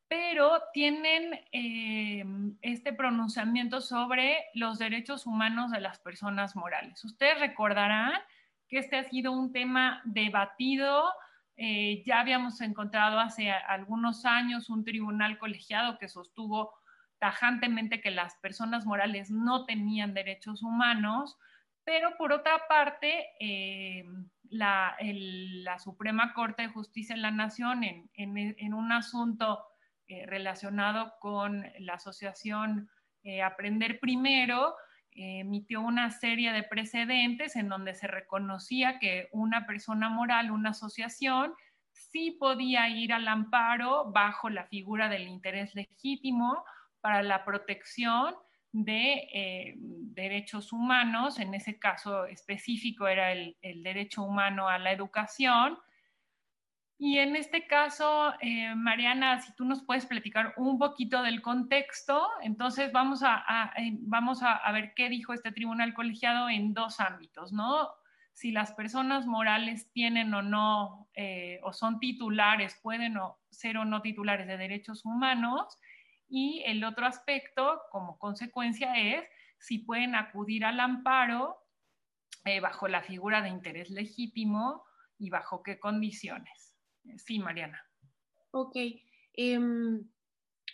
pero 0.08 0.60
tienen 0.74 1.40
eh, 1.52 2.24
este 2.60 2.92
pronunciamiento 2.92 3.80
sobre 3.80 4.36
los 4.54 4.78
derechos 4.78 5.26
humanos 5.26 5.70
de 5.70 5.80
las 5.80 6.00
personas 6.00 6.56
morales. 6.56 7.02
Ustedes 7.04 7.40
recordarán 7.40 8.12
que 8.68 8.78
este 8.78 8.96
ha 8.96 9.04
sido 9.04 9.32
un 9.32 9.52
tema 9.52 10.02
debatido. 10.04 11.04
ya 11.56 12.18
habíamos 12.20 12.60
encontrado 12.60 13.20
hace 13.20 13.50
algunos 13.50 14.24
años 14.24 14.68
un 14.68 14.84
tribunal 14.84 15.38
colegiado 15.38 15.98
que 15.98 16.08
sostuvo 16.08 16.72
tajantemente 17.22 18.00
que 18.00 18.10
las 18.10 18.34
personas 18.38 18.84
morales 18.84 19.30
no 19.30 19.64
tenían 19.64 20.12
derechos 20.12 20.60
humanos, 20.64 21.38
pero 21.84 22.16
por 22.18 22.32
otra 22.32 22.66
parte, 22.68 23.26
eh, 23.38 24.04
la, 24.50 24.96
Suprema 25.78 26.34
Corte 26.34 26.62
de 26.62 26.68
Justicia 26.68 27.14
en 27.14 27.22
la 27.22 27.30
Nación, 27.30 27.84
en, 27.84 28.74
un 28.74 28.90
asunto 28.90 29.64
eh, 30.08 30.26
relacionado 30.26 31.12
con 31.20 31.64
la 31.78 31.94
asociación 31.94 32.90
eh, 33.22 33.40
Aprender 33.40 34.00
Primero, 34.00 34.74
emitió 35.12 35.80
una 35.80 36.10
serie 36.10 36.50
de 36.50 36.64
precedentes 36.64 37.54
en 37.54 37.68
donde 37.68 37.94
se 37.94 38.08
reconocía 38.08 38.98
que 38.98 39.28
una 39.30 39.64
persona 39.64 40.08
moral, 40.08 40.50
una 40.50 40.70
asociación, 40.70 41.54
sí 41.92 42.32
podía 42.32 42.88
ir 42.88 43.12
al 43.12 43.28
amparo 43.28 44.10
bajo 44.10 44.50
la 44.50 44.64
figura 44.64 45.08
del 45.08 45.28
interés 45.28 45.76
legítimo 45.76 46.64
para 47.02 47.22
la 47.22 47.44
protección 47.44 48.34
de 48.72 49.28
eh, 49.34 49.74
derechos 49.76 50.72
humanos, 50.72 51.38
en 51.38 51.52
ese 51.52 51.78
caso 51.78 52.24
específico 52.24 53.06
era 53.06 53.32
el, 53.32 53.56
derecho 53.60 54.22
humano 54.22 54.68
a 54.68 54.78
la 54.78 54.92
educación. 54.92 55.78
Y 56.96 57.18
en 57.18 57.36
este 57.36 57.66
caso, 57.66 58.32
eh, 58.40 58.74
Mariana, 58.76 59.40
si 59.40 59.54
tú 59.56 59.64
nos 59.64 59.82
puedes 59.82 60.06
platicar 60.06 60.54
un 60.56 60.78
poquito 60.78 61.22
del 61.22 61.42
contexto, 61.42 62.26
entonces 62.42 62.92
vamos 62.92 63.22
a, 63.24 63.74
vamos 64.02 64.40
a, 64.42 64.70
ver 64.72 64.94
qué 64.94 65.08
dijo 65.08 65.34
este 65.34 65.52
tribunal 65.52 65.92
colegiado 65.94 66.48
en 66.48 66.72
dos 66.72 67.00
ámbitos, 67.00 67.52
¿no? 67.52 67.88
Si 68.32 68.52
las 68.52 68.72
personas 68.72 69.26
morales 69.26 69.90
tienen 69.92 70.32
o 70.32 70.40
no, 70.40 71.08
eh, 71.14 71.60
o 71.64 71.72
son 71.72 71.98
titulares, 71.98 72.78
pueden 72.82 73.18
ser 73.50 73.76
o 73.76 73.84
no 73.84 74.00
titulares 74.00 74.46
de 74.46 74.56
derechos 74.56 75.04
humanos, 75.04 75.78
y 76.34 76.62
el 76.64 76.82
otro 76.82 77.04
aspecto, 77.04 77.82
como 77.90 78.18
consecuencia, 78.18 78.94
es 78.96 79.22
si 79.58 79.78
pueden 79.78 80.14
acudir 80.14 80.64
al 80.64 80.80
amparo 80.80 81.58
eh, 82.46 82.60
bajo 82.60 82.88
la 82.88 83.02
figura 83.02 83.42
de 83.42 83.50
interés 83.50 83.90
legítimo 83.90 84.82
y 85.18 85.28
bajo 85.28 85.62
qué 85.62 85.78
condiciones. 85.78 86.74
Sí, 87.18 87.38
Mariana. 87.38 87.84
Ok. 88.50 88.76
Em, 89.34 90.08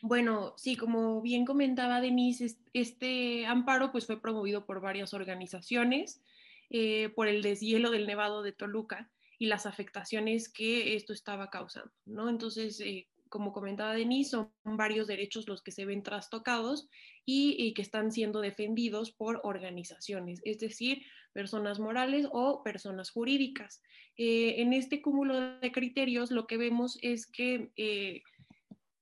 bueno, 0.01 0.55
sí, 0.57 0.77
como 0.77 1.21
bien 1.23 1.45
comentaba 1.45 2.01
Denise, 2.01 2.57
este 2.73 3.45
amparo 3.45 3.91
pues 3.91 4.07
fue 4.07 4.23
promovido 4.23 4.65
por 4.65 4.81
varias 4.81 5.13
organizaciones 5.13 6.23
eh, 6.71 7.09
por 7.17 7.27
el 7.27 7.43
deshielo 7.43 7.91
del 7.91 8.07
Nevado 8.07 8.45
de 8.45 8.53
Toluca 8.53 9.11
y 9.41 9.47
las 9.47 9.67
afectaciones 9.67 10.49
que 10.49 10.95
esto 10.95 11.13
estaba 11.13 11.51
causando, 11.51 11.93
¿no? 12.05 12.29
Entonces, 12.29 12.79
eh, 12.81 13.09
como 13.29 13.53
comentaba 13.53 13.95
Denise, 13.95 14.31
son 14.31 14.51
varios 14.65 15.07
derechos 15.07 15.47
los 15.49 15.63
que 15.63 15.73
se 15.73 15.85
ven 15.85 16.03
trastocados 16.03 16.89
y, 17.25 17.73
que 17.75 17.83
están 17.83 18.13
siendo 18.13 18.41
defendidos 18.41 19.13
por 19.13 19.41
organizaciones, 19.45 20.41
es 20.45 20.59
decir, 20.59 21.03
personas 21.33 21.79
morales 21.79 22.27
o 22.33 22.63
personas 22.63 23.11
jurídicas. 23.11 23.83
Eh, 24.17 24.63
en 24.63 24.73
este 24.73 25.03
cúmulo 25.03 25.59
de 25.59 25.73
criterios 25.73 26.31
lo 26.31 26.47
que 26.47 26.57
vemos 26.57 26.99
es 27.03 27.27
que 27.27 27.71
eh, 27.77 28.23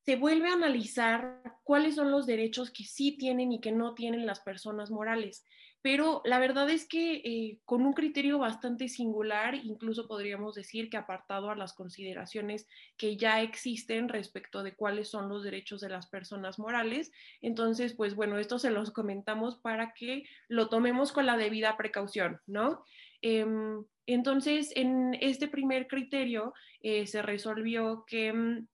se 0.05 0.16
vuelve 0.16 0.49
a 0.49 0.55
analizar 0.55 1.43
cuáles 1.64 1.97
son 1.97 2.11
los 2.11 2.27
derechos 2.27 2.70
que 2.70 2.85
sí 2.85 3.16
tienen 3.16 3.53
y 3.53 3.61
que 3.61 3.72
no 3.72 3.95
tienen 3.95 4.27
las 4.27 4.41
personas 4.41 4.91
morales 4.91 5.45
pero 5.87 6.20
la 6.24 6.41
verdad 6.41 6.68
es 6.68 6.84
que 6.84 7.22
eh, 7.24 7.61
con 7.64 7.87
un 7.87 7.93
criterio 7.93 8.41
bastante 8.41 8.89
singular, 8.89 9.55
incluso 9.55 10.09
podríamos 10.09 10.57
decir 10.57 10.91
que 10.91 10.97
apartado 10.97 11.49
a 11.49 11.55
las 11.55 11.74
consideraciones 11.74 12.66
que 12.97 13.16
ya 13.16 13.41
existen 13.41 14.09
respecto 14.09 14.64
de 14.64 14.74
cuáles 14.74 15.09
son 15.09 15.28
los 15.28 15.45
derechos 15.45 15.80
de 15.80 15.89
las 15.89 16.09
personas 16.09 16.59
morales. 16.59 17.12
Entonces, 17.41 17.95
pues 17.95 18.16
bueno, 18.16 18.37
esto 18.37 18.59
se 18.59 18.72
los 18.72 18.91
comentamos 18.91 19.59
para 19.59 19.95
que 19.95 20.24
lo 20.49 20.68
tomemos 20.68 21.12
con 21.12 21.24
la 21.24 21.37
debida 21.37 21.76
precaución, 21.76 22.41
¿no? 22.49 22.84
Em, 23.22 23.84
entonces, 24.07 24.72
en 24.74 25.16
este 25.20 25.47
primer 25.47 25.87
criterio 25.87 26.53
eh, 26.80 27.07
se 27.07 27.22
resolvió 27.22 28.05
que... 28.09 28.64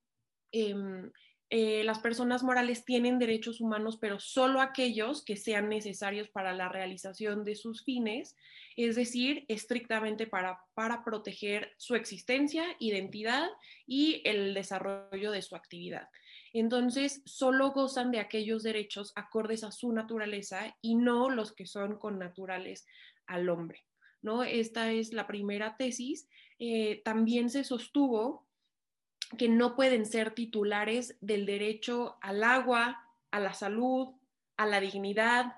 Eh, 1.55 1.83
las 1.83 1.99
personas 1.99 2.41
morales 2.41 2.83
tienen 2.83 3.19
derechos 3.19 3.61
humanos, 3.61 3.99
pero 4.01 4.19
solo 4.19 4.59
aquellos 4.59 5.23
que 5.23 5.37
sean 5.37 5.69
necesarios 5.69 6.27
para 6.27 6.51
la 6.51 6.67
realización 6.67 7.43
de 7.43 7.53
sus 7.53 7.83
fines, 7.83 8.35
es 8.75 8.95
decir, 8.95 9.45
estrictamente 9.47 10.25
para, 10.25 10.57
para 10.73 11.03
proteger 11.03 11.71
su 11.77 11.93
existencia, 11.93 12.65
identidad 12.79 13.47
y 13.85 14.23
el 14.25 14.55
desarrollo 14.55 15.29
de 15.29 15.43
su 15.43 15.55
actividad. 15.55 16.09
Entonces, 16.53 17.21
solo 17.23 17.69
gozan 17.69 18.09
de 18.09 18.17
aquellos 18.17 18.63
derechos 18.63 19.13
acordes 19.15 19.63
a 19.63 19.71
su 19.71 19.93
naturaleza 19.93 20.75
y 20.81 20.95
no 20.95 21.29
los 21.29 21.53
que 21.53 21.67
son 21.67 21.99
connaturales 21.99 22.87
al 23.27 23.47
hombre. 23.47 23.85
¿no? 24.23 24.43
Esta 24.43 24.91
es 24.91 25.13
la 25.13 25.27
primera 25.27 25.77
tesis. 25.77 26.27
Eh, 26.57 27.03
también 27.05 27.51
se 27.51 27.63
sostuvo 27.63 28.47
que 29.37 29.49
no 29.49 29.75
pueden 29.75 30.05
ser 30.05 30.31
titulares 30.31 31.17
del 31.21 31.45
derecho 31.45 32.17
al 32.21 32.43
agua, 32.43 33.03
a 33.31 33.39
la 33.39 33.53
salud, 33.53 34.15
a 34.57 34.65
la 34.65 34.79
dignidad, 34.79 35.53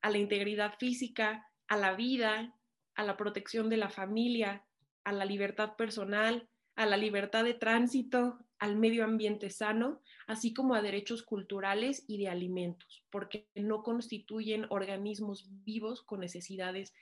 a 0.00 0.10
la 0.10 0.18
integridad 0.18 0.74
física, 0.78 1.46
a 1.68 1.76
la 1.76 1.94
vida, 1.94 2.54
a 2.94 3.04
la 3.04 3.16
protección 3.16 3.68
de 3.68 3.76
la 3.76 3.88
familia, 3.88 4.64
a 5.04 5.12
la 5.12 5.24
libertad 5.24 5.76
personal, 5.76 6.48
a 6.76 6.86
la 6.86 6.96
libertad 6.96 7.44
de 7.44 7.54
tránsito, 7.54 8.38
al 8.58 8.76
medio 8.76 9.04
ambiente 9.04 9.50
sano, 9.50 10.00
así 10.26 10.54
como 10.54 10.74
a 10.74 10.82
derechos 10.82 11.22
culturales 11.22 12.04
y 12.06 12.18
de 12.18 12.28
alimentos, 12.28 13.04
porque 13.10 13.48
no 13.54 13.82
constituyen 13.82 14.66
organismos 14.70 15.48
vivos 15.64 16.02
con 16.02 16.20
necesidades 16.20 16.94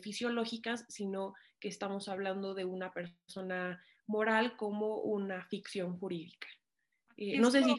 fisiológicas, 0.00 0.84
sino 0.88 1.34
que 1.58 1.68
estamos 1.68 2.08
hablando 2.08 2.54
de 2.54 2.64
una 2.64 2.92
persona 2.92 3.82
moral 4.06 4.56
como 4.56 4.96
una 4.96 5.44
ficción 5.46 5.98
jurídica. 5.98 6.48
no 7.16 7.50
sé 7.50 7.64
si... 7.64 7.76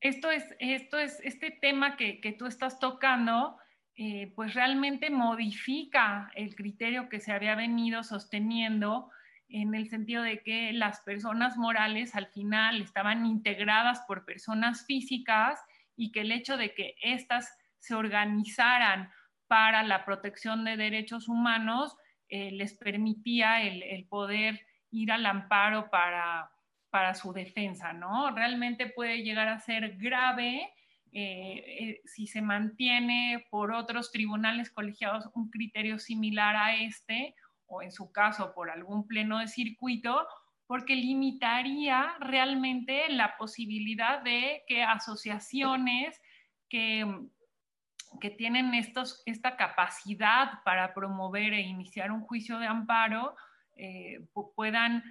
Esto 0.00 0.30
es, 0.30 0.44
esto 0.58 0.98
es, 0.98 1.20
este 1.20 1.50
tema 1.50 1.96
que, 1.96 2.20
que 2.20 2.32
tú 2.32 2.46
estás 2.46 2.78
tocando 2.78 3.56
eh, 3.94 4.32
pues 4.34 4.54
realmente 4.54 5.10
modifica 5.10 6.30
el 6.34 6.54
criterio 6.54 7.10
que 7.10 7.20
se 7.20 7.30
había 7.30 7.54
venido 7.54 8.02
sosteniendo 8.02 9.10
en 9.50 9.74
el 9.74 9.90
sentido 9.90 10.22
de 10.22 10.42
que 10.42 10.72
las 10.72 11.00
personas 11.00 11.58
morales 11.58 12.14
al 12.14 12.28
final 12.28 12.80
estaban 12.80 13.26
integradas 13.26 14.00
por 14.08 14.24
personas 14.24 14.86
físicas 14.86 15.60
y 15.94 16.10
que 16.10 16.22
el 16.22 16.32
hecho 16.32 16.56
de 16.56 16.72
que 16.72 16.94
éstas 17.02 17.54
se 17.78 17.94
organizaran 17.94 19.10
para 19.46 19.82
la 19.82 20.06
protección 20.06 20.64
de 20.64 20.78
derechos 20.78 21.28
humanos 21.28 21.94
eh, 22.30 22.50
les 22.50 22.72
permitía 22.72 23.60
el, 23.60 24.06
poder 24.08 24.64
ir 24.92 25.10
al 25.10 25.26
amparo 25.26 25.90
para, 25.90 26.50
para 26.90 27.14
su 27.14 27.32
defensa, 27.32 27.92
¿no? 27.92 28.30
Realmente 28.30 28.86
puede 28.86 29.22
llegar 29.22 29.48
a 29.48 29.58
ser 29.58 29.96
grave 29.96 30.72
eh, 31.14 31.64
eh, 31.66 32.00
si 32.06 32.26
se 32.26 32.40
mantiene 32.40 33.46
por 33.50 33.70
otros 33.70 34.10
tribunales 34.10 34.70
colegiados 34.70 35.28
un 35.34 35.50
criterio 35.50 35.98
similar 35.98 36.56
a 36.56 36.76
este, 36.76 37.34
o 37.66 37.82
en 37.82 37.92
su 37.92 38.12
caso 38.12 38.54
por 38.54 38.70
algún 38.70 39.06
pleno 39.06 39.38
de 39.38 39.48
circuito, 39.48 40.26
porque 40.66 40.96
limitaría 40.96 42.14
realmente 42.18 43.10
la 43.10 43.36
posibilidad 43.36 44.22
de 44.22 44.62
que 44.66 44.82
asociaciones 44.82 46.18
que, 46.70 47.06
que 48.18 48.30
tienen 48.30 48.72
estos, 48.72 49.22
esta 49.26 49.56
capacidad 49.56 50.62
para 50.64 50.94
promover 50.94 51.52
e 51.52 51.60
iniciar 51.60 52.10
un 52.10 52.22
juicio 52.22 52.58
de 52.58 52.66
amparo 52.66 53.36
eh, 53.76 54.26
puedan 54.54 55.02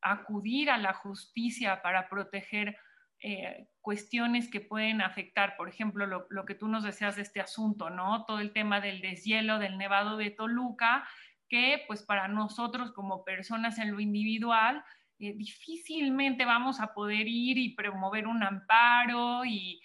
acudir 0.00 0.70
a 0.70 0.78
la 0.78 0.94
justicia 0.94 1.82
para 1.82 2.08
proteger 2.08 2.76
eh, 3.24 3.68
cuestiones 3.80 4.50
que 4.50 4.60
pueden 4.60 5.00
afectar, 5.00 5.56
por 5.56 5.68
ejemplo, 5.68 6.06
lo, 6.06 6.44
que 6.44 6.56
tú 6.56 6.66
nos 6.66 6.82
deseas 6.82 7.14
de 7.14 7.22
este 7.22 7.40
asunto, 7.40 7.88
¿no? 7.88 8.24
Todo 8.24 8.40
el 8.40 8.52
tema 8.52 8.80
del 8.80 9.00
deshielo 9.00 9.60
del 9.60 9.78
Nevado 9.78 10.16
de 10.16 10.30
Toluca, 10.30 11.06
que 11.48 11.84
pues 11.86 12.02
para 12.02 12.26
nosotros 12.26 12.90
como 12.90 13.24
personas 13.24 13.78
en 13.78 13.92
lo 13.92 14.00
individual, 14.00 14.82
eh, 15.20 15.34
difícilmente 15.36 16.44
vamos 16.44 16.80
a 16.80 16.94
poder 16.94 17.28
ir 17.28 17.58
y 17.58 17.76
promover 17.76 18.26
un 18.26 18.42
amparo 18.42 19.44
y 19.44 19.80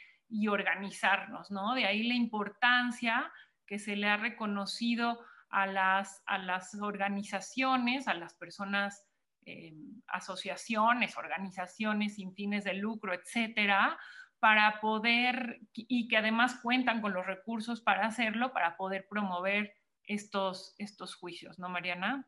organizarnos, 0.49 1.51
¿no? 1.51 1.75
De 1.75 1.85
ahí 1.85 2.07
la 2.07 2.15
importancia 2.15 3.31
que 3.67 3.77
se 3.77 3.95
le 3.95 4.07
ha 4.07 4.17
reconocido 4.17 5.19
a 5.49 5.67
las, 5.67 6.21
a 6.25 6.37
las 6.37 6.75
organizaciones, 6.75 8.07
a 8.07 8.13
las 8.13 8.33
personas 8.35 9.05
eh, 9.45 9.73
asociaciones, 10.07 11.17
organizaciones 11.17 12.15
sin 12.15 12.33
fines 12.33 12.63
de 12.63 12.73
lucro, 12.73 13.13
etcétera, 13.13 13.97
para 14.39 14.79
poder, 14.81 15.61
y 15.73 16.07
que 16.07 16.17
además 16.17 16.59
cuentan 16.61 17.01
con 17.01 17.13
los 17.13 17.25
recursos 17.25 17.81
para 17.81 18.05
hacerlo, 18.05 18.53
para 18.53 18.77
poder 18.77 19.07
promover 19.09 19.73
estos, 20.03 20.75
estos 20.77 21.15
juicios, 21.15 21.59
¿no, 21.59 21.69
Mariana? 21.69 22.27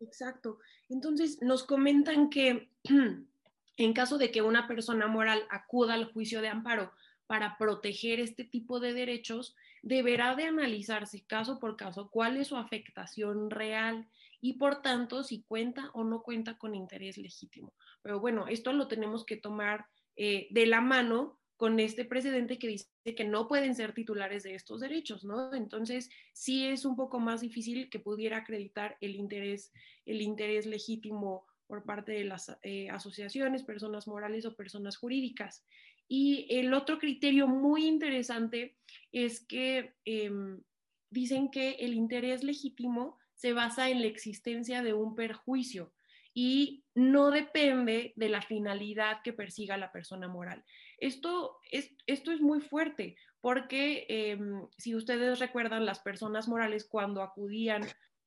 Exacto. 0.00 0.58
Entonces, 0.88 1.38
nos 1.42 1.64
comentan 1.64 2.30
que 2.30 2.70
en 3.76 3.92
caso 3.92 4.18
de 4.18 4.30
que 4.30 4.42
una 4.42 4.66
persona 4.68 5.06
moral 5.06 5.46
acuda 5.50 5.94
al 5.94 6.12
juicio 6.12 6.42
de 6.42 6.48
amparo 6.48 6.92
para 7.28 7.58
proteger 7.58 8.20
este 8.20 8.42
tipo 8.42 8.80
de 8.80 8.94
derechos, 8.94 9.54
deberá 9.82 10.34
de 10.34 10.44
analizarse 10.44 11.24
caso 11.26 11.60
por 11.60 11.76
caso 11.76 12.08
cuál 12.10 12.38
es 12.38 12.48
su 12.48 12.56
afectación 12.56 13.50
real 13.50 14.08
y 14.40 14.54
por 14.54 14.80
tanto 14.80 15.22
si 15.22 15.42
cuenta 15.42 15.90
o 15.92 16.04
no 16.04 16.22
cuenta 16.22 16.56
con 16.56 16.74
interés 16.74 17.18
legítimo. 17.18 17.74
Pero 18.02 18.18
bueno, 18.18 18.48
esto 18.48 18.72
lo 18.72 18.88
tenemos 18.88 19.26
que 19.26 19.36
tomar 19.36 19.86
eh, 20.16 20.48
de 20.50 20.66
la 20.66 20.80
mano 20.80 21.38
con 21.58 21.80
este 21.80 22.06
precedente 22.06 22.58
que 22.58 22.68
dice 22.68 22.88
que 23.04 23.24
no 23.24 23.46
pueden 23.46 23.74
ser 23.74 23.92
titulares 23.92 24.44
de 24.44 24.54
estos 24.54 24.80
derechos, 24.80 25.24
¿no? 25.24 25.52
Entonces, 25.52 26.08
sí 26.32 26.66
es 26.66 26.86
un 26.86 26.96
poco 26.96 27.18
más 27.18 27.42
difícil 27.42 27.90
que 27.90 27.98
pudiera 27.98 28.38
acreditar 28.38 28.96
el 29.00 29.16
interés, 29.16 29.72
el 30.06 30.22
interés 30.22 30.64
legítimo 30.64 31.44
por 31.66 31.84
parte 31.84 32.12
de 32.12 32.24
las 32.24 32.56
eh, 32.62 32.88
asociaciones, 32.90 33.64
personas 33.64 34.08
morales 34.08 34.46
o 34.46 34.56
personas 34.56 34.96
jurídicas. 34.96 35.64
Y 36.08 36.46
el 36.50 36.72
otro 36.72 36.98
criterio 36.98 37.46
muy 37.46 37.86
interesante 37.86 38.76
es 39.12 39.40
que 39.40 39.94
em, 40.04 40.62
dicen 41.10 41.50
que 41.50 41.72
el 41.80 41.94
interés 41.94 42.42
legítimo 42.42 43.18
se 43.34 43.52
basa 43.52 43.90
en 43.90 44.00
la 44.00 44.08
existencia 44.08 44.82
de 44.82 44.94
un 44.94 45.14
perjuicio 45.14 45.92
y 46.34 46.84
no 46.94 47.30
depende 47.30 48.12
de 48.16 48.28
la 48.28 48.42
finalidad 48.42 49.22
que 49.22 49.32
persiga 49.32 49.76
la 49.76 49.92
persona 49.92 50.28
moral. 50.28 50.64
Esto 50.98 51.58
es, 51.70 51.94
esto 52.06 52.32
es 52.32 52.40
muy 52.40 52.60
fuerte 52.60 53.16
porque 53.40 54.06
em, 54.08 54.66
si 54.76 54.94
ustedes 54.94 55.38
recuerdan, 55.38 55.86
las 55.86 56.00
personas 56.00 56.48
morales 56.48 56.86
cuando 56.88 57.22
acudían, 57.22 57.82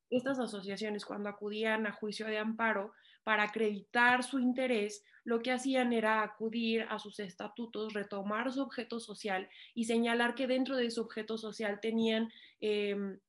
estas 0.10 0.40
asociaciones 0.40 1.06
cuando 1.06 1.30
acudían 1.30 1.88
a 1.88 1.92
juicio 1.92 2.26
de 2.28 2.38
amparo 2.38 2.94
para 3.24 3.44
acreditar 3.44 4.24
su 4.24 4.40
interés, 4.40 5.04
lo 5.24 5.42
que 5.42 5.52
hacían 5.52 5.94
era 5.94 6.24
acudir 6.24 6.86
a 6.90 7.00
sus 7.00 7.20
estatutos, 7.20 7.94
retomar 7.94 8.52
su 8.52 8.62
objeto 8.62 9.00
social 9.00 9.50
y 9.74 9.86
señalar 9.86 10.36
que 10.36 10.48
dentro 10.48 10.76
de 10.76 10.92
su 10.92 11.02
objeto 11.02 11.38
social 11.38 11.80
tenían... 11.82 12.32
Em, 12.60 13.20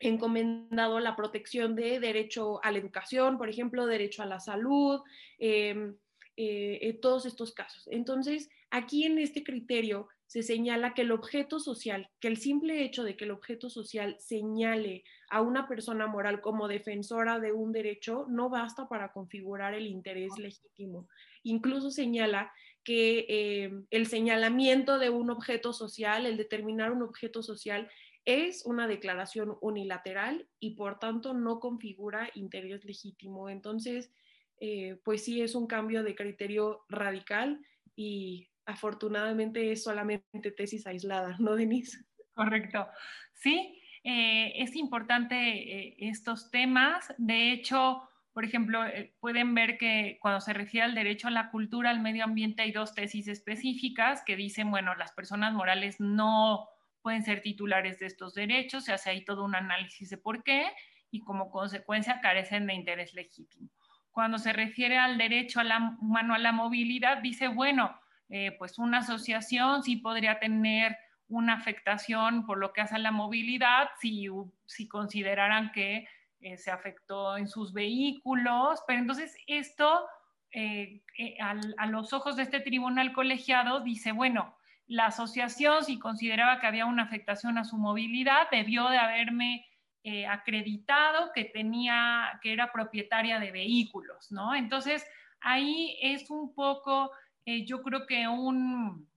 encomendado 0.00 1.00
la 1.00 1.16
protección 1.16 1.74
de 1.74 2.00
derecho 2.00 2.62
a 2.62 2.70
la 2.70 2.78
educación, 2.78 3.38
por 3.38 3.48
ejemplo, 3.48 3.86
derecho 3.86 4.22
a 4.22 4.26
la 4.26 4.40
salud, 4.40 5.00
em, 5.38 5.96
eh, 6.36 6.98
todos 7.00 7.24
estos 7.24 7.52
casos. 7.54 7.88
Entonces, 7.90 8.50
aquí 8.70 9.04
en 9.04 9.18
este 9.18 9.42
criterio 9.42 10.08
se 10.26 10.42
señala 10.42 10.92
que 10.92 11.02
el 11.02 11.12
objeto 11.12 11.60
social, 11.60 12.10
que 12.20 12.28
el 12.28 12.36
simple 12.36 12.82
hecho 12.82 13.04
de 13.04 13.16
que 13.16 13.24
el 13.24 13.30
objeto 13.30 13.70
social 13.70 14.16
señale 14.18 15.04
a 15.30 15.40
una 15.40 15.68
persona 15.68 16.06
moral 16.06 16.40
como 16.40 16.68
defensora 16.68 17.38
de 17.38 17.52
un 17.52 17.72
derecho 17.72 18.26
no 18.28 18.50
basta 18.50 18.88
para 18.88 19.12
configurar 19.12 19.74
el 19.74 19.86
interés 19.86 20.36
legítimo. 20.36 21.08
Incluso 21.46 21.90
señala 21.90 22.52
que 22.82 23.26
em, 23.28 23.86
el 23.90 24.06
señalamiento 24.06 24.98
de 24.98 25.10
un 25.10 25.30
objeto 25.30 25.72
social, 25.72 26.26
el 26.26 26.36
determinar 26.36 26.90
un 26.90 27.02
objeto 27.02 27.42
social, 27.42 27.88
es 28.24 28.66
una 28.66 28.88
declaración 28.88 29.56
unilateral 29.60 30.48
y 30.58 30.74
por 30.74 30.98
tanto 30.98 31.32
no 31.34 31.60
configura 31.60 32.30
interés 32.34 32.84
legítimo. 32.84 33.48
Entonces, 33.48 34.12
eh, 34.60 34.98
pues 35.04 35.24
sí 35.24 35.40
es 35.40 35.54
un 35.54 35.68
cambio 35.68 36.02
de 36.02 36.16
criterio 36.16 36.84
radical 36.88 37.60
y 37.94 38.48
afortunadamente 38.64 39.70
es 39.70 39.84
solamente 39.84 40.50
tesis 40.50 40.86
aislada, 40.86 41.36
¿no, 41.38 41.54
Denise? 41.54 41.98
Correcto. 42.34 42.88
Sí, 43.34 43.80
eh, 44.02 44.52
es 44.56 44.74
importante 44.74 45.36
eh, 45.36 45.96
estos 45.98 46.50
temas. 46.50 47.14
De 47.18 47.52
hecho, 47.52 48.02
por 48.36 48.44
ejemplo, 48.44 48.84
pueden 49.18 49.54
ver 49.54 49.78
que 49.78 50.18
cuando 50.20 50.42
se 50.42 50.52
refiere 50.52 50.84
al 50.84 50.94
derecho 50.94 51.26
a 51.26 51.30
la 51.30 51.50
cultura, 51.50 51.88
al 51.88 52.02
medio 52.02 52.22
ambiente, 52.22 52.60
hay 52.60 52.70
dos 52.70 52.94
tesis 52.94 53.28
específicas 53.28 54.22
que 54.26 54.36
dicen, 54.36 54.70
bueno, 54.70 54.94
las 54.94 55.12
personas 55.12 55.54
morales 55.54 56.00
no 56.00 56.68
pueden 57.00 57.22
ser 57.22 57.40
titulares 57.40 57.98
de 57.98 58.04
estos 58.04 58.34
derechos, 58.34 58.84
se 58.84 58.92
hace 58.92 59.08
ahí 59.08 59.24
todo 59.24 59.42
un 59.42 59.54
análisis 59.54 60.10
de 60.10 60.18
por 60.18 60.42
qué 60.42 60.66
y 61.10 61.20
como 61.20 61.50
consecuencia 61.50 62.20
carecen 62.20 62.66
de 62.66 62.74
interés 62.74 63.14
legítimo. 63.14 63.70
Cuando 64.10 64.36
se 64.36 64.52
refiere 64.52 64.98
al 64.98 65.16
derecho 65.16 65.60
a 65.60 65.64
la, 65.64 65.96
humano 66.02 66.34
a 66.34 66.38
la 66.38 66.52
movilidad, 66.52 67.22
dice, 67.22 67.48
bueno, 67.48 67.98
eh, 68.28 68.54
pues 68.58 68.78
una 68.78 68.98
asociación 68.98 69.82
sí 69.82 69.96
podría 69.96 70.38
tener 70.38 70.94
una 71.28 71.54
afectación 71.54 72.44
por 72.44 72.58
lo 72.58 72.74
que 72.74 72.82
hace 72.82 72.96
a 72.96 72.98
la 72.98 73.12
movilidad 73.12 73.88
si, 73.98 74.26
si 74.66 74.88
consideraran 74.88 75.72
que 75.72 76.06
eh, 76.40 76.56
se 76.56 76.70
afectó 76.70 77.36
en 77.36 77.48
sus 77.48 77.72
vehículos, 77.72 78.82
pero 78.86 79.00
entonces 79.00 79.36
esto 79.46 80.06
eh, 80.52 81.02
a 81.40 81.86
los 81.86 82.12
ojos 82.12 82.36
de 82.36 82.42
este 82.44 82.60
tribunal 82.60 83.12
colegiado 83.12 83.80
dice, 83.80 84.12
bueno, 84.12 84.56
la 84.86 85.06
asociación, 85.06 85.84
si 85.84 85.98
consideraba 85.98 86.60
que 86.60 86.66
había 86.66 86.86
una 86.86 87.02
afectación 87.02 87.58
a 87.58 87.64
su 87.64 87.76
movilidad, 87.76 88.48
debió 88.50 88.88
de 88.88 88.98
haberme 88.98 89.66
eh, 90.04 90.26
acreditado 90.26 91.32
que 91.34 91.44
tenía, 91.44 92.38
que 92.40 92.52
era 92.52 92.70
propietaria 92.70 93.40
de 93.40 93.50
vehículos, 93.50 94.30
¿no? 94.30 94.54
Entonces, 94.54 95.04
ahí 95.40 95.98
es 96.00 96.30
un 96.30 96.54
poco, 96.54 97.10
eh, 97.44 97.64
yo 97.66 97.82
creo 97.82 98.06
que 98.06 98.28
un, 98.28 99.08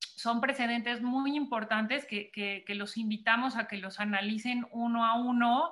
son 0.00 0.40
precedentes 0.40 1.00
muy 1.00 1.36
importantes 1.36 2.04
que, 2.04 2.64
los 2.66 2.96
invitamos 2.96 3.56
a 3.56 3.68
que 3.68 3.76
los 3.76 4.00
analicen 4.00 4.66
uno 4.72 5.06
a 5.06 5.14
uno 5.14 5.70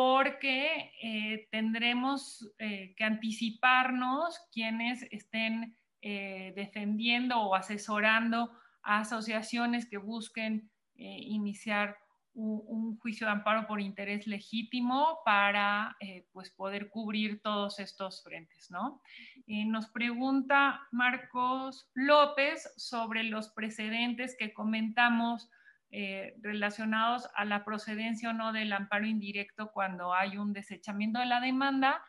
porque 0.00 0.92
eh, 1.02 1.46
tendremos 1.50 2.50
que 2.58 3.04
anticiparnos 3.04 4.40
quienes 4.50 5.02
estén 5.10 5.76
eh, 6.00 6.54
defendiendo 6.56 7.38
o 7.38 7.54
asesorando 7.54 8.50
a 8.82 9.00
asociaciones 9.00 9.84
que 9.84 9.98
busquen 9.98 10.70
eh, 10.94 11.18
iniciar 11.20 11.98
un, 12.32 12.98
juicio 12.98 13.26
de 13.26 13.32
amparo 13.32 13.66
por 13.66 13.80
interés 13.80 14.26
legítimo 14.26 15.18
para 15.24 15.96
eh, 16.00 16.26
pues 16.32 16.50
poder 16.50 16.88
cubrir 16.88 17.42
todos 17.42 17.78
estos 17.78 18.22
frentes. 18.22 18.70
¿no? 18.70 19.02
Eh, 19.46 19.64
nos 19.64 19.90
pregunta 19.90 20.80
Marcos 20.92 21.90
López 21.94 22.72
sobre 22.76 23.24
los 23.24 23.50
precedentes 23.50 24.36
que 24.38 24.54
comentamos 24.54 25.50
eh, 25.92 26.36
relacionados 26.40 27.28
a 27.34 27.44
la 27.44 27.64
procedencia 27.64 28.30
o 28.30 28.32
no 28.32 28.52
del 28.52 28.72
amparo 28.72 29.06
indirecto 29.06 29.72
cuando 29.72 30.14
hay 30.14 30.38
un 30.38 30.52
desechamiento 30.52 31.18
de 31.18 31.26
la 31.26 31.40
demanda. 31.40 32.00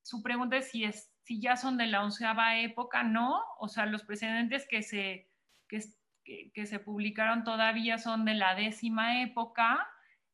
Su 0.00 0.22
pregunta 0.22 0.56
es 0.56 0.70
si, 0.70 0.84
es, 0.84 1.12
si 1.22 1.38
ya 1.38 1.56
son 1.56 1.76
de 1.76 1.86
la 1.86 2.02
onceava 2.02 2.56
época, 2.56 3.02
no, 3.02 3.42
o 3.58 3.68
sea, 3.68 3.84
los 3.84 4.04
precedentes 4.04 4.66
que 4.66 4.82
se, 4.82 5.28
que, 5.68 6.66
se 6.66 6.78
publicaron 6.78 7.44
todavía 7.44 7.98
son 7.98 8.24
de 8.24 8.32
la 8.32 8.54
décima 8.54 9.20
época, 9.20 9.86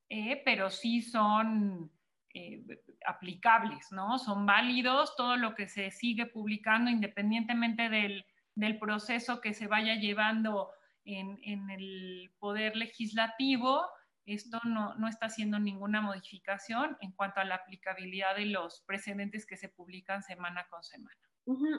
eh, 0.09 0.40
pero 0.44 0.70
sí 0.70 1.03
son 1.03 1.90
eh, 2.34 2.62
aplicables, 3.05 3.90
¿no? 3.90 4.20
Son 4.20 4.46
válidos 4.46 5.16
todo 5.16 5.36
lo 5.36 5.57
que 5.57 5.66
se 5.66 5.90
sigue 5.90 6.26
publicando 6.26 6.88
independientemente 6.88 7.88
del, 7.88 8.26
del 8.55 8.78
proceso 8.78 9.40
que 9.40 9.55
se 9.55 9.66
vaya 9.66 9.96
llevando 9.96 10.70
en, 11.05 11.38
en 11.42 11.70
el 11.70 12.32
poder 12.38 12.76
legislativo. 12.76 13.82
Esto 14.24 14.61
no, 14.64 14.94
no, 14.96 15.09
está 15.09 15.26
haciendo 15.26 15.59
ninguna 15.59 16.00
modificación 16.00 16.96
en 17.00 17.12
cuanto 17.12 17.40
a 17.40 17.44
la 17.44 17.57
aplicabilidad 17.57 18.36
de 18.36 18.46
los 18.46 18.82
precedentes 18.86 19.46
que 19.46 19.57
se 19.57 19.68
publican 19.68 20.22
semana 20.22 20.66
con 20.70 20.82
semana. 20.84 21.16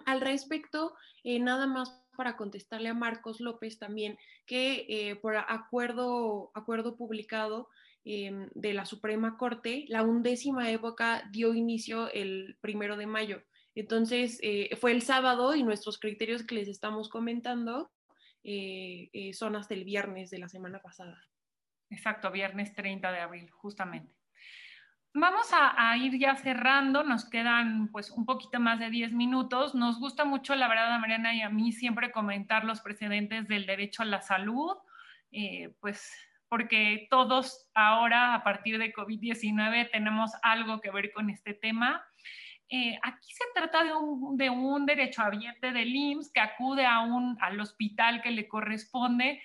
Al 0.05 0.19
respecto, 0.19 0.93
eh, 1.23 1.39
nada 1.39 1.67
más 1.67 2.03
para 2.17 2.35
contestarle 2.35 2.89
a 2.89 2.93
Marcos 2.93 3.39
López 3.39 3.79
también, 3.79 4.17
que 4.45 4.85
eh, 4.89 5.15
por 5.15 5.37
acuerdo, 5.37 6.51
acuerdo 6.53 6.97
publicado 6.97 7.69
em, 8.03 8.49
de 8.55 8.73
la 8.73 8.85
Suprema 8.85 9.37
Corte, 9.37 9.85
la 9.87 10.03
undécima 10.03 10.69
época 10.69 11.29
dio 11.31 11.53
inicio 11.53 12.11
el 12.11 12.57
primero 12.59 12.97
de 12.97 13.07
mayo. 13.07 13.41
Entonces, 13.73 14.37
eh, 14.43 14.75
fue 14.79 14.91
el 14.91 15.01
sábado 15.01 15.55
y 15.55 15.63
nuestros 15.63 15.97
criterios 15.97 16.43
que 16.43 16.55
les 16.55 16.67
estamos 16.67 17.09
comentando 17.09 17.89
hasta 18.43 19.73
el 19.73 19.83
viernes 19.83 20.29
de 20.29 20.39
la 20.39 20.49
semana 20.49 20.79
pasada. 20.79 21.19
Exacto, 21.89 22.31
viernes 22.31 22.73
30 22.73 23.11
de 23.11 23.19
abril, 23.19 23.49
justamente. 23.51 24.13
Vamos 25.15 25.47
a, 25.53 25.95
ir 25.95 26.17
ya 26.17 26.35
cerrando, 26.35 27.03
nos 27.03 27.29
quedan 27.29 27.89
pues 27.91 28.09
un 28.09 28.25
poquito 28.25 28.59
más 28.59 28.79
de 28.79 28.89
10 28.89 29.11
minutos. 29.13 29.75
Nos 29.75 29.99
gusta 29.99 30.25
mucho, 30.25 30.55
la 30.55 30.67
verdad, 30.67 30.91
a 30.91 30.97
Mariana 30.97 31.35
y 31.35 31.41
a 31.41 31.49
mí 31.49 31.71
siempre 31.71 32.11
comentar 32.11 32.63
los 32.65 32.81
precedentes 32.81 33.47
del 33.47 33.67
derecho 33.67 34.01
a 34.01 34.07
la 34.07 34.21
salud, 34.21 34.75
eh, 35.31 35.75
pues 35.81 36.11
porque 36.49 37.07
todos 37.11 37.69
ahora, 37.75 38.33
a 38.33 38.43
partir 38.43 38.79
de 38.79 38.93
COVID-19, 38.93 39.91
tenemos 39.91 40.31
algo 40.41 40.81
que 40.81 40.91
ver 40.91 41.11
con 41.11 41.29
este 41.29 41.53
tema. 41.53 42.03
Eh, 42.75 42.97
aquí 43.03 43.31
se 43.31 43.43
trata 43.53 43.83
de 43.83 43.93
un, 43.93 44.35
de 44.35 44.49
un 44.49 44.87
derecho 44.87 45.21
abierto 45.21 45.71
del 45.71 45.95
IMSS 45.95 46.31
que 46.31 46.39
acude 46.39 46.87
a 46.87 47.01
un, 47.01 47.37
al 47.39 47.59
hospital 47.59 48.23
que 48.23 48.31
le 48.31 48.47
corresponde 48.47 49.39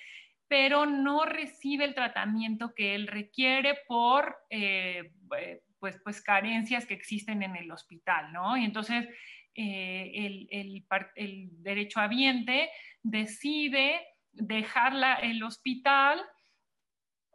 pero 0.48 0.86
no 0.86 1.26
recibe 1.26 1.84
el 1.84 1.94
tratamiento 1.94 2.72
que 2.74 2.94
él 2.94 3.06
requiere 3.06 3.80
por 3.86 4.34
eh, 4.48 5.12
eh, 5.38 5.60
pues, 5.78 6.00
pues 6.02 6.22
carencias 6.22 6.86
que 6.86 6.94
existen 6.94 7.42
en 7.42 7.54
el 7.54 7.70
hospital, 7.70 8.32
¿no? 8.32 8.56
Y 8.56 8.64
entonces 8.64 9.06
el, 9.54 10.48
el, 10.50 10.86
el, 11.14 11.48
derecho 11.62 12.00
habiente 12.00 12.70
decide 13.02 14.00
dejar 14.32 14.94
el 15.22 15.42
hospital. 15.42 16.18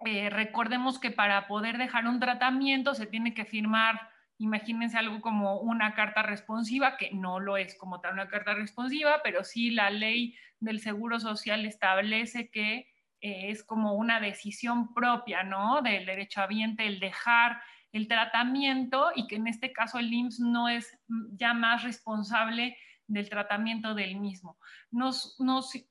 recordemos 0.02 1.00
que 1.00 1.12
para 1.12 1.46
poder 1.48 1.78
dejar 1.78 2.08
un 2.08 2.20
tratamiento 2.20 2.96
se 2.96 3.06
tiene 3.06 3.36
que 3.36 3.46
firmar 3.46 4.13
imagínense 4.44 4.98
algo 4.98 5.22
como 5.22 5.60
una 5.60 5.94
carta 5.96 6.22
responsiva, 6.22 6.98
que 6.98 7.12
no 7.12 7.40
lo 7.40 7.58
es 7.58 7.76
como 7.76 8.02
tal 8.02 8.14
una 8.14 8.28
carta 8.28 8.54
responsiva, 8.54 9.22
pero 9.24 9.44
sí 9.44 9.72
la 9.72 9.90
ley 9.90 10.36
del 10.60 10.80
Seguro 10.80 11.20
Social 11.20 11.66
establece 11.66 12.50
que 12.50 12.90
eh, 13.22 13.50
es 13.52 13.64
como 13.64 13.94
una 13.94 14.20
decisión 14.20 14.94
propia, 14.94 15.44
¿no? 15.44 15.82
Del 15.82 16.06
derecho 16.06 16.42
habiente, 16.42 16.86
el 16.86 17.00
dejar 17.00 17.62
el 17.94 18.08
tratamiento 18.08 19.12
y 19.16 19.28
que 19.28 19.36
en 19.36 19.48
este 19.48 19.72
caso 19.72 20.00
el 20.00 20.12
IMSS 20.12 20.40
no 20.40 20.68
es 20.68 21.00
ya 21.34 21.54
más 21.54 21.84
responsable 21.84 22.76
del 23.08 23.30
tratamiento 23.30 23.94
del 23.94 24.20
mismo. 24.20 24.58
Nos, 24.92 25.38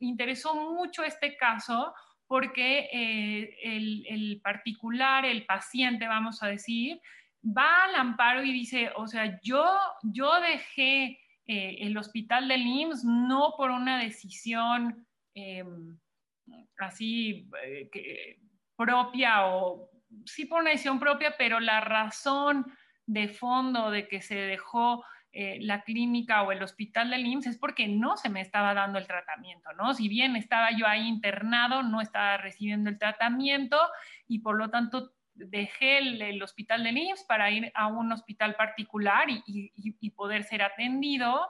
interesó 0.01 0.55
mucho 0.55 1.05
este 1.05 1.37
caso 1.37 1.95
porque 2.27 2.89
eh, 2.93 3.57
el, 3.63 4.41
particular, 4.43 5.25
el 5.25 5.47
paciente, 5.47 6.07
vamos 6.09 6.43
a 6.43 6.49
decir, 6.49 7.01
va 7.45 7.85
al 7.85 7.95
amparo 7.97 8.43
y 8.43 8.53
dice, 8.53 8.91
o 8.97 9.07
sea, 9.07 9.41
yo, 9.43 9.65
yo 10.03 10.41
dejé 10.41 11.19
eh, 11.47 11.79
el 11.81 11.97
hospital 11.97 12.49
del 12.49 12.67
IMSS 12.67 13.05
no 13.05 13.55
por 13.57 13.71
una 13.71 13.99
decisión 13.99 15.07
em, 15.35 15.99
así 16.79 17.49
eh, 17.65 18.39
propia 18.77 19.47
o 19.47 19.91
sí 20.25 20.45
por 20.45 20.61
una 20.61 20.71
decisión 20.71 21.01
propia, 21.01 21.35
pero 21.37 21.59
la 21.59 21.81
razón 21.81 22.67
de 23.07 23.29
fondo 23.29 23.91
de 23.91 24.07
que 24.07 24.23
se 24.23 24.37
dejó 24.37 25.05
eh, 25.33 25.59
la 25.63 25.83
clínica 25.83 26.43
o 26.43 26.53
el 26.53 26.63
hospital 26.63 27.11
del 27.11 27.27
IMSS 27.27 27.47
es 27.47 27.59
porque 27.59 27.89
no 27.89 28.17
se 28.17 28.29
me 28.29 28.41
estaba 28.41 28.75
dando 28.75 28.99
el 28.99 29.07
tratamiento, 29.07 29.73
¿no? 29.73 29.95
Si 29.95 30.07
bien 30.09 30.37
estaba 30.37 30.71
yo 30.77 30.87
ahí 30.87 31.09
internado, 31.09 31.83
no 31.83 32.01
estaba 32.01 32.37
recibiendo 32.37 32.91
el 32.91 32.99
tratamiento 32.99 33.79
y 34.29 34.41
por 34.41 34.57
lo 34.57 34.69
tanto 34.71 35.13
dejé 35.35 35.99
el, 35.99 36.43
hospital 36.43 36.85
del 36.85 36.99
IMSS 36.99 37.25
para 37.25 37.51
ir 37.51 37.73
a 37.75 37.87
un 37.87 38.13
hospital 38.13 38.55
particular 38.57 39.29
y 39.29 40.11
poder 40.11 40.45
ser 40.45 40.63
atendido 40.63 41.49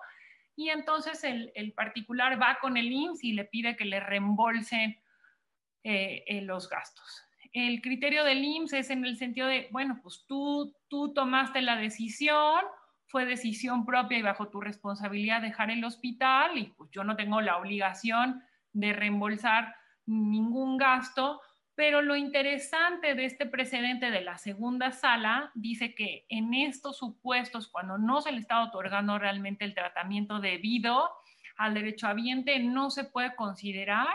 y 0.56 0.68
entonces 0.68 1.24
el, 1.24 1.72
particular 1.72 2.40
va 2.40 2.58
con 2.60 2.76
el 2.76 2.92
IMSS 2.92 3.24
y 3.24 3.32
le 3.32 3.44
pide 3.44 3.76
que 3.76 3.84
le 3.84 4.00
reembolsen 4.00 5.02
eh, 5.82 6.24
eh, 6.26 6.42
los 6.42 6.68
gastos. 6.68 7.24
El 7.52 7.80
criterio 7.82 8.24
del 8.24 8.44
IMSS 8.44 8.72
es 8.74 8.90
en 8.90 9.04
el 9.04 9.16
sentido 9.16 9.46
de, 9.46 9.68
bueno, 9.70 10.00
pues 10.02 10.24
tú, 10.26 10.74
tú 10.88 11.12
tomaste 11.12 11.62
la 11.62 11.76
decisión, 11.76 12.60
fue 13.06 13.26
decisión 13.26 13.84
propia 13.84 14.18
y 14.18 14.22
bajo 14.22 14.48
tu 14.48 14.60
responsabilidad 14.60 15.42
dejar 15.42 15.70
el 15.70 15.84
hospital 15.84 16.56
y 16.56 16.66
pues 16.76 16.90
yo 16.90 17.04
no 17.04 17.16
tengo 17.16 17.40
la 17.40 17.58
obligación 17.58 18.42
de 18.72 18.92
reembolsar 18.92 19.74
ningún 20.06 20.78
gasto, 20.78 21.40
pero 21.74 22.02
lo 22.02 22.16
interesante 22.16 23.14
de 23.14 23.24
este 23.24 23.46
precedente 23.46 24.10
de 24.10 24.20
la 24.20 24.36
segunda 24.36 24.92
sala 24.92 25.50
dice 25.54 25.94
que 25.94 26.26
en 26.28 26.52
estos 26.52 26.98
supuestos, 26.98 27.68
cuando 27.68 27.96
no 27.96 28.20
se 28.20 28.32
le 28.32 28.40
está 28.40 28.62
otorgando 28.62 29.18
realmente 29.18 29.64
el 29.64 29.74
tratamiento 29.74 30.38
debido 30.38 31.10
al 31.56 31.74
derecho 31.74 32.08
habiente, 32.08 32.58
no 32.58 32.90
se 32.90 33.04
puede 33.04 33.34
considerar 33.34 34.08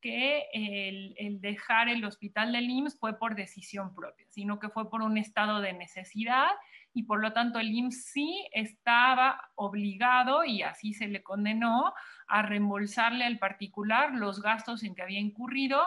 que 0.00 0.46
el, 0.52 1.40
dejar 1.40 1.88
el 1.88 2.04
hospital 2.04 2.52
del 2.52 2.70
IMSS 2.70 2.98
fue 2.98 3.18
por 3.18 3.34
decisión 3.34 3.94
propia, 3.94 4.26
sino 4.30 4.58
que 4.58 4.68
fue 4.68 4.90
por 4.90 5.02
un 5.02 5.18
estado 5.18 5.60
de 5.60 5.72
necesidad 5.72 6.48
y 6.94 7.02
por 7.04 7.20
lo 7.20 7.32
tanto 7.32 7.58
el 7.58 7.70
IMSS 7.70 8.04
sí 8.04 8.48
estaba 8.52 9.50
obligado 9.56 10.44
y 10.44 10.62
así 10.62 10.94
se 10.94 11.08
le 11.08 11.22
condenó 11.22 11.92
a 12.28 12.42
reembolsarle 12.42 13.24
al 13.24 13.38
particular 13.38 14.14
los 14.14 14.40
gastos 14.40 14.82
en 14.84 14.94
que 14.94 15.02
había 15.02 15.20
incurrido 15.20 15.80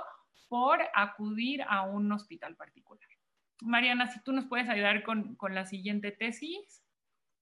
por 0.52 0.82
acudir 0.94 1.64
a 1.70 1.84
un 1.84 2.12
hospital 2.12 2.58
particular. 2.58 3.08
Mariana, 3.62 4.12
si 4.12 4.22
tú 4.22 4.34
nos 4.34 4.48
puedes 4.48 4.68
ayudar 4.68 5.02
con, 5.02 5.38
la 5.50 5.66
siguiente 5.66 6.12
tesis. 6.12 6.84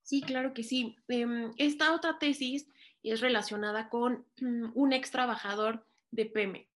Sí, 0.04 0.22
claro 0.22 0.54
que 0.54 0.62
sí. 0.62 0.94
Em, 1.08 1.50
esta 1.56 1.92
otra 1.92 2.20
tesis 2.20 2.68
es 3.02 3.20
relacionada 3.20 3.88
con 3.88 4.26
mm, 4.40 4.70
un 4.74 4.92
ex 4.92 5.10
trabajador 5.10 5.84
de 6.12 6.26
Pemex, 6.26 6.68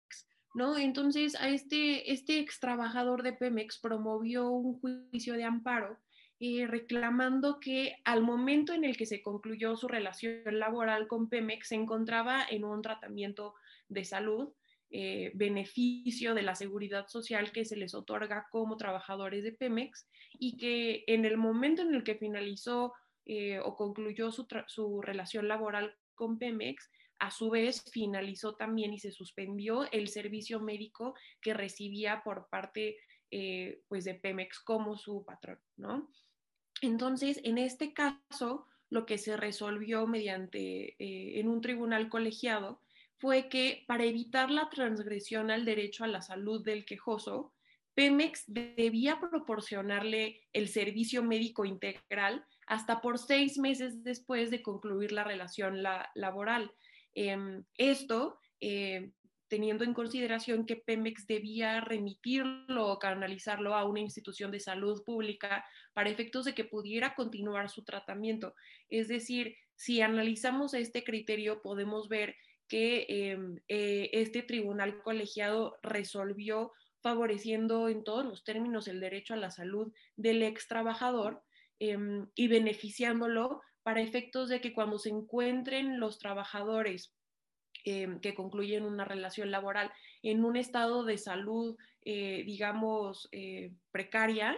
¿no? 0.54 0.76
Entonces, 0.76 1.36
a 1.36 1.48
este, 1.50 2.10
este 2.12 2.40
ex 2.40 2.58
trabajador 2.58 3.22
de 3.22 3.34
Pemex 3.34 3.78
promovió 3.78 4.50
un 4.50 4.80
juicio 4.80 5.34
de 5.34 5.44
amparo 5.44 6.00
eh, 6.40 6.66
reclamando 6.66 7.60
que 7.60 7.94
al 8.04 8.22
momento 8.22 8.72
en 8.72 8.82
el 8.82 8.96
que 8.96 9.06
se 9.06 9.22
concluyó 9.22 9.76
su 9.76 9.86
relación 9.86 10.58
laboral 10.58 11.06
con 11.06 11.28
Pemex 11.28 11.68
se 11.68 11.76
encontraba 11.76 12.44
en 12.50 12.64
un 12.64 12.82
tratamiento 12.82 13.54
de 13.88 14.04
salud 14.04 14.52
eh, 14.90 15.32
beneficio 15.34 16.34
de 16.34 16.42
la 16.42 16.54
seguridad 16.54 17.08
social 17.08 17.50
que 17.50 17.64
se 17.64 17.76
les 17.76 17.94
otorga 17.94 18.46
como 18.52 18.76
trabajadores 18.76 19.42
de 19.42 19.50
Pemex 19.50 20.08
y 20.38 20.56
que 20.56 21.02
en 21.08 21.24
el 21.24 21.36
momento 21.36 21.82
en 21.82 21.94
el 21.94 22.04
que 22.04 22.14
finalizó 22.14 22.92
eh, 23.24 23.58
o 23.58 23.74
concluyó 23.74 24.30
su, 24.30 24.46
su, 24.68 25.02
relación 25.02 25.48
laboral 25.48 25.96
con 26.14 26.38
Pemex, 26.38 26.88
a 27.18 27.32
su 27.32 27.50
vez 27.50 27.82
finalizó 27.90 28.54
también 28.54 28.92
y 28.92 29.00
se 29.00 29.10
suspendió 29.10 29.90
el 29.90 30.08
servicio 30.08 30.60
médico 30.60 31.14
que 31.40 31.54
recibía 31.54 32.22
por 32.22 32.48
parte 32.48 32.96
eh, 33.32 33.80
pues 33.88 34.04
de 34.04 34.14
Pemex 34.14 34.60
como 34.60 34.96
su 34.96 35.24
patrón, 35.24 35.58
¿no? 35.76 36.08
Entonces, 36.82 37.40
en 37.42 37.58
este 37.58 37.94
caso, 37.94 38.66
lo 38.90 39.06
que 39.06 39.18
se 39.18 39.36
resolvió 39.36 40.06
mediante 40.06 40.94
en 40.98 41.48
un 41.48 41.60
tribunal 41.62 42.08
colegiado 42.08 42.83
fue 43.18 43.48
que 43.48 43.84
para 43.86 44.04
evitar 44.04 44.50
la 44.50 44.68
transgresión 44.68 45.50
al 45.50 45.64
derecho 45.64 46.04
a 46.04 46.08
la 46.08 46.22
salud 46.22 46.64
del 46.64 46.84
quejoso, 46.84 47.52
Pemex 47.94 48.44
debía 48.46 49.20
proporcionarle 49.20 50.42
el 50.52 50.68
servicio 50.68 51.22
médico 51.22 51.64
integral 51.64 52.44
hasta 52.66 53.00
por 53.00 53.18
seis 53.18 53.58
meses 53.58 54.02
después 54.02 54.50
de 54.50 54.62
concluir 54.62 55.12
la 55.12 55.22
relación 55.22 55.82
laboral. 56.14 56.72
Em, 57.14 57.64
esto 57.76 58.40
eh, 58.60 59.12
teniendo 59.48 59.84
en 59.84 59.94
consideración 59.94 60.66
que 60.66 60.74
Pemex 60.76 61.28
debía 61.28 61.80
remitirlo 61.80 62.88
o 62.88 62.98
canalizarlo 62.98 63.74
a 63.74 63.84
una 63.84 64.00
institución 64.00 64.50
de 64.50 64.58
salud 64.58 65.04
pública 65.04 65.64
para 65.92 66.10
efectos 66.10 66.44
de 66.46 66.54
que 66.54 66.64
pudiera 66.64 67.14
continuar 67.14 67.70
su 67.70 67.84
tratamiento. 67.84 68.54
Es 68.88 69.06
decir, 69.06 69.54
si 69.76 70.00
analizamos 70.00 70.74
este 70.74 71.04
criterio, 71.04 71.62
podemos 71.62 72.08
ver 72.08 72.34
que 72.68 73.06
em, 73.08 73.60
eh, 73.68 74.10
este 74.12 74.42
tribunal 74.42 75.02
colegiado 75.02 75.76
resolvió 75.82 76.72
favoreciendo 77.02 77.88
en 77.88 78.02
todos 78.02 78.24
los 78.24 78.44
términos 78.44 78.88
el 78.88 79.00
derecho 79.00 79.34
a 79.34 79.38
la 79.38 79.50
salud 79.50 79.92
del 80.16 80.42
ex 80.42 80.66
trabajador 80.66 81.42
em, 81.78 82.26
y 82.34 82.48
beneficiándolo 82.48 83.60
para 83.82 84.00
efectos 84.00 84.48
de 84.48 84.60
que 84.60 84.72
cuando 84.72 84.98
se 84.98 85.10
encuentren 85.10 86.00
los 86.00 86.18
trabajadores 86.18 87.14
em, 87.84 88.18
que 88.20 88.34
concluyen 88.34 88.84
una 88.84 89.04
relación 89.04 89.50
laboral 89.50 89.92
en 90.22 90.44
un 90.44 90.56
estado 90.56 91.04
de 91.04 91.18
salud, 91.18 91.76
eh, 92.06 92.42
digamos, 92.46 93.28
eh, 93.32 93.72
precaria, 93.90 94.56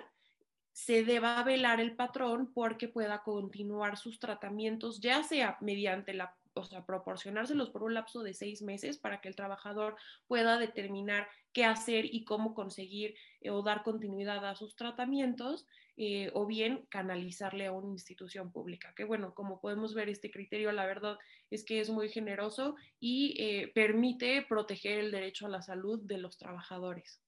se 0.72 1.04
deba 1.04 1.42
velar 1.42 1.80
el 1.80 1.96
patrón 1.96 2.52
porque 2.52 2.86
pueda 2.86 3.22
continuar 3.24 3.96
sus 3.96 4.20
tratamientos, 4.20 5.00
ya 5.00 5.24
sea 5.24 5.56
mediante 5.60 6.14
la 6.14 6.36
o 6.56 6.64
sea, 6.64 6.84
proporcionárselos 6.84 7.70
por 7.70 7.82
un 7.82 7.94
lapso 7.94 8.22
de 8.22 8.34
seis 8.34 8.62
meses 8.62 8.98
para 8.98 9.20
que 9.20 9.28
el 9.28 9.36
trabajador 9.36 9.96
pueda 10.26 10.58
determinar 10.58 11.28
qué 11.52 11.64
hacer 11.64 12.04
y 12.04 12.24
cómo 12.24 12.54
conseguir 12.54 13.14
eh, 13.40 13.50
o 13.50 13.62
dar 13.62 13.82
continuidad 13.82 14.44
a 14.44 14.56
sus 14.56 14.74
tratamientos, 14.74 15.66
eh, 15.98 16.30
o 16.34 16.44
bien 16.44 16.84
canalizarle 16.90 17.66
a 17.66 17.72
una 17.72 17.92
institución 17.92 18.52
pública. 18.52 18.92
Que 18.94 19.04
bueno, 19.04 19.32
como 19.32 19.60
podemos 19.60 19.94
ver, 19.94 20.10
este 20.10 20.30
criterio, 20.30 20.70
la 20.72 20.84
verdad 20.84 21.16
es 21.50 21.64
que 21.64 21.80
es 21.80 21.88
muy 21.88 22.10
generoso 22.10 22.76
y 23.00 23.34
eh, 23.42 23.72
permite 23.74 24.44
proteger 24.46 24.98
el 24.98 25.10
derecho 25.10 25.46
a 25.46 25.50
la 25.50 25.62
salud 25.62 25.98
de 26.02 26.18
los 26.18 26.36
trabajadores. 26.36 27.22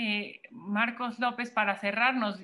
Eh, 0.00 0.42
Marcos 0.52 1.18
López, 1.18 1.50
para 1.50 1.74
cerrarnos, 1.74 2.40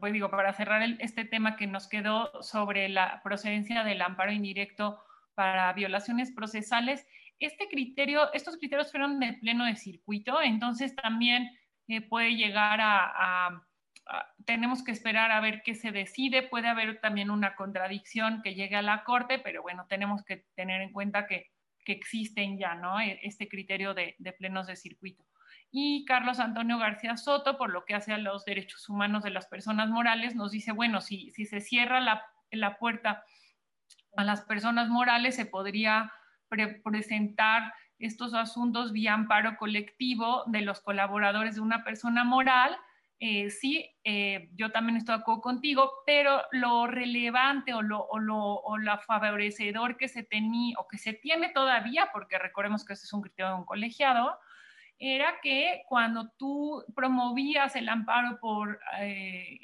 pues 0.00 0.12
digo, 0.14 0.30
para 0.30 0.54
cerrar 0.54 0.80
este 1.00 1.26
tema 1.26 1.54
que 1.54 1.66
nos 1.66 1.86
quedó 1.86 2.42
sobre 2.42 2.88
la 2.88 3.20
procedencia 3.22 3.84
del 3.84 4.00
amparo 4.00 4.32
indirecto 4.32 4.98
para 5.34 5.70
violaciones 5.74 6.32
procesales, 6.32 7.06
este 7.40 7.68
criterio, 7.68 8.32
estos 8.32 8.56
criterios 8.56 8.90
fueron 8.90 9.20
de 9.20 9.34
pleno 9.34 9.66
de 9.66 9.76
circuito, 9.76 10.40
entonces 10.40 10.96
también 10.96 11.50
eh, 11.88 12.00
puede 12.00 12.36
llegar 12.36 12.78
a, 12.80 13.62
tenemos 14.46 14.82
que 14.82 14.92
esperar 14.92 15.30
a 15.30 15.42
ver 15.42 15.60
qué 15.62 15.74
se 15.74 15.92
decide, 15.92 16.42
puede 16.44 16.68
haber 16.68 17.02
también 17.02 17.30
una 17.30 17.54
contradicción 17.54 18.40
que 18.40 18.54
llegue 18.54 18.76
a 18.76 18.82
la 18.82 19.04
Corte, 19.04 19.38
pero 19.38 19.60
bueno, 19.60 19.84
tenemos 19.90 20.24
que 20.24 20.46
tener 20.54 20.80
en 20.80 20.90
cuenta 20.90 21.26
que, 21.26 21.50
existen 21.86 22.58
ya, 22.58 22.74
¿no? 22.74 22.98
E, 22.98 23.20
este 23.24 23.46
criterio 23.46 23.92
de 23.92 24.16
plenos 24.38 24.66
de 24.66 24.76
circuito 24.76 25.22
y 25.76 26.04
Carlos 26.04 26.38
Antonio 26.38 26.78
García 26.78 27.16
Soto, 27.16 27.58
por 27.58 27.70
lo 27.70 27.84
que 27.84 27.96
hace 27.96 28.12
a 28.12 28.18
los 28.18 28.44
derechos 28.44 28.88
humanos 28.88 29.24
de 29.24 29.30
las 29.30 29.46
personas 29.46 29.90
morales, 29.90 30.36
nos 30.36 30.52
dice, 30.52 30.70
bueno, 30.70 31.00
si, 31.00 31.32
se 31.32 31.60
cierra 31.60 31.98
la, 31.98 32.24
la 32.52 32.78
puerta 32.78 33.24
a 34.16 34.22
las 34.22 34.42
personas 34.42 34.88
morales, 34.88 35.34
se 35.34 35.46
podría 35.46 36.12
presentar 36.84 37.74
estos 37.98 38.34
asuntos 38.34 38.92
vía 38.92 39.14
amparo 39.14 39.56
colectivo 39.56 40.44
de 40.46 40.60
los 40.60 40.80
colaboradores 40.80 41.56
de 41.56 41.60
una 41.60 41.82
persona 41.82 42.22
moral. 42.22 42.76
Eh, 43.18 43.50
sí, 43.50 43.90
eh, 44.04 44.50
yo 44.54 44.70
también 44.70 44.96
estoy 44.96 45.16
de 45.16 45.22
acuerdo 45.22 45.40
contigo, 45.40 45.90
pero 46.06 46.40
lo 46.52 46.86
relevante 46.86 47.74
o 47.74 47.82
lo, 47.82 48.06
lo 48.20 48.38
o 48.38 48.78
la 48.78 48.98
favorecedor 48.98 49.96
que 49.96 50.06
se 50.06 50.22
tenía 50.22 50.76
o 50.78 50.86
que 50.86 50.98
se 50.98 51.14
tiene 51.14 51.48
todavía, 51.48 52.10
porque 52.12 52.38
recordemos 52.38 52.84
que 52.84 52.92
este 52.92 53.06
es 53.06 53.12
un 53.12 53.22
criterio 53.22 53.48
de 53.48 53.58
un 53.58 53.64
colegiado, 53.64 54.38
era 54.98 55.40
que 55.42 55.82
cuando 55.88 56.30
tú 56.38 56.84
promovías 56.94 57.76
el 57.76 57.88
amparo 57.88 58.38
por 58.40 58.80
eh, 59.00 59.58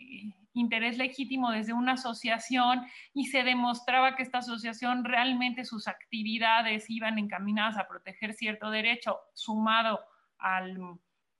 interés 0.53 0.99
legítimo 0.99 1.51
desde 1.51 1.73
una 1.73 1.93
asociación 1.93 2.83
y 3.15 3.27
se 3.27 3.45
demostraba 3.45 4.17
que 4.17 4.23
esta 4.23 4.39
asociación 4.39 5.05
realmente 5.05 5.65
sus 5.65 5.89
actividades 5.89 6.91
iban 6.91 7.19
encaminadas 7.19 7.79
a 7.79 7.87
proteger 7.87 8.35
cierto 8.35 8.71
derecho 8.71 9.19
sumado 9.35 10.01
al, 10.39 10.79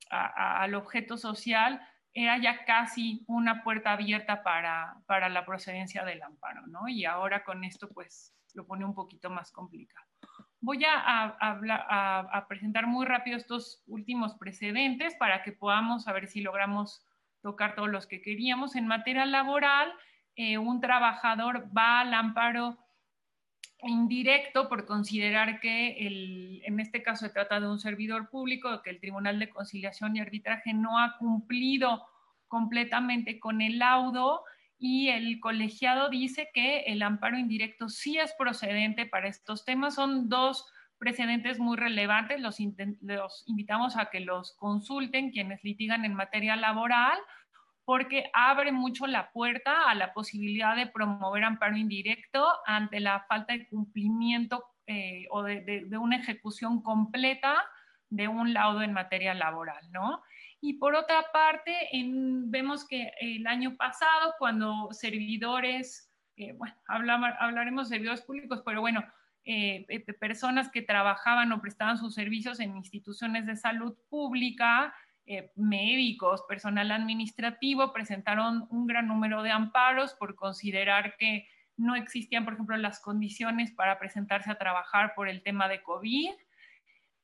al 0.09 0.75
objeto 0.75 1.17
social, 1.17 1.81
era 2.13 2.37
ya 2.37 2.65
casi 2.65 3.23
una 3.27 3.63
puerta 3.63 3.93
abierta 3.93 4.43
para, 4.43 4.97
para 5.05 5.29
la 5.29 5.45
procedencia 5.45 6.03
del 6.03 6.21
amparo, 6.21 6.67
¿no? 6.67 6.87
Y 6.87 7.05
ahora 7.05 7.43
con 7.43 7.63
esto 7.63 7.89
pues 7.89 8.33
lo 8.53 8.65
pone 8.65 8.85
un 8.85 8.93
poquito 8.93 9.29
más 9.29 9.51
complicado. 9.51 10.05
Voy 10.63 10.83
a, 10.85 12.45
presentar 12.47 12.85
muy 12.85 13.05
rápido 13.07 13.35
estos 13.35 13.81
últimos 13.87 14.35
precedentes 14.35 15.15
para 15.15 15.41
que 15.41 15.51
podamos 15.51 16.03
saber 16.03 16.27
si 16.27 16.41
logramos 16.41 17.03
tocar 17.41 17.73
todos 17.75 17.89
los 17.89 18.05
que 18.05 18.21
queríamos. 18.21 18.75
En 18.75 18.85
materia 18.85 19.25
laboral, 19.25 19.91
eh, 20.35 20.59
un 20.59 20.79
trabajador 20.79 21.67
va 21.75 22.01
al 22.01 22.13
amparo 22.13 22.77
indirecto 23.83 24.69
por 24.69 24.85
considerar 24.85 25.59
que 25.59 26.61
en 26.63 26.79
este 26.79 27.01
caso 27.01 27.25
se 27.25 27.33
trata 27.33 27.59
de 27.59 27.67
un 27.67 27.79
servidor 27.79 28.29
público, 28.29 28.83
que 28.83 28.91
el 28.91 28.99
Tribunal 28.99 29.39
de 29.39 29.49
Conciliación 29.49 30.15
y 30.15 30.19
Arbitraje 30.19 30.73
no 30.73 30.99
ha 30.99 31.17
cumplido 31.17 32.05
completamente 32.47 33.39
con 33.39 33.61
el 33.61 33.79
laudo 33.79 34.43
y 34.83 35.09
el 35.09 35.39
colegiado 35.39 36.09
dice 36.09 36.49
que 36.55 36.79
el 36.87 37.03
amparo 37.03 37.37
indirecto 37.37 37.87
sí 37.87 38.17
es 38.17 38.33
procedente 38.33 39.05
para 39.05 39.27
estos 39.27 39.63
temas. 39.63 39.93
Son 39.93 40.27
dos 40.27 40.65
precedentes 40.97 41.59
muy 41.59 41.77
relevantes. 41.77 42.41
Los, 42.41 42.59
invitamos 42.59 43.95
a 43.95 44.09
que 44.09 44.21
los 44.21 44.53
consulten 44.53 45.29
quienes 45.29 45.63
litigan 45.63 46.03
en 46.03 46.15
materia 46.15 46.55
laboral 46.55 47.19
porque 47.85 48.31
abre 48.33 48.71
mucho 48.71 49.05
la 49.05 49.31
puerta 49.31 49.87
a 49.87 49.93
la 49.93 50.13
posibilidad 50.13 50.75
de 50.75 50.87
promover 50.87 51.43
amparo 51.43 51.77
indirecto 51.77 52.43
ante 52.65 52.99
la 52.99 53.23
falta 53.29 53.53
de 53.53 53.67
cumplimiento 53.67 54.65
eh, 54.87 55.27
o 55.29 55.43
de, 55.43 55.61
de, 55.61 55.97
una 55.99 56.15
ejecución 56.15 56.81
completa 56.81 57.55
de 58.09 58.27
un 58.27 58.53
laudo 58.53 58.81
en 58.81 58.93
materia 58.93 59.35
laboral, 59.35 59.91
¿no? 59.91 60.23
Y 60.61 60.73
por 60.73 60.93
otra 60.93 61.25
parte, 61.33 61.89
vemos 62.45 62.87
que 62.87 63.11
el 63.19 63.47
año 63.47 63.75
pasado, 63.75 64.35
cuando 64.37 64.89
servidores, 64.91 66.13
eh, 66.37 66.53
bueno, 66.53 66.75
hablaremos 66.85 67.89
de 67.89 67.95
servidores 67.95 68.21
públicos, 68.21 68.61
pero 68.63 68.79
bueno, 68.79 69.03
eh, 69.43 69.87
personas 70.19 70.69
que 70.69 70.83
trabajaban 70.83 71.51
o 71.51 71.61
prestaban 71.61 71.97
sus 71.97 72.13
servicios 72.13 72.59
en 72.59 72.77
instituciones 72.77 73.47
de 73.47 73.55
salud 73.55 73.97
pública, 74.07 74.93
eh, 75.25 75.51
médicos, 75.55 76.43
personal 76.47 76.91
administrativo, 76.91 77.91
presentaron 77.91 78.67
un 78.69 78.85
gran 78.85 79.07
número 79.07 79.41
de 79.41 79.49
amparos 79.49 80.13
por 80.13 80.35
considerar 80.35 81.15
que 81.17 81.47
no 81.75 81.95
existían, 81.95 82.45
por 82.45 82.53
ejemplo, 82.53 82.77
las 82.77 82.99
condiciones 82.99 83.71
para 83.71 83.97
presentarse 83.97 84.51
a 84.51 84.59
trabajar 84.59 85.15
por 85.15 85.27
el 85.27 85.41
tema 85.41 85.67
de 85.67 85.81
COVID 85.81 86.29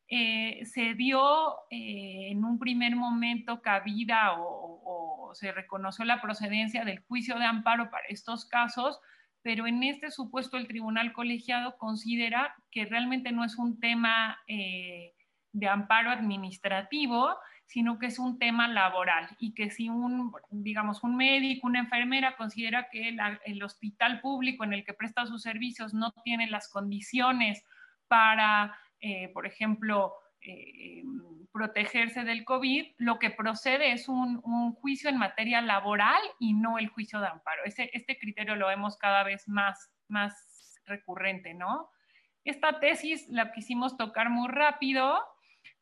eh, 0.10 0.66
se 0.66 0.94
dio 0.94 1.58
eh, 1.70 2.30
en 2.32 2.46
un 2.46 2.60
primer 2.60 2.96
momento 2.96 3.62
cabida 3.62 4.36
o, 4.38 5.32
se 5.34 5.52
reconoció 5.52 6.06
la 6.06 6.22
procedencia 6.22 6.86
del 6.86 7.02
juicio 7.02 7.38
de 7.38 7.44
amparo 7.44 7.92
para 7.92 8.08
estos 8.08 8.46
casos, 8.46 9.00
pero 9.42 9.68
en 9.68 9.84
este 9.84 10.10
supuesto 10.10 10.58
el 10.58 10.68
tribunal 10.68 11.12
colegiado 11.12 11.78
considera 11.78 12.56
que 12.72 12.86
realmente 12.86 13.34
no 13.34 13.44
es 13.44 13.58
un 13.58 13.80
tema 13.80 14.40
eh, 14.48 15.14
de 15.52 15.68
amparo 15.68 16.10
administrativo, 16.10 17.36
sino 17.66 18.00
que 18.00 18.06
es 18.08 18.18
un 18.18 18.40
tema 18.40 18.70
laboral 18.70 19.28
y 19.38 19.54
que 19.54 19.70
si 19.70 19.90
un, 19.90 20.32
digamos, 20.50 21.04
un 21.04 21.18
médico, 21.18 21.68
una 21.68 21.80
enfermera 21.80 22.38
considera 22.38 22.88
que 22.90 23.16
el 23.46 23.64
hospital 23.64 24.22
público 24.22 24.64
en 24.64 24.72
el 24.72 24.86
que 24.86 24.94
presta 24.94 25.28
sus 25.28 25.42
servicios 25.42 25.94
no 25.94 26.14
tiene 26.24 26.48
las 26.50 26.70
condiciones 26.70 27.64
para 28.08 28.78
eh, 29.00 29.30
por 29.34 29.46
ejemplo, 29.46 30.14
eh, 30.42 31.04
protegerse 31.52 32.24
del 32.24 32.46
COVID, 32.46 32.86
lo 32.98 33.20
que 33.20 33.32
procede 33.32 33.92
es 33.92 34.08
un, 34.08 34.42
juicio 34.74 35.10
en 35.10 35.18
materia 35.18 35.62
laboral 35.62 36.22
y 36.40 36.54
no 36.54 36.78
el 36.78 36.88
juicio 36.88 37.20
de 37.20 37.28
amparo. 37.28 37.64
este 37.66 38.18
criterio 38.20 38.56
lo 38.56 38.68
vemos 38.68 38.98
cada 38.98 39.24
vez 39.24 39.48
más, 39.48 39.92
más 40.08 40.80
recurrente, 40.86 41.54
¿no? 41.54 41.90
Esta 42.44 42.80
tesis 42.80 43.28
la 43.28 43.52
quisimos 43.52 43.98
tocar 43.98 44.30
muy 44.30 44.48
rápido, 44.48 45.20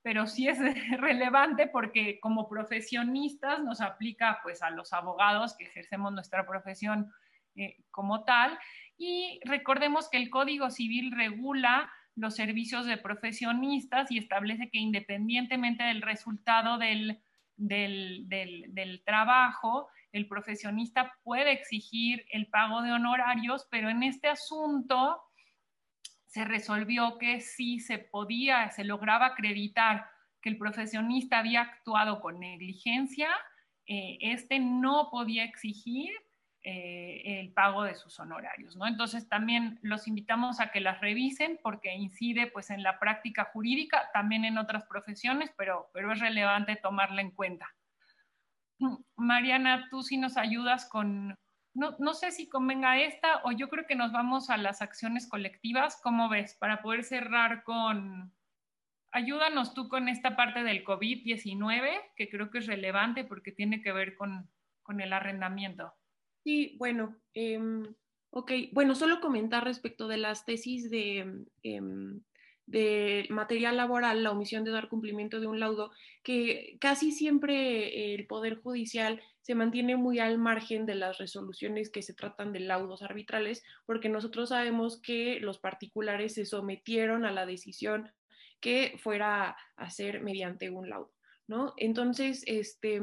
pero 0.02 0.26
sí 0.26 0.48
es 0.48 0.58
relevante 1.00 1.68
porque 1.68 2.20
como 2.20 2.50
profesionistas 2.50 3.64
nos 3.64 3.82
aplica 3.82 4.40
pues 4.42 4.64
a 4.64 4.72
los 4.72 4.94
abogados 4.94 5.56
que 5.58 5.66
ejercemos 5.66 6.12
nuestra 6.12 6.46
profesión 6.48 7.12
eh, 7.56 7.78
como 7.92 8.24
tal. 8.24 8.58
Y 8.98 9.40
recordemos 9.46 10.10
que 10.10 10.18
el 10.18 10.30
Código 10.30 10.70
Civil 10.72 11.12
regula 11.12 11.92
los 12.16 12.36
servicios 12.36 12.86
de 12.86 12.98
profesionistas 12.98 14.12
y 14.12 14.18
establece 14.18 14.70
que 14.70 14.78
independientemente 14.78 15.84
del 15.84 16.02
resultado 16.02 16.78
del, 16.78 17.22
del, 17.58 19.02
trabajo, 19.06 19.90
el 20.12 20.28
profesionista 20.28 21.14
puede 21.24 21.52
exigir 21.52 22.26
el 22.32 22.48
pago 22.48 22.82
de 22.82 22.92
honorarios, 22.92 23.68
pero 23.70 23.90
en 23.90 24.04
este 24.04 24.30
asunto 24.30 25.22
se 26.26 26.46
resolvió 26.46 27.18
que 27.18 27.42
si 27.42 27.80
se 27.80 27.98
podía, 27.98 28.70
se 28.72 28.84
lograba 28.84 29.28
acreditar 29.28 30.08
que 30.42 30.50
el 30.50 30.58
profesionista 30.58 31.40
había 31.40 31.62
actuado 31.62 32.22
con 32.22 32.40
negligencia, 32.40 33.30
eh, 33.88 34.18
este 34.22 34.60
no 34.60 35.10
podía 35.12 35.44
exigir 35.44 36.12
eh, 36.68 37.22
el 37.42 37.54
pago 37.54 37.84
de 37.84 37.94
sus 37.94 38.20
honorarios, 38.20 38.76
¿no? 38.76 38.88
Entonces 38.88 39.30
también 39.30 39.78
los 39.84 40.08
invitamos 40.08 40.60
a 40.60 40.72
que 40.72 40.80
las 40.80 41.00
revisen 41.00 41.60
porque 41.62 41.94
incide 41.94 42.48
pues 42.48 42.72
en 42.72 42.82
la 42.82 42.98
práctica 42.98 43.52
jurídica, 43.54 44.10
también 44.14 44.46
en 44.46 44.58
otras 44.58 44.84
profesiones, 44.86 45.52
pero, 45.56 45.92
pero 45.94 46.12
es 46.12 46.20
relevante 46.20 46.76
tomarla 46.76 47.22
en 47.22 47.30
cuenta. 47.30 47.72
Mariana, 49.16 49.90
tú 49.92 50.02
sí 50.02 50.18
nos 50.18 50.38
ayudas 50.38 50.90
con, 50.90 51.38
no, 51.76 51.96
no, 52.00 52.16
sé 52.16 52.32
si 52.32 52.50
convenga 52.50 53.00
esta 53.00 53.42
o 53.44 53.52
yo 53.52 53.70
creo 53.70 53.86
que 53.86 53.94
nos 53.94 54.12
vamos 54.12 54.50
a 54.50 54.58
las 54.58 54.82
acciones 54.82 55.30
colectivas, 55.30 56.02
¿cómo 56.02 56.30
ves? 56.30 56.56
Para 56.56 56.82
poder 56.82 57.04
cerrar 57.04 57.62
con, 57.62 58.34
ayúdanos 59.12 59.76
tú 59.76 59.88
con 59.88 60.10
esta 60.10 60.36
parte 60.36 60.64
del 60.64 60.84
COVID-19, 60.84 62.14
que 62.16 62.28
creo 62.28 62.50
que 62.50 62.58
es 62.58 62.66
relevante 62.66 63.24
porque 63.24 63.52
tiene 63.52 63.84
que 63.84 63.92
ver 63.92 64.16
con, 64.16 64.50
con 64.82 65.00
el 65.00 65.14
arrendamiento. 65.14 65.94
Sí, 66.46 66.76
bueno, 66.78 67.20
em, 67.34 67.96
ok, 68.30 68.52
bueno, 68.72 68.94
solo 68.94 69.20
comentar 69.20 69.64
respecto 69.64 70.08
de 70.08 70.18
las 70.18 70.46
tesis 70.46 70.92
de, 70.92 71.46
em, 71.64 72.22
de 72.68 73.26
material 73.32 73.78
laboral, 73.78 74.22
la 74.24 74.30
omisión 74.32 74.64
de 74.64 74.70
dar 74.72 74.88
cumplimiento 74.88 75.40
de 75.40 75.48
un 75.48 75.60
laudo, 75.60 75.92
que 76.24 76.78
casi 76.80 77.12
siempre 77.12 78.14
el 78.14 78.28
Poder 78.28 78.58
Judicial 78.62 79.24
se 79.42 79.56
mantiene 79.56 79.96
muy 79.98 80.20
al 80.20 80.38
margen 80.38 80.86
de 80.86 80.94
las 80.96 81.18
resoluciones 81.18 81.90
que 81.92 82.04
se 82.04 82.14
tratan 82.14 82.54
de 82.54 82.60
laudos 82.60 83.02
arbitrales, 83.02 83.64
porque 83.88 84.10
nosotros 84.10 84.50
sabemos 84.50 85.02
que 85.02 85.40
los 85.40 85.58
particulares 85.60 86.36
se 86.36 86.46
sometieron 86.46 87.26
a 87.26 87.32
la 87.32 87.48
decisión 87.48 88.12
que 88.60 88.98
fuera 89.00 89.58
a 89.78 89.90
ser 89.90 90.22
mediante 90.22 90.70
un 90.70 90.90
laudo, 90.90 91.12
¿no? 91.48 91.74
Entonces, 91.78 92.44
este 92.46 93.02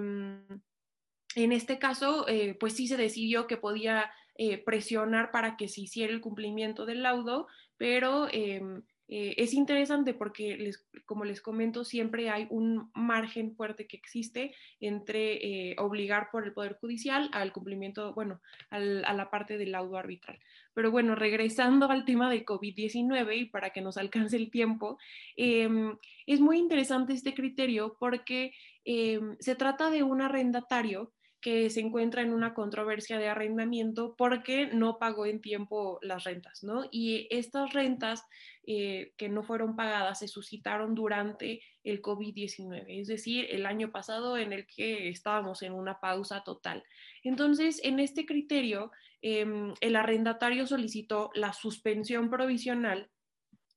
en 1.36 1.52
este 1.52 1.78
caso, 1.78 2.26
eh, 2.28 2.54
pues 2.58 2.74
sí 2.74 2.86
se 2.86 2.96
decidió 2.96 3.46
que 3.46 3.56
podía 3.56 4.10
eh, 4.36 4.58
presionar 4.58 5.30
para 5.30 5.56
que 5.56 5.68
se 5.68 5.82
hiciera 5.82 6.12
el 6.12 6.20
cumplimiento 6.20 6.86
del 6.86 7.02
laudo, 7.02 7.46
pero 7.76 8.28
em, 8.32 8.82
eh, 9.08 9.34
es 9.36 9.52
interesante 9.54 10.14
porque, 10.14 10.70
como 11.04 11.24
les 11.24 11.40
comento, 11.40 11.84
siempre 11.84 12.30
hay 12.30 12.46
un 12.50 12.90
margen 12.94 13.54
fuerte 13.54 13.86
que 13.86 13.96
existe 13.96 14.54
entre 14.80 15.74
obligar 15.78 16.28
por 16.30 16.44
el 16.44 16.52
Poder 16.52 16.78
Judicial 16.80 17.28
al 17.32 17.52
cumplimiento, 17.52 18.14
bueno, 18.14 18.40
a 18.70 18.78
la 18.80 19.30
parte 19.30 19.58
del 19.58 19.72
laudo 19.72 19.98
arbitral. 19.98 20.38
Pero 20.74 20.90
bueno, 20.90 21.14
regresando 21.14 21.90
al 21.90 22.04
tema 22.04 22.30
del 22.30 22.46
COVID-19 22.46 23.36
y 23.36 23.44
para 23.46 23.70
que 23.70 23.82
nos 23.82 23.98
alcance 23.98 24.36
el 24.36 24.50
tiempo, 24.50 24.98
em, 25.36 25.96
es 26.26 26.40
muy 26.40 26.58
interesante 26.58 27.12
este 27.12 27.34
criterio 27.34 27.96
porque 27.98 28.54
em, 28.84 29.36
se 29.38 29.54
trata 29.54 29.90
de 29.90 30.02
un 30.02 30.22
arrendatario 30.22 31.12
que 31.42 31.68
se 31.70 31.80
encuentra 31.80 32.22
en 32.22 32.32
una 32.32 32.54
controversia 32.54 33.18
de 33.18 33.28
arrendamiento 33.28 34.14
porque 34.16 34.68
no 34.68 34.98
pagó 34.98 35.26
en 35.26 35.40
tiempo 35.40 35.98
las 36.00 36.22
rentas, 36.22 36.62
¿no? 36.62 36.84
Y 36.92 37.26
estas 37.30 37.72
rentas 37.72 38.24
eh, 38.64 39.12
que 39.16 39.28
no 39.28 39.42
fueron 39.42 39.74
pagadas 39.74 40.20
se 40.20 40.28
suscitaron 40.28 40.94
durante 40.94 41.60
el 41.82 42.00
COVID-19, 42.00 42.84
es 42.86 43.08
decir, 43.08 43.48
el 43.50 43.66
año 43.66 43.90
pasado 43.90 44.38
en 44.38 44.52
el 44.52 44.66
que 44.66 45.08
estábamos 45.08 45.62
en 45.62 45.72
una 45.72 45.98
pausa 45.98 46.44
total. 46.44 46.84
Entonces, 47.24 47.80
en 47.82 47.98
este 47.98 48.24
criterio, 48.24 48.92
em, 49.20 49.74
el 49.80 49.96
arrendatario 49.96 50.68
solicitó 50.68 51.30
la 51.34 51.52
suspensión 51.52 52.30
provisional 52.30 53.10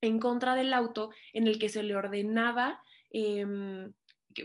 en 0.01 0.19
contra 0.19 0.53
del 0.53 0.71
auto 0.71 1.09
en 1.33 1.47
el 1.47 1.57
que 1.57 1.69
se 1.69 1.81
le 1.81 1.95
ordenaba 1.95 2.79
em, 3.09 3.93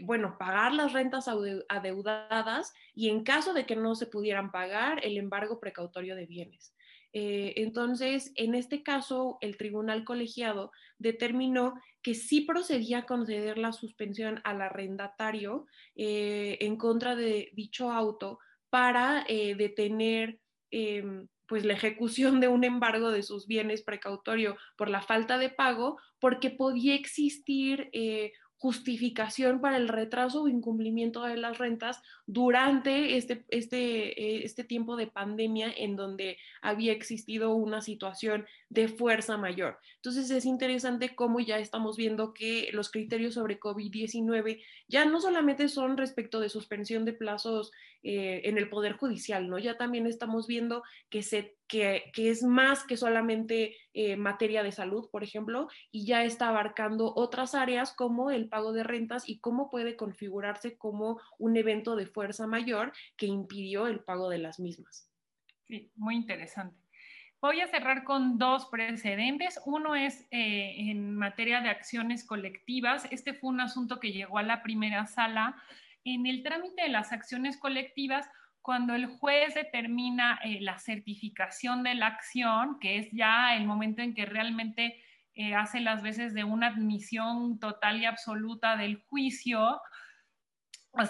bueno, 0.03 0.36
pagar 0.38 0.72
las 0.72 0.93
rentas 0.93 1.26
adeudadas 1.28 2.72
y 2.95 3.09
en 3.09 3.24
caso 3.24 3.53
de 3.53 3.66
que 3.66 3.76
no 3.76 3.95
se 3.95 4.07
pudieran 4.07 4.51
pagar, 4.51 5.05
el 5.05 5.16
embargo 5.16 5.61
precautorio 5.61 6.14
de 6.16 6.26
bienes. 6.26 6.74
Eh, 7.12 7.55
entonces, 7.57 8.32
en 8.36 8.55
este 8.55 8.82
caso, 8.82 9.38
el 9.41 9.57
tribunal 9.57 10.05
colegiado 10.05 10.70
determinó 10.99 11.74
que 12.03 12.14
sí 12.14 12.43
procedía 12.43 12.99
a 12.99 13.07
conceder 13.07 13.59
la 13.59 13.72
suspensión 13.72 14.41
al 14.45 14.62
arrendatario 14.62 15.66
eh, 15.97 16.59
en 16.61 16.76
contra 16.76 17.16
de 17.16 17.51
dicho 17.53 17.91
auto 17.91 18.38
para 18.70 19.24
eh, 19.28 19.57
detener 19.57 20.38
em, 20.70 21.26
pues 21.47 21.64
la 21.64 21.72
ejecución 21.72 22.38
de 22.38 22.47
un 22.47 22.62
embargo 22.62 23.11
de 23.11 23.24
sus 23.24 23.49
bienes 23.49 23.82
precautorio 23.82 24.57
por 24.76 24.88
la 24.88 25.03
falta 25.03 25.36
de 25.36 25.51
pago, 25.51 25.99
porque 26.20 26.51
podía 26.51 26.95
existir 26.95 27.91
justificación 28.61 29.63
para 29.63 29.79
el 29.79 29.89
retraso 29.89 30.43
o 30.43 30.49
incumplimiento 30.49 31.23
de 31.23 31.39
las 31.39 31.57
rentas 31.57 32.03
durante 32.27 33.17
este, 33.17 33.43
este, 33.49 34.23
eh, 34.23 34.45
este 34.45 34.65
tiempo 34.65 34.97
de 34.97 35.07
pandemia 35.07 35.73
en 35.75 35.97
donde 35.97 36.37
había 36.61 36.93
existido 36.93 37.55
una 37.55 37.81
situación 37.81 38.45
de 38.69 38.89
fuerza 38.89 39.39
mayor. 39.39 39.79
Entonces 39.97 40.31
es 40.31 40.45
interesante 40.45 41.15
cómo 41.15 41.41
ya 41.41 41.59
estamos 41.59 41.97
viendo 41.97 42.35
que 42.35 42.69
los 42.73 42.91
criterios 42.91 43.33
sobre 43.33 43.59
COVID-19 43.59 44.63
ya 44.89 45.07
no 45.07 45.23
solamente 45.23 45.71
son 45.71 45.97
respecto 45.97 46.39
de 46.39 46.51
suspensión 46.51 47.07
de 47.07 47.15
plazos 47.15 47.73
eh, 48.03 48.43
en 48.45 48.57
el 48.57 48.69
Poder 48.69 48.95
Judicial, 48.95 49.49
¿no? 49.49 49.59
Ya 49.59 49.77
también 49.77 50.07
estamos 50.07 50.47
viendo 50.47 50.83
que, 51.11 51.23
se, 51.23 51.57
que, 51.69 52.11
que 52.15 52.31
es 52.31 52.43
más 52.43 52.85
que 52.85 52.97
solamente 52.97 53.77
eh, 53.93 54.17
materia 54.17 54.63
de 54.63 54.73
salud, 54.73 55.11
por 55.11 55.23
ejemplo, 55.23 55.69
y 55.91 56.07
ya 56.07 56.25
está 56.25 56.49
abarcando 56.49 57.13
otras 57.15 57.55
áreas 57.55 57.93
como 57.95 58.31
el 58.31 58.49
pago 58.49 58.73
de 58.73 58.85
rentas 58.85 59.29
y 59.29 59.39
cómo 59.41 59.71
puede 59.71 59.97
configurarse 59.97 60.79
como 60.79 61.21
un 61.39 61.57
evento 61.57 61.95
de 61.95 62.07
fuerza 62.07 62.47
mayor 62.47 62.93
que 63.17 63.27
impidió 63.27 63.87
el 63.87 64.01
pago 64.01 64.31
de 64.31 64.39
las 64.39 64.61
mismas. 64.61 65.11
Sí, 65.67 65.93
muy 65.95 66.17
interesante. 66.17 66.77
Voy 67.43 67.61
a 67.61 67.69
cerrar 67.69 68.05
con 68.05 68.37
dos 68.37 68.67
precedentes. 68.67 69.61
Uno 69.65 69.95
es 69.95 70.27
eh, 70.31 70.91
en 70.91 71.15
materia 71.15 71.63
de 71.63 71.71
acciones 71.71 72.27
colectivas. 72.27 73.07
Este 73.11 73.33
fue 73.33 73.51
un 73.51 73.61
asunto 73.61 73.99
que 73.99 74.13
llegó 74.13 74.37
a 74.37 74.43
la 74.43 74.63
primera 74.63 75.07
sala 75.07 75.57
en 76.05 76.27
el 76.27 76.43
trámite 76.43 76.83
de 76.83 76.89
las 76.89 77.13
acciones 77.13 77.57
colectivas, 77.59 78.29
cuando 78.63 78.95
el 78.95 79.07
juez 79.07 79.55
determina 79.55 80.39
eh, 80.45 80.61
la 80.61 80.79
certificación 80.79 81.83
de 81.83 81.95
la 81.95 82.07
acción, 82.09 82.79
que 82.79 82.99
es 82.99 83.09
ya 83.13 83.57
el 83.57 83.67
momento 83.67 84.03
en 84.03 84.15
que 84.15 84.27
realmente 84.27 85.03
eh, 85.35 85.55
hace 85.55 85.81
las 85.81 86.03
veces 86.03 86.35
de 86.35 86.45
una 86.45 86.69
admisión 86.69 87.59
total 87.59 88.01
y 88.01 88.05
absoluta 88.05 88.77
del 88.77 89.03
juicio, 89.09 89.81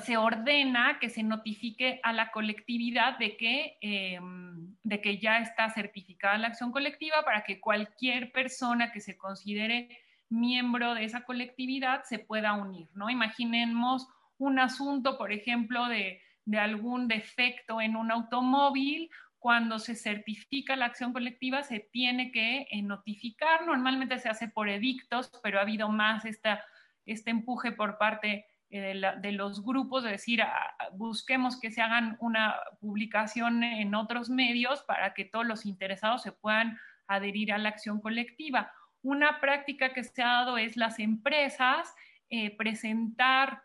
se 0.04 0.16
ordena 0.16 0.98
que 1.00 1.08
se 1.08 1.22
notifique 1.22 2.00
a 2.02 2.12
la 2.12 2.30
colectividad 2.30 3.18
de 3.18 3.36
que, 3.36 3.78
em, 3.80 4.76
de 4.82 5.00
que 5.00 5.18
ya 5.18 5.38
está 5.38 5.70
certificada 5.70 6.36
la 6.36 6.48
acción 6.48 6.70
colectiva 6.70 7.24
para 7.24 7.44
que 7.44 7.60
cualquier 7.60 8.30
persona 8.30 8.92
que 8.92 9.00
se 9.00 9.16
considere 9.16 9.88
miembro 10.28 10.94
de 10.94 11.04
esa 11.04 11.24
colectividad 11.24 12.04
se 12.04 12.18
pueda 12.18 12.52
unir, 12.52 12.88
¿no? 12.94 13.08
Imaginemos 13.10 14.06
un 14.40 14.58
asunto, 14.58 15.18
por 15.18 15.32
ejemplo, 15.32 15.86
de, 15.86 16.20
algún 16.58 17.06
defecto 17.06 17.80
en 17.80 17.94
un 17.94 18.10
automóvil, 18.10 19.08
cuando 19.38 19.78
se 19.78 19.94
certifica 19.94 20.74
la 20.74 20.86
acción 20.86 21.12
colectiva 21.12 21.62
se 21.62 21.78
tiene 21.78 22.32
que 22.32 22.66
eh, 22.70 22.82
notificar. 22.82 23.64
Normalmente 23.66 24.18
se 24.18 24.28
hace 24.28 24.48
por 24.48 24.68
edictos, 24.68 25.30
pero 25.42 25.58
ha 25.58 25.62
habido 25.62 25.88
más 25.88 26.24
esta, 26.24 26.64
este 27.06 27.30
empuje 27.30 27.70
por 27.70 27.98
parte 27.98 28.46
eh, 28.70 29.00
de, 29.20 29.32
los 29.32 29.62
grupos, 29.62 30.02
de 30.02 30.10
decir, 30.10 30.42
ah, 30.42 30.74
busquemos 30.92 31.60
que 31.60 31.70
se 31.70 31.82
hagan 31.82 32.16
una 32.20 32.56
publicación 32.80 33.62
en 33.62 33.94
otros 33.94 34.28
medios 34.28 34.82
para 34.82 35.14
que 35.14 35.24
todos 35.24 35.46
los 35.46 35.66
interesados 35.66 36.22
se 36.22 36.32
puedan 36.32 36.78
adherir 37.06 37.52
a 37.52 37.58
la 37.58 37.68
acción 37.68 38.00
colectiva. 38.00 38.72
Una 39.02 39.40
práctica 39.40 39.92
que 39.92 40.02
se 40.02 40.22
ha 40.22 40.28
dado 40.28 40.58
es 40.58 40.76
las 40.76 40.98
empresas 40.98 41.94
eh, 42.28 42.56
presentar 42.56 43.62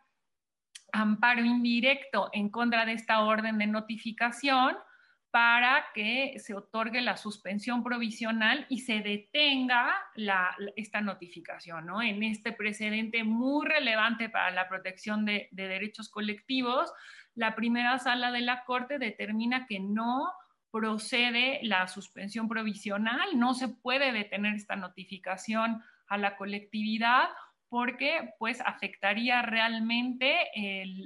amparo 1.02 1.44
indirecto 1.44 2.30
en 2.34 2.50
contra 2.50 2.86
de 2.86 2.94
esta 2.94 3.22
orden 3.22 3.58
de 3.58 3.68
notificación 3.68 4.76
para 5.30 5.88
que 5.94 6.36
se 6.40 6.54
otorgue 6.54 7.02
la 7.02 7.18
suspensión 7.18 7.84
provisional 7.84 8.66
y 8.70 8.80
se 8.80 9.02
detenga 9.02 9.94
esta 10.78 11.02
notificación. 11.02 11.86
¿no? 11.86 12.02
En 12.02 12.24
este 12.24 12.54
precedente 12.54 13.26
muy 13.26 13.68
relevante 13.68 14.30
para 14.30 14.52
la 14.52 14.70
protección 14.70 15.26
de, 15.26 15.50
de 15.52 15.68
derechos 15.68 16.08
colectivos, 16.08 16.90
la 17.34 17.54
primera 17.54 18.00
sala 18.00 18.32
de 18.32 18.42
la 18.42 18.64
Corte 18.64 18.98
determina 18.98 19.66
que 19.68 19.82
no 19.82 20.32
procede 20.72 21.60
la 21.64 21.88
suspensión 21.88 22.48
provisional, 22.48 23.38
no 23.38 23.54
se 23.54 23.68
puede 23.68 24.14
detener 24.14 24.56
esta 24.56 24.78
notificación 24.78 25.82
a 26.08 26.18
la 26.18 26.38
colectividad 26.38 27.28
porque 27.76 28.34
pues 28.40 28.62
afectaría 28.62 29.42
realmente 29.42 30.50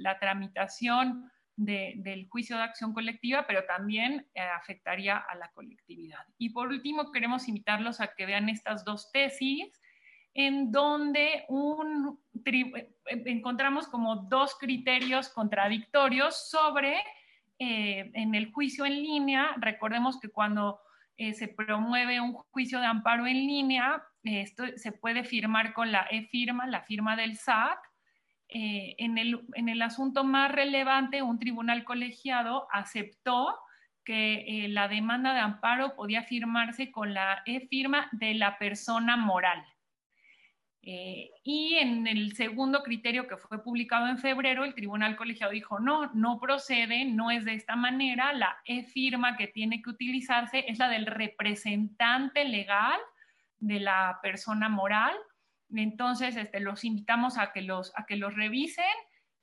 la 0.02 0.20
tramitación 0.20 1.28
del 1.56 2.28
juicio 2.28 2.56
de 2.56 2.62
acción 2.62 2.92
colectiva, 2.92 3.44
pero 3.44 3.64
también 3.64 4.24
eh, 4.34 4.40
afectaría 4.40 5.16
a 5.16 5.34
la 5.34 5.50
colectividad. 5.50 6.24
Y 6.38 6.50
por 6.50 6.68
último, 6.68 7.10
queremos 7.10 7.48
invitarlos 7.48 8.00
a 8.00 8.14
que 8.14 8.24
vean 8.24 8.48
estas 8.48 8.84
dos 8.84 9.10
tesis 9.10 9.80
en 10.32 10.70
donde 10.70 11.44
eh, 12.44 12.88
encontramos 13.26 13.88
como 13.88 14.28
dos 14.28 14.54
criterios 14.54 15.28
contradictorios 15.28 16.50
sobre 16.50 17.00
eh, 17.58 18.12
en 18.14 18.36
el 18.36 18.52
juicio 18.52 18.86
en 18.86 18.94
línea. 18.94 19.56
Recordemos 19.56 20.20
que 20.20 20.28
cuando 20.28 20.78
se 21.18 21.48
promueve 21.48 22.20
un 22.20 22.32
juicio 22.32 22.78
de 22.78 22.86
amparo 22.86 23.26
en 23.26 23.38
línea, 23.38 24.00
esto 24.22 24.64
se 24.76 24.92
puede 24.92 25.24
firmar 25.24 25.72
con 25.72 25.92
la 25.92 26.06
e-firma, 26.10 26.66
la 26.66 26.82
firma 26.82 27.16
del 27.16 27.36
SAT, 27.36 27.78
eh, 28.52 28.96
en, 28.98 29.16
el, 29.16 29.82
asunto 29.82 30.24
más 30.24 30.50
relevante, 30.50 31.22
un 31.22 31.38
tribunal 31.38 31.84
colegiado 31.84 32.66
aceptó 32.72 33.56
que 34.04 34.64
eh, 34.64 34.68
la 34.68 34.88
demanda 34.88 35.34
de 35.34 35.40
amparo 35.40 35.94
podía 35.94 36.24
firmarse 36.24 36.90
con 36.90 37.14
la 37.14 37.42
e-firma 37.46 38.08
de 38.10 38.34
la 38.34 38.58
persona 38.58 39.16
moral. 39.16 39.64
Eh, 40.82 41.30
y 41.44 41.74
en 41.74 42.08
el 42.08 42.34
segundo 42.34 42.82
criterio 42.82 43.28
que 43.28 43.36
fue 43.36 43.62
publicado 43.62 44.08
en 44.08 44.18
febrero, 44.18 44.64
el 44.64 44.74
tribunal 44.74 45.14
colegiado 45.14 45.52
dijo, 45.52 45.78
no, 45.78 46.10
no 46.14 46.40
procede, 46.40 47.04
no 47.04 47.30
es 47.30 47.44
de 47.44 47.54
esta 47.54 47.76
manera, 47.76 48.32
la 48.32 48.56
e-firma 48.64 49.36
que 49.36 49.46
tiene 49.46 49.80
que 49.80 49.90
utilizarse 49.90 50.64
es 50.66 50.78
la 50.78 50.88
del 50.88 51.06
representante 51.06 52.44
legal 52.44 52.98
de 53.60 53.80
la 53.80 54.18
persona 54.22 54.68
moral 54.68 55.16
entonces, 55.78 56.36
este, 56.36 56.60
los 56.60 56.84
invitamos 56.84 57.38
a 57.38 57.52
que 57.52 57.62
los, 57.62 57.92
a 57.96 58.06
que 58.06 58.16
los 58.16 58.34
revisen 58.34 58.84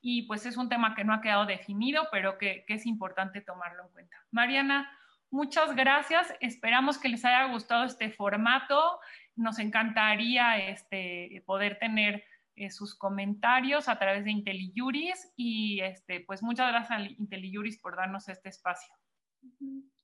y 0.01 0.24
pues 0.24 0.45
es 0.45 0.57
un 0.57 0.70
tema 0.70 0.95
que 0.95 1.03
no 1.03 1.13
ha 1.13 1.22
quedado 1.22 1.45
definido, 1.45 2.07
pero 2.11 2.38
que, 2.38 2.65
es 2.68 2.86
importante 2.86 3.41
tomarlo 3.41 3.84
en 3.84 3.89
cuenta. 3.91 4.18
Mariana, 4.32 4.91
muchas 5.32 5.76
gracias. 5.76 6.34
Esperamos 6.39 6.97
que 6.97 7.09
les 7.09 7.24
haya 7.26 7.45
gustado 7.51 7.86
este 7.86 8.11
formato. 8.11 8.99
Nos 9.36 9.59
encantaría 9.59 10.70
este, 10.70 11.43
poder 11.45 11.80
tener 11.80 12.24
eh, 12.55 12.70
sus 12.70 12.95
comentarios 12.95 13.88
a 13.88 13.97
través 13.97 14.26
de 14.26 14.32
IntelliJuris 14.32 15.34
y 15.36 15.80
este, 15.82 16.22
pues 16.22 16.43
muchas 16.43 16.70
gracias 16.70 16.99
a 16.99 17.01
IntelliJuris 17.01 17.80
por 17.80 17.95
darnos 17.95 18.28
este 18.30 18.49
espacio. 18.49 18.93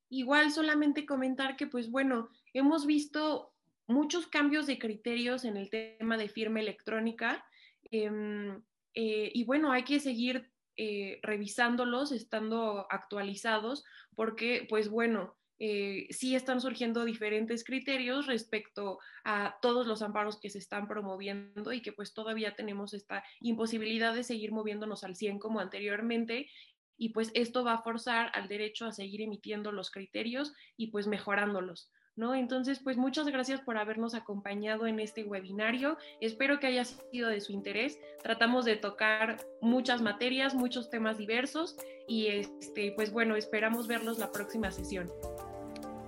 Igual 0.09 0.51
solamente 0.51 1.05
comentar 1.05 1.55
que 1.55 1.68
pues 1.68 1.89
bueno, 1.89 2.30
hemos 2.53 2.86
visto 2.86 3.53
muchos 3.88 4.28
cambios 4.28 4.68
de 4.68 4.80
criterios 4.80 5.46
en 5.46 5.58
el 5.58 5.70
tema 5.70 6.18
de 6.18 6.30
firma 6.30 6.60
electrónica. 6.60 7.46
Em, 7.92 8.62
eh, 8.94 9.32
y 9.34 9.44
bueno, 9.46 9.72
hay 9.72 9.84
que 9.84 10.00
seguir 10.00 10.52
eh, 10.76 11.20
revisándolos, 11.22 12.12
estando 12.12 12.88
actualizados, 12.90 13.84
porque 14.16 14.66
pues 14.70 14.90
bueno, 14.90 15.36
eh, 15.60 16.08
sí 16.10 16.36
están 16.36 16.60
surgiendo 16.60 17.06
diferentes 17.06 17.64
criterios 17.64 18.26
respecto 18.26 19.00
a 19.24 19.58
todos 19.62 19.86
los 19.86 20.02
amparos 20.02 20.40
que 20.40 20.50
se 20.50 20.58
están 20.58 20.88
promoviendo 20.88 21.72
y 21.72 21.82
que 21.82 21.94
pues 21.94 22.14
todavía 22.14 22.56
tenemos 22.56 22.94
esta 22.94 23.24
imposibilidad 23.40 24.16
de 24.16 24.24
seguir 24.24 24.52
moviéndonos 24.52 25.04
al 25.04 25.16
100 25.16 25.40
como 25.40 25.60
anteriormente 25.60 26.50
y 26.98 27.10
pues 27.10 27.32
esto 27.34 27.64
va 27.64 27.76
a 27.76 27.82
forzar 27.84 28.32
al 28.34 28.48
derecho 28.48 28.86
a 28.86 28.92
seguir 28.92 29.22
emitiendo 29.22 29.72
los 29.72 29.92
criterios 29.92 30.54
y 30.76 30.88
pues 30.88 31.08
mejorándolos. 31.08 31.92
¿No? 32.16 32.36
Entonces, 32.36 32.80
pues 32.80 32.97
muchas 32.97 33.28
gracias 33.28 33.61
por 33.61 33.78
habernos 33.78 34.14
acompañado 34.14 34.88
en 34.88 34.99
este 34.99 35.24
webinario. 35.24 35.97
Espero 36.22 36.59
que 36.59 36.68
haya 36.68 36.86
sido 36.86 37.30
de 37.30 37.41
su 37.41 37.51
interés. 37.51 37.99
Tratamos 38.22 38.66
de 38.66 38.76
tocar 38.76 39.38
muchas 39.61 40.01
materias, 40.01 40.53
muchos 40.53 40.89
temas 40.89 41.18
diversos 41.18 41.76
y 42.07 42.28
este, 42.28 42.91
pues 42.95 43.11
bueno, 43.11 43.36
esperamos 43.36 43.88
verlos 43.88 44.20
la 44.20 44.32
próxima 44.32 44.72
sesión. 44.72 45.09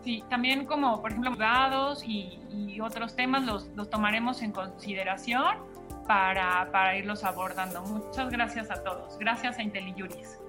Sí, 0.03 0.23
también 0.29 0.65
como 0.65 1.01
por 1.01 1.11
ejemplo 1.11 1.35
dados 1.35 2.03
y, 2.05 2.39
otros 2.81 3.15
temas 3.15 3.45
los, 3.45 3.67
los, 3.69 3.89
tomaremos 3.89 4.41
en 4.41 4.51
consideración 4.51 5.57
para, 6.07 6.69
para 6.71 6.97
irlos 6.97 7.23
abordando. 7.23 7.81
Muchas 7.83 8.29
gracias 8.29 8.69
a 8.69 8.83
todos. 8.83 9.17
Gracias 9.17 9.57
a 9.57 9.63
IntelliJuris. 9.63 10.39